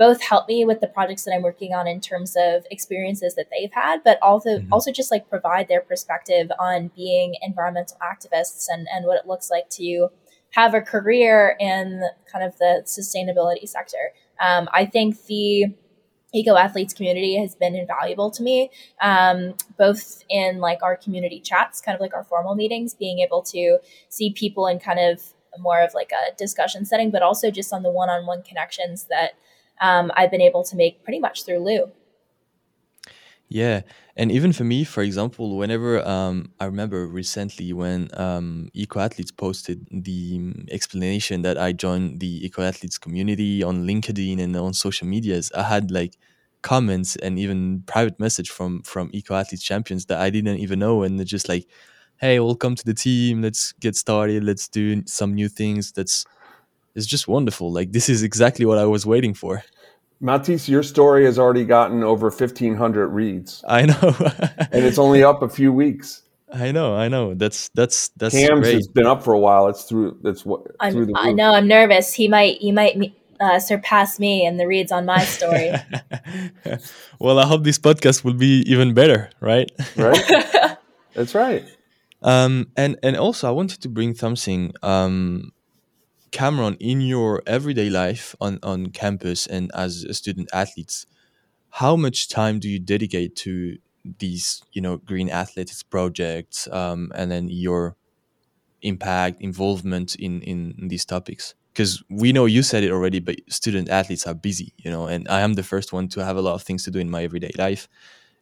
both 0.00 0.22
help 0.22 0.48
me 0.48 0.64
with 0.64 0.80
the 0.80 0.86
projects 0.86 1.24
that 1.24 1.34
I'm 1.34 1.42
working 1.42 1.74
on 1.74 1.86
in 1.86 2.00
terms 2.00 2.34
of 2.34 2.64
experiences 2.70 3.34
that 3.34 3.48
they've 3.50 3.70
had, 3.70 4.02
but 4.02 4.18
also 4.22 4.58
mm-hmm. 4.58 4.72
also 4.72 4.90
just 4.90 5.10
like 5.10 5.28
provide 5.28 5.68
their 5.68 5.82
perspective 5.82 6.50
on 6.58 6.90
being 6.96 7.34
environmental 7.42 7.98
activists 8.02 8.64
and, 8.72 8.88
and 8.90 9.04
what 9.04 9.18
it 9.18 9.26
looks 9.26 9.50
like 9.50 9.68
to 9.68 10.08
have 10.52 10.72
a 10.72 10.80
career 10.80 11.54
in 11.60 12.02
kind 12.32 12.42
of 12.42 12.56
the 12.56 12.82
sustainability 12.86 13.68
sector. 13.68 14.14
Um, 14.40 14.70
I 14.72 14.86
think 14.86 15.26
the 15.26 15.66
eco 16.32 16.56
athletes 16.56 16.94
community 16.94 17.36
has 17.36 17.54
been 17.54 17.74
invaluable 17.74 18.30
to 18.30 18.42
me 18.42 18.70
um, 19.02 19.54
both 19.76 20.24
in 20.30 20.60
like 20.60 20.82
our 20.82 20.96
community 20.96 21.40
chats 21.40 21.80
kind 21.80 21.94
of 21.94 22.00
like 22.00 22.14
our 22.14 22.22
formal 22.22 22.54
meetings 22.54 22.94
being 22.94 23.18
able 23.18 23.42
to 23.42 23.78
see 24.08 24.32
people 24.32 24.68
in 24.68 24.78
kind 24.78 25.00
of 25.00 25.34
more 25.58 25.82
of 25.82 25.92
like 25.92 26.12
a 26.12 26.32
discussion 26.36 26.84
setting 26.84 27.10
but 27.10 27.20
also 27.20 27.50
just 27.50 27.72
on 27.72 27.82
the 27.82 27.90
one-on-one 27.90 28.44
connections 28.44 29.08
that 29.10 29.32
um, 29.80 30.10
I've 30.16 30.30
been 30.30 30.40
able 30.40 30.64
to 30.64 30.76
make 30.76 31.02
pretty 31.04 31.18
much 31.20 31.44
through 31.44 31.60
Lew. 31.60 31.92
Yeah, 33.48 33.80
and 34.16 34.30
even 34.30 34.52
for 34.52 34.62
me, 34.62 34.84
for 34.84 35.02
example, 35.02 35.56
whenever 35.56 36.06
um, 36.06 36.52
I 36.60 36.66
remember 36.66 37.06
recently 37.08 37.72
when 37.72 38.08
um, 38.14 38.68
Eco 38.74 39.00
Athletes 39.00 39.32
posted 39.32 39.88
the 39.90 40.54
explanation 40.70 41.42
that 41.42 41.58
I 41.58 41.72
joined 41.72 42.20
the 42.20 42.46
Eco 42.46 42.62
Athletes 42.62 42.96
community 42.96 43.62
on 43.64 43.86
LinkedIn 43.86 44.40
and 44.40 44.56
on 44.56 44.72
social 44.72 45.08
medias, 45.08 45.50
I 45.56 45.64
had 45.64 45.90
like 45.90 46.16
comments 46.62 47.16
and 47.16 47.38
even 47.40 47.82
private 47.86 48.20
message 48.20 48.50
from 48.50 48.82
from 48.82 49.10
Eco 49.12 49.34
Athletes 49.34 49.64
champions 49.64 50.06
that 50.06 50.20
I 50.20 50.30
didn't 50.30 50.58
even 50.58 50.78
know, 50.78 51.02
and 51.02 51.18
they're 51.18 51.24
just 51.24 51.48
like, 51.48 51.66
"Hey, 52.18 52.38
welcome 52.38 52.76
to 52.76 52.84
the 52.84 52.94
team. 52.94 53.42
Let's 53.42 53.72
get 53.80 53.96
started. 53.96 54.44
Let's 54.44 54.68
do 54.68 55.02
some 55.06 55.34
new 55.34 55.48
things." 55.48 55.90
That's 55.90 56.24
it's 57.00 57.08
just 57.08 57.26
wonderful. 57.26 57.72
Like 57.72 57.92
this 57.92 58.08
is 58.08 58.22
exactly 58.22 58.64
what 58.64 58.78
I 58.78 58.84
was 58.84 59.04
waiting 59.06 59.34
for. 59.34 59.64
Mathis, 60.20 60.68
your 60.68 60.82
story 60.82 61.24
has 61.24 61.38
already 61.38 61.64
gotten 61.64 62.04
over 62.04 62.26
1,500 62.28 63.08
reads. 63.08 63.64
I 63.66 63.86
know. 63.86 64.14
and 64.70 64.84
it's 64.84 64.98
only 64.98 65.24
up 65.24 65.40
a 65.40 65.48
few 65.48 65.72
weeks. 65.72 66.22
I 66.52 66.72
know, 66.72 66.94
I 66.94 67.08
know. 67.08 67.34
That's 67.34 67.70
that's 67.74 68.08
that's 68.16 68.34
Cam's 68.34 68.60
great. 68.60 68.74
has 68.74 68.88
been 68.88 69.06
up 69.06 69.22
for 69.22 69.32
a 69.32 69.38
while. 69.38 69.68
It's 69.68 69.84
through. 69.84 70.18
That's 70.22 70.44
what. 70.44 70.62
Through 70.90 71.06
the 71.06 71.14
I 71.16 71.32
know. 71.32 71.54
I'm 71.54 71.68
nervous. 71.68 72.12
He 72.12 72.28
might. 72.28 72.58
He 72.58 72.72
might 72.72 73.14
uh, 73.40 73.58
surpass 73.58 74.18
me 74.18 74.44
in 74.44 74.56
the 74.56 74.66
reads 74.66 74.92
on 74.92 75.06
my 75.06 75.24
story. 75.24 75.72
well, 77.20 77.38
I 77.38 77.46
hope 77.46 77.64
this 77.64 77.78
podcast 77.78 78.24
will 78.24 78.34
be 78.34 78.64
even 78.66 78.94
better. 78.94 79.30
Right. 79.40 79.70
Right. 79.96 80.20
that's 81.14 81.34
right. 81.34 81.64
Um, 82.22 82.70
and 82.76 82.98
and 83.02 83.16
also, 83.16 83.48
I 83.48 83.52
wanted 83.52 83.80
to 83.82 83.88
bring 83.88 84.14
something. 84.14 84.74
Um, 84.82 85.52
Cameron, 86.30 86.76
in 86.80 87.00
your 87.00 87.42
everyday 87.46 87.90
life 87.90 88.34
on, 88.40 88.58
on 88.62 88.90
campus 88.90 89.46
and 89.46 89.70
as 89.74 90.04
a 90.04 90.14
student 90.14 90.48
athletes, 90.52 91.06
how 91.70 91.96
much 91.96 92.28
time 92.28 92.58
do 92.58 92.68
you 92.68 92.78
dedicate 92.78 93.36
to 93.36 93.78
these, 94.18 94.62
you 94.72 94.80
know, 94.80 94.96
green 94.98 95.30
athletics 95.30 95.82
projects, 95.82 96.68
um, 96.72 97.12
and 97.14 97.30
then 97.30 97.48
your 97.48 97.96
impact, 98.82 99.40
involvement 99.40 100.14
in 100.16 100.42
in, 100.42 100.88
these 100.88 101.04
topics? 101.04 101.54
Because 101.72 102.02
we 102.10 102.32
know 102.32 102.46
you 102.46 102.62
said 102.62 102.82
it 102.82 102.90
already, 102.90 103.20
but 103.20 103.36
student 103.48 103.88
athletes 103.88 104.26
are 104.26 104.34
busy, 104.34 104.72
you 104.78 104.90
know, 104.90 105.06
and 105.06 105.28
I 105.28 105.40
am 105.40 105.54
the 105.54 105.62
first 105.62 105.92
one 105.92 106.08
to 106.08 106.24
have 106.24 106.36
a 106.36 106.42
lot 106.42 106.54
of 106.54 106.62
things 106.62 106.84
to 106.84 106.90
do 106.90 106.98
in 106.98 107.10
my 107.10 107.22
everyday 107.22 107.52
life, 107.56 107.88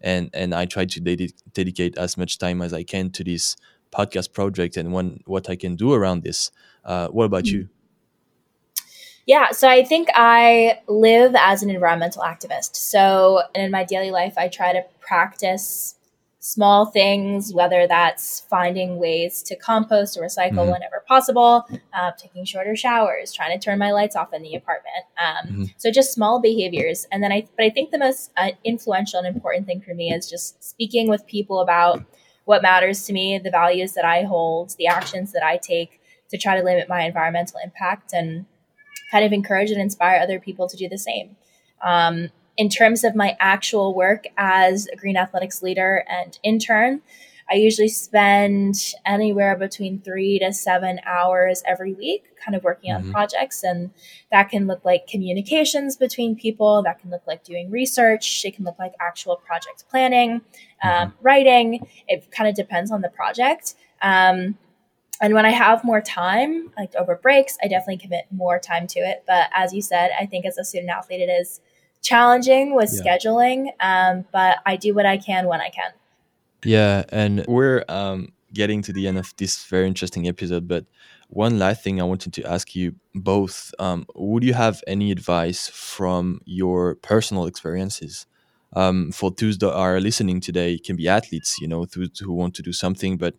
and 0.01 0.31
and 0.33 0.55
I 0.55 0.65
try 0.67 0.87
to 0.87 1.01
ded- 1.01 1.33
dedicate 1.53 1.99
as 1.99 2.17
much 2.17 2.39
time 2.39 2.63
as 2.63 2.73
I 2.73 2.83
can 2.83 3.11
to 3.11 3.25
this 3.25 3.57
podcast 3.91 4.33
project 4.33 4.77
and 4.77 4.93
when 4.93 5.21
what 5.27 5.49
I 5.51 5.57
can 5.57 5.77
do 5.77 5.93
around 5.93 6.23
this. 6.23 6.51
Uh, 6.85 7.09
what 7.09 7.25
about 7.25 7.45
mm-hmm. 7.45 7.57
you? 7.57 7.69
Yeah, 9.29 9.51
so 9.51 9.69
I 9.69 9.85
think 9.85 10.09
I 10.15 10.81
live 10.89 11.35
as 11.37 11.63
an 11.63 11.69
environmental 11.69 12.23
activist. 12.23 12.77
So 12.77 13.43
in 13.55 13.71
my 13.71 13.85
daily 13.85 14.11
life, 14.11 14.39
I 14.39 14.49
try 14.49 14.73
to 14.73 14.83
practice 15.01 15.97
small 16.41 16.87
things, 16.87 17.53
whether 17.53 17.87
that's 17.87 18.41
finding 18.49 18.97
ways 18.97 19.43
to 19.43 19.55
compost 19.55 20.17
or 20.17 20.23
recycle 20.23 20.53
mm-hmm. 20.53 20.71
whenever 20.71 21.05
possible, 21.07 21.69
uh, 21.93 22.13
taking 22.17 22.47
shorter 22.47 22.75
showers, 22.75 23.35
trying 23.35 23.53
to 23.59 23.63
turn 23.63 23.79
my 23.79 23.93
lights 23.93 24.17
off 24.17 24.33
in 24.33 24.43
the 24.43 24.55
apartment. 24.55 25.05
Um, 25.23 25.47
mm-hmm. 25.47 25.65
So 25.77 25.91
just 25.91 26.15
small 26.15 26.41
behaviors. 26.41 27.07
And 27.13 27.23
then 27.23 27.31
I, 27.31 27.47
but 27.55 27.67
I 27.67 27.71
think 27.71 27.91
the 27.91 27.99
most 27.99 28.31
uh, 28.39 28.53
influential 28.65 29.19
and 29.19 29.29
important 29.29 29.67
thing 29.67 29.83
for 29.83 29.93
me 29.93 30.11
is 30.11 30.27
just 30.31 30.65
speaking 30.65 31.07
with 31.07 31.27
people 31.27 31.61
about 31.61 32.03
what 32.47 32.63
matters 32.63 33.05
to 33.05 33.13
me, 33.13 33.39
the 33.39 33.51
values 33.51 33.93
that 33.93 34.07
I 34.07 34.23
hold, 34.23 34.75
the 34.79 34.87
actions 34.87 35.33
that 35.33 35.45
I 35.45 35.59
take 35.59 36.01
to 36.31 36.39
try 36.39 36.57
to 36.57 36.65
limit 36.65 36.89
my 36.89 37.03
environmental 37.03 37.61
impact 37.63 38.15
and 38.15 38.47
kind 39.11 39.25
of 39.25 39.33
encourage 39.33 39.71
and 39.71 39.81
inspire 39.81 40.21
other 40.21 40.39
people 40.39 40.69
to 40.69 40.77
do 40.77 40.89
the 40.89 40.99
same. 40.99 41.37
Um, 41.83 42.31
in 42.57 42.69
terms 42.69 43.05
of 43.05 43.15
my 43.15 43.37
actual 43.39 43.95
work 43.95 44.25
as 44.37 44.89
a 44.93 44.97
green 44.97 45.17
athletics 45.17 45.63
leader 45.63 46.05
and 46.09 46.39
intern, 46.43 47.03
I 47.51 47.55
usually 47.55 47.89
spend 47.89 48.75
anywhere 49.07 49.57
between 49.57 50.01
three 50.01 50.39
to 50.41 50.53
seven 50.53 51.01
hours 51.07 51.63
every 51.67 51.95
week, 51.95 52.25
kind 52.45 52.55
of 52.55 52.63
working 52.63 52.93
mm-hmm. 52.93 53.07
on 53.07 53.13
projects. 53.13 53.63
And 53.63 53.91
that 54.31 54.51
can 54.51 54.67
look 54.67 54.85
like 54.85 55.07
communications 55.07 55.97
between 55.97 56.37
people, 56.37 56.83
that 56.83 57.01
can 57.01 57.11
look 57.11 57.27
like 57.27 57.45
doing 57.45 57.71
research, 57.71 58.45
it 58.45 58.55
can 58.55 58.65
look 58.65 58.79
like 58.79 58.93
actual 59.01 59.37
project 59.37 59.85
planning, 59.89 60.43
um, 60.83 60.91
mm-hmm. 60.91 61.11
writing. 61.23 61.87
It 62.07 62.31
kind 62.31 62.49
of 62.51 62.55
depends 62.55 62.91
on 62.91 63.01
the 63.01 63.09
project. 63.09 63.75
Um, 64.03 64.59
and 65.21 65.35
when 65.35 65.45
I 65.45 65.51
have 65.51 65.85
more 65.85 66.01
time, 66.01 66.71
like 66.77 66.95
over 66.95 67.17
breaks, 67.17 67.57
I 67.63 67.69
definitely 67.69 67.99
commit 67.99 68.27
more 68.31 68.59
time 68.59 68.87
to 68.89 69.01
it. 69.01 69.25
But 69.27 69.51
as 69.55 69.73
you 69.73 69.83
said, 69.83 70.11
I 70.19 70.27
think 70.27 70.47
as 70.47 70.59
a 70.59 70.65
student 70.65 70.91
athlete, 70.91 71.21
it 71.21 71.31
is 71.31 71.61
challenging 72.03 72.75
with 72.75 72.93
yeah. 72.93 73.17
scheduling. 73.17 73.69
Um, 73.81 74.27
but 74.33 74.59
I 74.65 74.77
do 74.77 74.95
what 74.95 75.07
I 75.07 75.19
can 75.19 75.47
when 75.47 75.61
I 75.61 75.71
can. 75.71 75.93
Yeah, 76.65 77.05
and 77.11 77.45
we're 77.47 77.85
um, 77.89 78.33
getting 78.53 78.83
to 78.83 78.93
the 78.93 79.07
end 79.07 79.19
of 79.19 79.35
this 79.37 79.65
very 79.65 79.87
interesting 79.87 80.29
episode. 80.29 80.69
But 80.69 80.87
one 81.29 81.59
last 81.59 81.83
thing 81.83 82.01
I 82.01 82.05
wanted 82.05 82.33
to 82.35 82.45
ask 82.45 82.75
you 82.77 82.95
both: 83.15 83.73
um, 83.79 84.07
Would 84.15 84.45
you 84.45 84.55
have 84.55 84.83
any 84.87 85.11
advice 85.11 85.69
from 85.69 86.41
your 86.45 86.97
personal 86.97 87.47
experiences? 87.47 88.27
Um, 88.75 89.13
for 89.13 89.31
those 89.31 89.57
that 89.59 89.73
are 89.73 89.99
listening 89.99 90.41
today, 90.41 90.79
can 90.79 90.95
be 90.97 91.09
athletes, 91.09 91.59
you 91.61 91.67
know, 91.67 91.87
who 91.95 92.33
want 92.33 92.55
to 92.57 92.63
do 92.63 92.73
something 92.73 93.17
but 93.17 93.35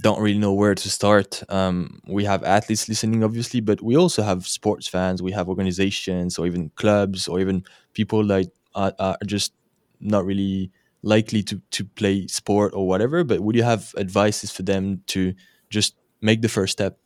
don't 0.00 0.20
really 0.20 0.38
know 0.38 0.52
where 0.52 0.74
to 0.74 0.90
start. 0.90 1.42
Um, 1.48 2.00
we 2.06 2.24
have 2.24 2.42
athletes 2.42 2.88
listening, 2.88 3.22
obviously, 3.22 3.60
but 3.60 3.80
we 3.80 3.96
also 3.96 4.22
have 4.22 4.46
sports 4.46 4.88
fans. 4.88 5.22
We 5.22 5.32
have 5.32 5.48
organizations, 5.48 6.38
or 6.38 6.46
even 6.46 6.70
clubs, 6.76 7.28
or 7.28 7.40
even 7.40 7.64
people 7.92 8.26
that 8.26 8.50
are, 8.74 8.92
are 8.98 9.16
just 9.24 9.52
not 10.00 10.24
really 10.24 10.70
likely 11.02 11.42
to 11.42 11.60
to 11.70 11.84
play 11.84 12.26
sport 12.26 12.72
or 12.74 12.86
whatever. 12.86 13.24
But 13.24 13.40
would 13.40 13.54
you 13.54 13.62
have 13.62 13.94
advices 13.96 14.50
for 14.50 14.62
them 14.62 15.02
to 15.08 15.34
just 15.70 15.94
make 16.20 16.42
the 16.42 16.48
first 16.48 16.72
step? 16.72 16.98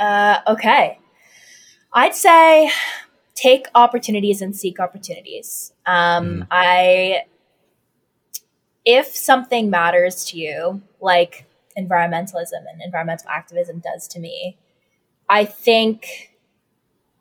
Uh, 0.00 0.38
okay, 0.46 1.00
I'd 1.92 2.14
say 2.14 2.70
take 3.34 3.66
opportunities 3.74 4.42
and 4.42 4.54
seek 4.54 4.78
opportunities. 4.78 5.72
Um, 5.86 6.42
mm. 6.42 6.46
I 6.50 7.22
if 8.90 9.14
something 9.14 9.68
matters 9.68 10.24
to 10.24 10.38
you, 10.38 10.80
like 10.98 11.44
environmentalism 11.78 12.64
and 12.72 12.80
environmental 12.82 13.28
activism 13.28 13.80
does 13.80 14.08
to 14.08 14.18
me, 14.18 14.56
I 15.28 15.44
think 15.44 16.32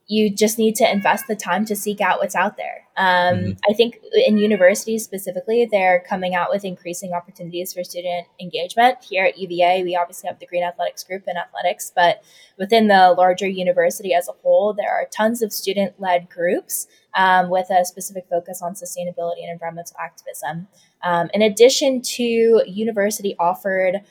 you 0.07 0.34
just 0.34 0.57
need 0.57 0.76
to 0.76 0.89
invest 0.89 1.28
the 1.28 1.36
time 1.36 1.65
to 1.65 1.76
seek 1.76 1.99
out 1.99 2.20
what's 2.20 2.36
out 2.36 2.55
there. 2.55 2.88
Um, 2.95 3.05
mm-hmm. 3.36 3.51
I 3.70 3.74
think 3.74 3.99
in 4.13 4.38
universities 4.38 5.03
specifically, 5.03 5.68
they're 5.70 6.01
coming 6.07 6.34
out 6.34 6.49
with 6.49 6.63
increasing 6.63 7.11
opportunities 7.11 7.74
for 7.74 7.84
student 7.84 8.28
engagement. 8.39 9.03
Here 9.03 9.26
at 9.26 9.38
UVA, 9.38 9.84
we 9.84 9.97
obviously 9.97 10.30
have 10.30 10.39
the 10.39 10.45
Green 10.45 10.63
Athletics 10.63 11.03
Group 11.03 11.24
in 11.28 11.36
athletics, 11.36 11.91
but 11.93 12.24
within 12.57 12.88
the 12.88 13.13
larger 13.18 13.47
university 13.47 14.13
as 14.13 14.30
a 14.30 14.32
whole, 14.41 14.72
there 14.72 14.89
are 14.89 15.05
tons 15.11 15.41
of 15.41 15.51
student 15.51 15.99
led 15.99 16.30
groups 16.30 16.88
um, 17.18 17.49
with 17.49 17.70
a 17.70 17.84
specific 17.84 18.26
focus 18.30 18.61
on 18.61 18.74
sustainability 18.74 19.41
and 19.41 19.51
environmental 19.51 19.97
activism. 19.99 20.68
Um, 21.03 21.30
in 21.34 21.41
addition 21.41 22.01
to 22.01 22.63
university 22.68 23.36
offered 23.39 24.01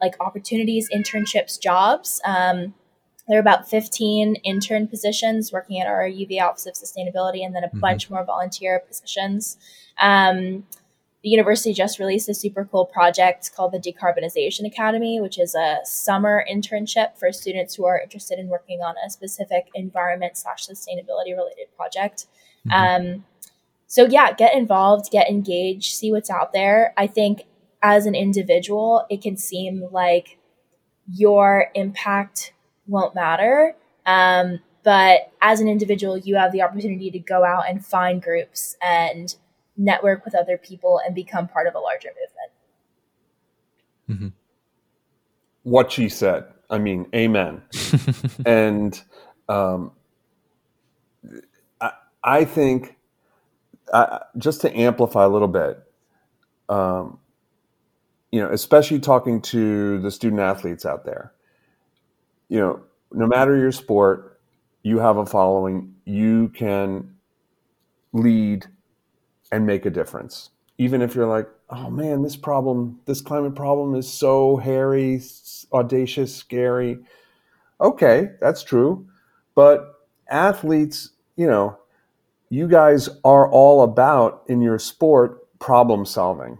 like 0.00 0.14
opportunities, 0.20 0.88
internships, 0.94 1.60
jobs. 1.60 2.20
Um, 2.24 2.74
there 3.26 3.36
are 3.36 3.40
about 3.40 3.68
15 3.68 4.36
intern 4.36 4.88
positions 4.88 5.52
working 5.52 5.80
at 5.80 5.86
our 5.86 6.04
UV 6.04 6.40
Office 6.40 6.66
of 6.66 6.74
Sustainability 6.74 7.44
and 7.44 7.54
then 7.54 7.64
a 7.64 7.68
mm-hmm. 7.68 7.80
bunch 7.80 8.08
more 8.08 8.24
volunteer 8.24 8.80
positions. 8.80 9.56
Um, 10.00 10.64
the 11.22 11.28
university 11.30 11.74
just 11.74 11.98
released 11.98 12.28
a 12.28 12.34
super 12.34 12.64
cool 12.64 12.86
project 12.86 13.50
called 13.54 13.72
the 13.72 13.78
Decarbonization 13.78 14.64
Academy, 14.66 15.20
which 15.20 15.38
is 15.38 15.54
a 15.54 15.80
summer 15.84 16.44
internship 16.50 17.18
for 17.18 17.32
students 17.32 17.74
who 17.74 17.84
are 17.86 18.00
interested 18.00 18.38
in 18.38 18.46
working 18.46 18.80
on 18.80 18.94
a 19.04 19.10
specific 19.10 19.66
environment 19.74 20.36
slash 20.36 20.66
sustainability 20.66 21.36
related 21.36 21.66
project. 21.76 22.26
Mm-hmm. 22.66 23.14
Um, 23.14 23.24
so 23.86 24.06
yeah, 24.06 24.32
get 24.32 24.54
involved, 24.54 25.10
get 25.10 25.28
engaged, 25.28 25.94
see 25.94 26.12
what's 26.12 26.30
out 26.30 26.52
there. 26.52 26.92
I 26.96 27.06
think 27.06 27.42
as 27.82 28.06
an 28.06 28.14
individual, 28.14 29.06
it 29.08 29.22
can 29.22 29.36
seem 29.36 29.84
like 29.90 30.38
your 31.10 31.70
impact 31.74 32.52
won't 32.86 33.14
matter. 33.14 33.74
Um, 34.04 34.60
but 34.82 35.32
as 35.40 35.60
an 35.60 35.68
individual, 35.68 36.16
you 36.16 36.36
have 36.36 36.52
the 36.52 36.62
opportunity 36.62 37.10
to 37.10 37.18
go 37.18 37.44
out 37.44 37.64
and 37.68 37.84
find 37.84 38.22
groups 38.22 38.76
and 38.82 39.34
network 39.76 40.24
with 40.24 40.34
other 40.34 40.58
people 40.58 41.00
and 41.04 41.14
become 41.14 41.48
part 41.48 41.66
of 41.66 41.74
a 41.74 41.78
larger 41.78 42.08
movement. 42.08 42.50
Mm-hmm. 44.10 45.70
What 45.70 45.92
she 45.92 46.08
said. 46.08 46.44
I 46.70 46.78
mean, 46.78 47.06
amen. 47.14 47.62
and 48.46 49.00
um, 49.48 49.92
I, 52.22 52.44
think, 52.44 52.96
uh, 53.92 54.20
just 54.36 54.60
to 54.62 54.76
amplify 54.76 55.24
a 55.24 55.28
little 55.28 55.48
bit, 55.48 55.82
um, 56.68 57.18
you 58.30 58.40
know, 58.40 58.50
especially 58.50 59.00
talking 59.00 59.40
to 59.40 59.98
the 60.00 60.10
student 60.10 60.40
athletes 60.40 60.84
out 60.84 61.04
there, 61.04 61.32
you 62.48 62.58
know, 62.58 62.80
no 63.12 63.26
matter 63.26 63.56
your 63.56 63.72
sport, 63.72 64.40
you 64.82 64.98
have 64.98 65.16
a 65.16 65.26
following, 65.26 65.94
you 66.04 66.48
can 66.50 67.14
lead 68.12 68.66
and 69.50 69.66
make 69.66 69.86
a 69.86 69.90
difference. 69.90 70.50
Even 70.78 71.02
if 71.02 71.14
you're 71.14 71.26
like, 71.26 71.48
oh 71.70 71.90
man, 71.90 72.22
this 72.22 72.36
problem, 72.36 73.00
this 73.06 73.20
climate 73.20 73.54
problem 73.54 73.94
is 73.94 74.10
so 74.10 74.56
hairy, 74.56 75.20
audacious, 75.72 76.34
scary. 76.34 76.98
Okay, 77.80 78.30
that's 78.40 78.62
true. 78.62 79.06
But 79.54 79.94
athletes, 80.30 81.10
you 81.36 81.46
know, 81.46 81.78
you 82.50 82.68
guys 82.68 83.08
are 83.24 83.50
all 83.50 83.82
about 83.82 84.42
in 84.46 84.60
your 84.60 84.78
sport 84.78 85.46
problem 85.58 86.06
solving. 86.06 86.58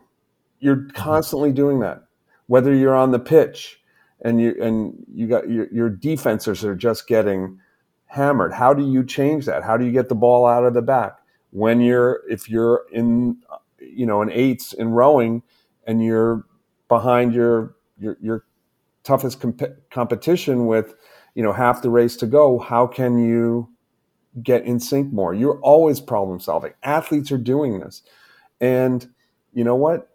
You're 0.60 0.76
mm-hmm. 0.76 0.90
constantly 0.90 1.52
doing 1.52 1.80
that. 1.80 2.04
Whether 2.46 2.74
you're 2.74 2.94
on 2.96 3.10
the 3.10 3.18
pitch, 3.18 3.78
and 4.22 4.40
you 4.40 4.56
and 4.60 5.04
you 5.12 5.26
got 5.26 5.48
your, 5.48 5.68
your 5.72 5.90
defenses 5.90 6.64
are 6.64 6.74
just 6.74 7.06
getting 7.06 7.60
hammered. 8.06 8.52
How 8.52 8.74
do 8.74 8.86
you 8.86 9.04
change 9.04 9.46
that? 9.46 9.62
How 9.62 9.76
do 9.76 9.84
you 9.84 9.92
get 9.92 10.08
the 10.08 10.14
ball 10.14 10.46
out 10.46 10.64
of 10.64 10.74
the 10.74 10.82
back 10.82 11.18
when 11.50 11.80
you're 11.80 12.22
if 12.28 12.48
you're 12.48 12.84
in 12.92 13.38
you 13.78 14.06
know 14.06 14.22
an 14.22 14.30
eights 14.30 14.72
in 14.72 14.90
rowing 14.90 15.42
and 15.86 16.04
you're 16.04 16.44
behind 16.88 17.32
your 17.32 17.76
your, 17.98 18.16
your 18.20 18.44
toughest 19.04 19.40
comp- 19.40 19.90
competition 19.90 20.66
with 20.66 20.94
you 21.34 21.42
know 21.42 21.52
half 21.52 21.82
the 21.82 21.90
race 21.90 22.16
to 22.16 22.26
go? 22.26 22.58
How 22.58 22.86
can 22.86 23.18
you 23.18 23.68
get 24.42 24.64
in 24.64 24.80
sync 24.80 25.12
more? 25.12 25.34
You're 25.34 25.60
always 25.60 26.00
problem 26.00 26.40
solving. 26.40 26.72
Athletes 26.82 27.32
are 27.32 27.38
doing 27.38 27.80
this, 27.80 28.02
and 28.60 29.08
you 29.52 29.64
know 29.64 29.76
what? 29.76 30.08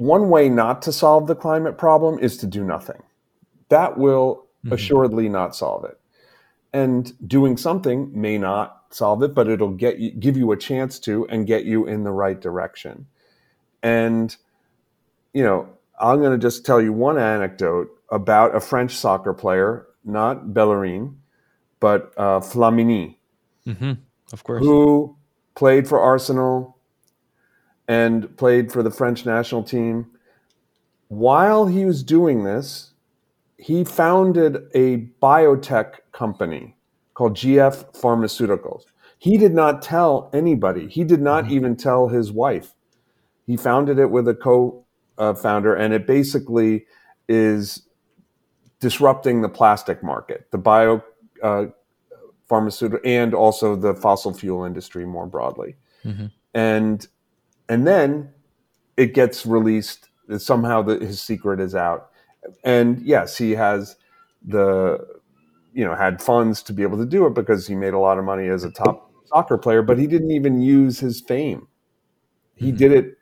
one 0.00 0.30
way 0.30 0.48
not 0.48 0.80
to 0.80 0.92
solve 0.92 1.26
the 1.26 1.34
climate 1.34 1.76
problem 1.76 2.18
is 2.18 2.38
to 2.38 2.46
do 2.46 2.64
nothing. 2.64 3.02
That 3.68 3.98
will 3.98 4.46
mm-hmm. 4.64 4.72
assuredly 4.72 5.28
not 5.28 5.54
solve 5.54 5.84
it. 5.84 6.00
And 6.72 7.12
doing 7.28 7.58
something 7.58 8.10
may 8.18 8.38
not 8.38 8.84
solve 8.88 9.22
it, 9.22 9.34
but 9.34 9.48
it'll 9.48 9.74
get 9.74 9.98
you, 9.98 10.10
give 10.12 10.38
you 10.38 10.52
a 10.52 10.56
chance 10.56 10.98
to 11.00 11.28
and 11.28 11.46
get 11.46 11.66
you 11.66 11.86
in 11.86 12.04
the 12.04 12.12
right 12.12 12.40
direction. 12.40 13.06
And 13.82 14.34
you 15.34 15.44
know, 15.44 15.68
I'm 16.00 16.20
going 16.20 16.32
to 16.32 16.38
just 16.38 16.64
tell 16.64 16.80
you 16.80 16.94
one 16.94 17.18
anecdote 17.18 17.90
about 18.10 18.56
a 18.56 18.60
French 18.60 18.96
soccer 18.96 19.34
player, 19.34 19.86
not 20.02 20.54
Bellerin, 20.54 21.19
but 21.80 22.12
uh, 22.16 22.40
Flamini, 22.40 23.16
mm-hmm. 23.66 23.92
of 24.32 24.44
course, 24.44 24.60
who 24.62 25.16
played 25.54 25.88
for 25.88 26.00
Arsenal, 26.00 26.76
and 27.88 28.36
played 28.36 28.70
for 28.70 28.82
the 28.82 28.90
French 28.90 29.26
national 29.26 29.64
team. 29.64 30.06
While 31.08 31.66
he 31.66 31.84
was 31.84 32.04
doing 32.04 32.44
this, 32.44 32.92
he 33.56 33.82
founded 33.82 34.58
a 34.74 35.08
biotech 35.20 35.96
company 36.12 36.76
called 37.14 37.34
GF 37.34 37.92
Pharmaceuticals. 38.00 38.84
He 39.18 39.36
did 39.36 39.52
not 39.52 39.82
tell 39.82 40.30
anybody. 40.32 40.86
He 40.86 41.02
did 41.02 41.20
not 41.20 41.44
mm-hmm. 41.44 41.52
even 41.54 41.76
tell 41.76 42.08
his 42.08 42.30
wife. 42.30 42.74
He 43.46 43.56
founded 43.56 43.98
it 43.98 44.10
with 44.10 44.28
a 44.28 44.34
co 44.34 44.84
founder, 45.18 45.74
and 45.74 45.92
it 45.92 46.06
basically 46.06 46.86
is 47.28 47.82
disrupting 48.80 49.42
the 49.42 49.48
plastic 49.48 50.02
market, 50.02 50.46
the 50.50 50.58
bio 50.58 51.02
uh, 51.42 51.66
pharmaceutical, 52.48 53.00
and 53.04 53.34
also 53.34 53.76
the 53.76 53.94
fossil 53.94 54.32
fuel 54.32 54.64
industry 54.64 55.04
more 55.04 55.26
broadly. 55.26 55.76
Mm-hmm. 56.04 56.26
And 56.54 57.06
and 57.68 57.86
then 57.86 58.30
it 58.96 59.14
gets 59.14 59.46
released. 59.46 60.08
Somehow 60.38 60.82
the, 60.82 60.98
his 60.98 61.20
secret 61.20 61.58
is 61.58 61.74
out, 61.74 62.10
and 62.64 63.00
yes, 63.02 63.36
he 63.36 63.52
has 63.52 63.96
the 64.46 65.04
you 65.72 65.84
know 65.84 65.94
had 65.94 66.22
funds 66.22 66.62
to 66.62 66.72
be 66.72 66.82
able 66.82 66.98
to 66.98 67.06
do 67.06 67.26
it 67.26 67.34
because 67.34 67.66
he 67.66 67.74
made 67.74 67.94
a 67.94 67.98
lot 67.98 68.18
of 68.18 68.24
money 68.24 68.48
as 68.48 68.64
a 68.64 68.70
top 68.70 69.10
soccer 69.26 69.58
player, 69.58 69.82
but 69.82 69.98
he 69.98 70.06
didn't 70.06 70.30
even 70.30 70.60
use 70.60 70.98
his 71.00 71.20
fame. 71.20 71.66
He 72.54 72.68
mm-hmm. 72.68 72.76
did 72.76 72.92
it 72.92 73.18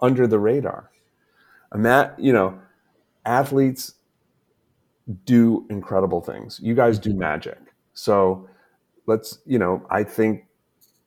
under 0.00 0.26
the 0.26 0.38
radar. 0.38 0.90
And 1.72 1.84
that, 1.84 2.18
you 2.18 2.32
know, 2.32 2.58
athletes 3.24 3.94
do 5.24 5.66
incredible 5.70 6.20
things. 6.20 6.60
You 6.62 6.74
guys 6.74 6.98
do 6.98 7.10
mm-hmm. 7.10 7.20
magic. 7.20 7.58
So 7.94 8.48
let's, 9.06 9.38
you 9.46 9.58
know, 9.58 9.86
I 9.90 10.04
think 10.04 10.46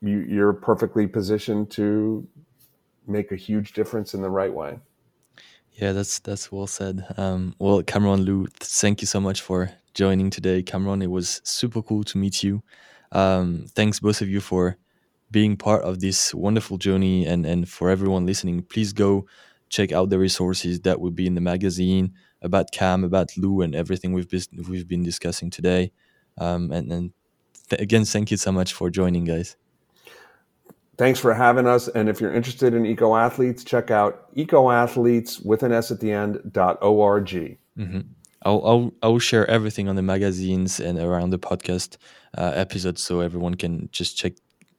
you, 0.02 0.20
you're 0.20 0.54
perfectly 0.54 1.08
positioned 1.08 1.72
to 1.72 2.28
make 3.08 3.32
a 3.32 3.36
huge 3.36 3.74
difference 3.74 4.14
in 4.14 4.22
the 4.22 4.30
right 4.30 4.54
way. 4.54 4.80
Yeah, 5.74 5.92
that's 5.92 6.20
that's 6.20 6.52
well 6.52 6.68
said. 6.68 7.04
Um, 7.18 7.56
well, 7.58 7.82
Cameron 7.82 8.22
Lew, 8.22 8.48
thank 8.60 9.02
you 9.02 9.08
so 9.08 9.20
much 9.20 9.42
for 9.42 9.72
joining 9.96 10.30
today. 10.30 10.62
Cameron, 10.62 11.02
it 11.02 11.10
was 11.10 11.42
super 11.44 11.82
cool 11.82 12.04
to 12.04 12.18
meet 12.18 12.44
you. 12.44 12.62
Um, 13.12 13.66
thanks 13.70 14.00
both 14.00 14.22
of 14.22 14.30
you 14.30 14.40
for 14.40 14.78
being 15.32 15.58
part 15.58 15.82
of 15.84 16.00
this 16.00 16.34
wonderful 16.34 16.78
journey, 16.78 17.26
and 17.26 17.46
and 17.46 17.68
for 17.68 17.90
everyone 17.90 18.26
listening, 18.28 18.62
please 18.62 18.94
go 18.94 19.26
check 19.70 19.92
out 19.92 20.12
the 20.12 20.20
resources 20.20 20.82
that 20.82 21.00
will 21.00 21.12
be 21.12 21.26
in 21.26 21.34
the 21.34 21.42
magazine 21.42 22.14
about 22.44 22.72
Cam, 22.72 23.04
about 23.04 23.36
Lew, 23.38 23.62
and 23.62 23.74
everything 23.76 24.14
we've 24.14 24.30
been, 24.30 24.42
we've 24.70 24.88
been 24.88 25.04
discussing 25.04 25.50
today. 25.50 25.92
Um, 26.38 26.72
and 26.72 26.92
and 26.92 27.14
th- 27.70 27.82
again, 27.82 28.06
thank 28.06 28.32
you 28.32 28.38
so 28.38 28.52
much 28.52 28.74
for 28.74 28.90
joining, 28.90 29.26
guys 29.26 29.56
thanks 30.98 31.20
for 31.20 31.34
having 31.34 31.68
us. 31.68 31.88
And 31.88 32.10
if 32.10 32.22
you're 32.22 32.34
interested 32.34 32.74
in 32.74 32.86
eco 32.86 33.16
athletes, 33.16 33.64
check 33.64 33.92
out 33.92 34.34
ecoathletes 34.36 35.44
with 35.46 35.64
an 35.64 35.72
S 35.72 35.92
at 35.92 36.00
the 36.00 36.12
end 36.12 36.40
dot 36.52 36.82
org. 36.82 37.28
Mm-hmm. 37.28 38.02
I'll, 38.46 38.66
I'll 38.66 38.94
I'll 39.02 39.20
share 39.20 39.50
everything 39.50 39.88
on 39.88 39.96
the 39.96 40.02
magazines 40.02 40.80
and 40.80 41.00
around 41.00 41.30
the 41.32 41.40
podcast 41.40 41.98
uh, 42.38 42.52
episodes, 42.56 43.04
so 43.04 43.22
everyone 43.22 43.56
can 43.56 43.90
just 43.92 44.18
check 44.18 44.34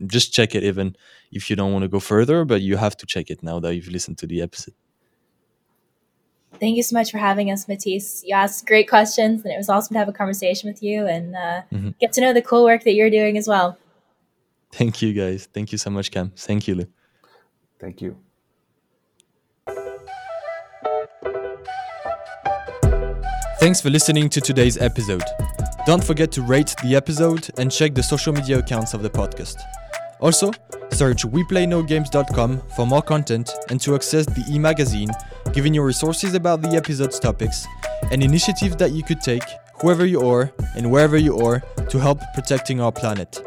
just 0.07 0.33
check 0.33 0.55
it. 0.55 0.63
Even 0.63 0.97
if 1.33 1.51
you 1.51 1.57
don't 1.57 1.73
want 1.73 1.83
to 1.83 1.89
go 1.89 2.01
further, 2.01 2.45
but 2.45 2.61
you 2.61 2.77
have 2.77 2.97
to 2.99 3.07
check 3.07 3.31
it 3.31 3.43
now 3.43 3.59
that 3.61 3.75
you've 3.75 3.89
listened 3.89 4.19
to 4.19 4.27
the 4.27 4.43
episode. 4.43 4.75
Thank 6.61 6.77
you 6.77 6.83
so 6.83 6.95
much 6.95 7.11
for 7.11 7.19
having 7.19 7.51
us, 7.51 7.69
Mathis. 7.69 8.23
You 8.25 8.35
asked 8.35 8.67
great 8.67 8.89
questions, 8.89 9.45
and 9.45 9.53
it 9.53 9.57
was 9.57 9.69
awesome 9.69 9.95
to 9.95 9.99
have 9.99 10.09
a 10.09 10.13
conversation 10.13 10.69
with 10.69 10.83
you 10.83 11.07
and 11.07 11.35
uh, 11.35 11.63
mm-hmm. 11.73 11.91
get 12.01 12.13
to 12.13 12.21
know 12.21 12.33
the 12.33 12.43
cool 12.43 12.65
work 12.65 12.85
that 12.85 12.95
you're 12.95 13.11
doing 13.11 13.37
as 13.37 13.49
well. 13.49 13.77
Thank 14.73 15.03
you, 15.03 15.13
guys. 15.13 15.49
Thank 15.53 15.73
you 15.73 15.79
so 15.79 15.91
much, 15.91 16.11
Cam. 16.11 16.33
Thank 16.37 16.67
you, 16.67 16.75
Lew. 16.77 16.87
Thank 17.79 18.01
you. 18.01 18.17
Thanks 23.61 23.81
for 23.81 23.89
listening 23.89 24.29
to 24.31 24.41
today's 24.41 24.77
episode. 24.79 25.23
Don't 25.87 26.03
forget 26.03 26.33
to 26.33 26.43
rate 26.43 26.75
the 26.83 26.97
episode 26.97 27.51
and 27.59 27.71
check 27.71 27.95
the 27.95 28.03
social 28.03 28.33
media 28.33 28.59
accounts 28.59 28.95
of 28.95 29.03
the 29.03 29.11
podcast. 29.11 29.57
Also, 30.25 30.51
search 30.91 31.27
WePlayNoGames.com 31.27 32.63
for 32.75 32.87
more 32.87 33.03
content 33.03 33.51
and 33.69 33.79
to 33.83 33.95
access 33.95 34.25
the 34.25 34.43
e-magazine, 34.51 35.11
giving 35.53 35.75
you 35.75 35.83
resources 35.83 36.33
about 36.33 36.63
the 36.63 36.71
episode's 36.71 37.21
topics 37.21 37.67
and 38.11 38.23
initiatives 38.23 38.75
that 38.77 38.93
you 38.93 39.03
could 39.03 39.21
take, 39.21 39.43
whoever 39.83 40.07
you 40.07 40.27
are 40.27 40.51
and 40.77 40.91
wherever 40.91 41.19
you 41.19 41.37
are, 41.41 41.61
to 41.91 41.99
help 41.99 42.21
protecting 42.33 42.81
our 42.81 42.91
planet. 42.91 43.39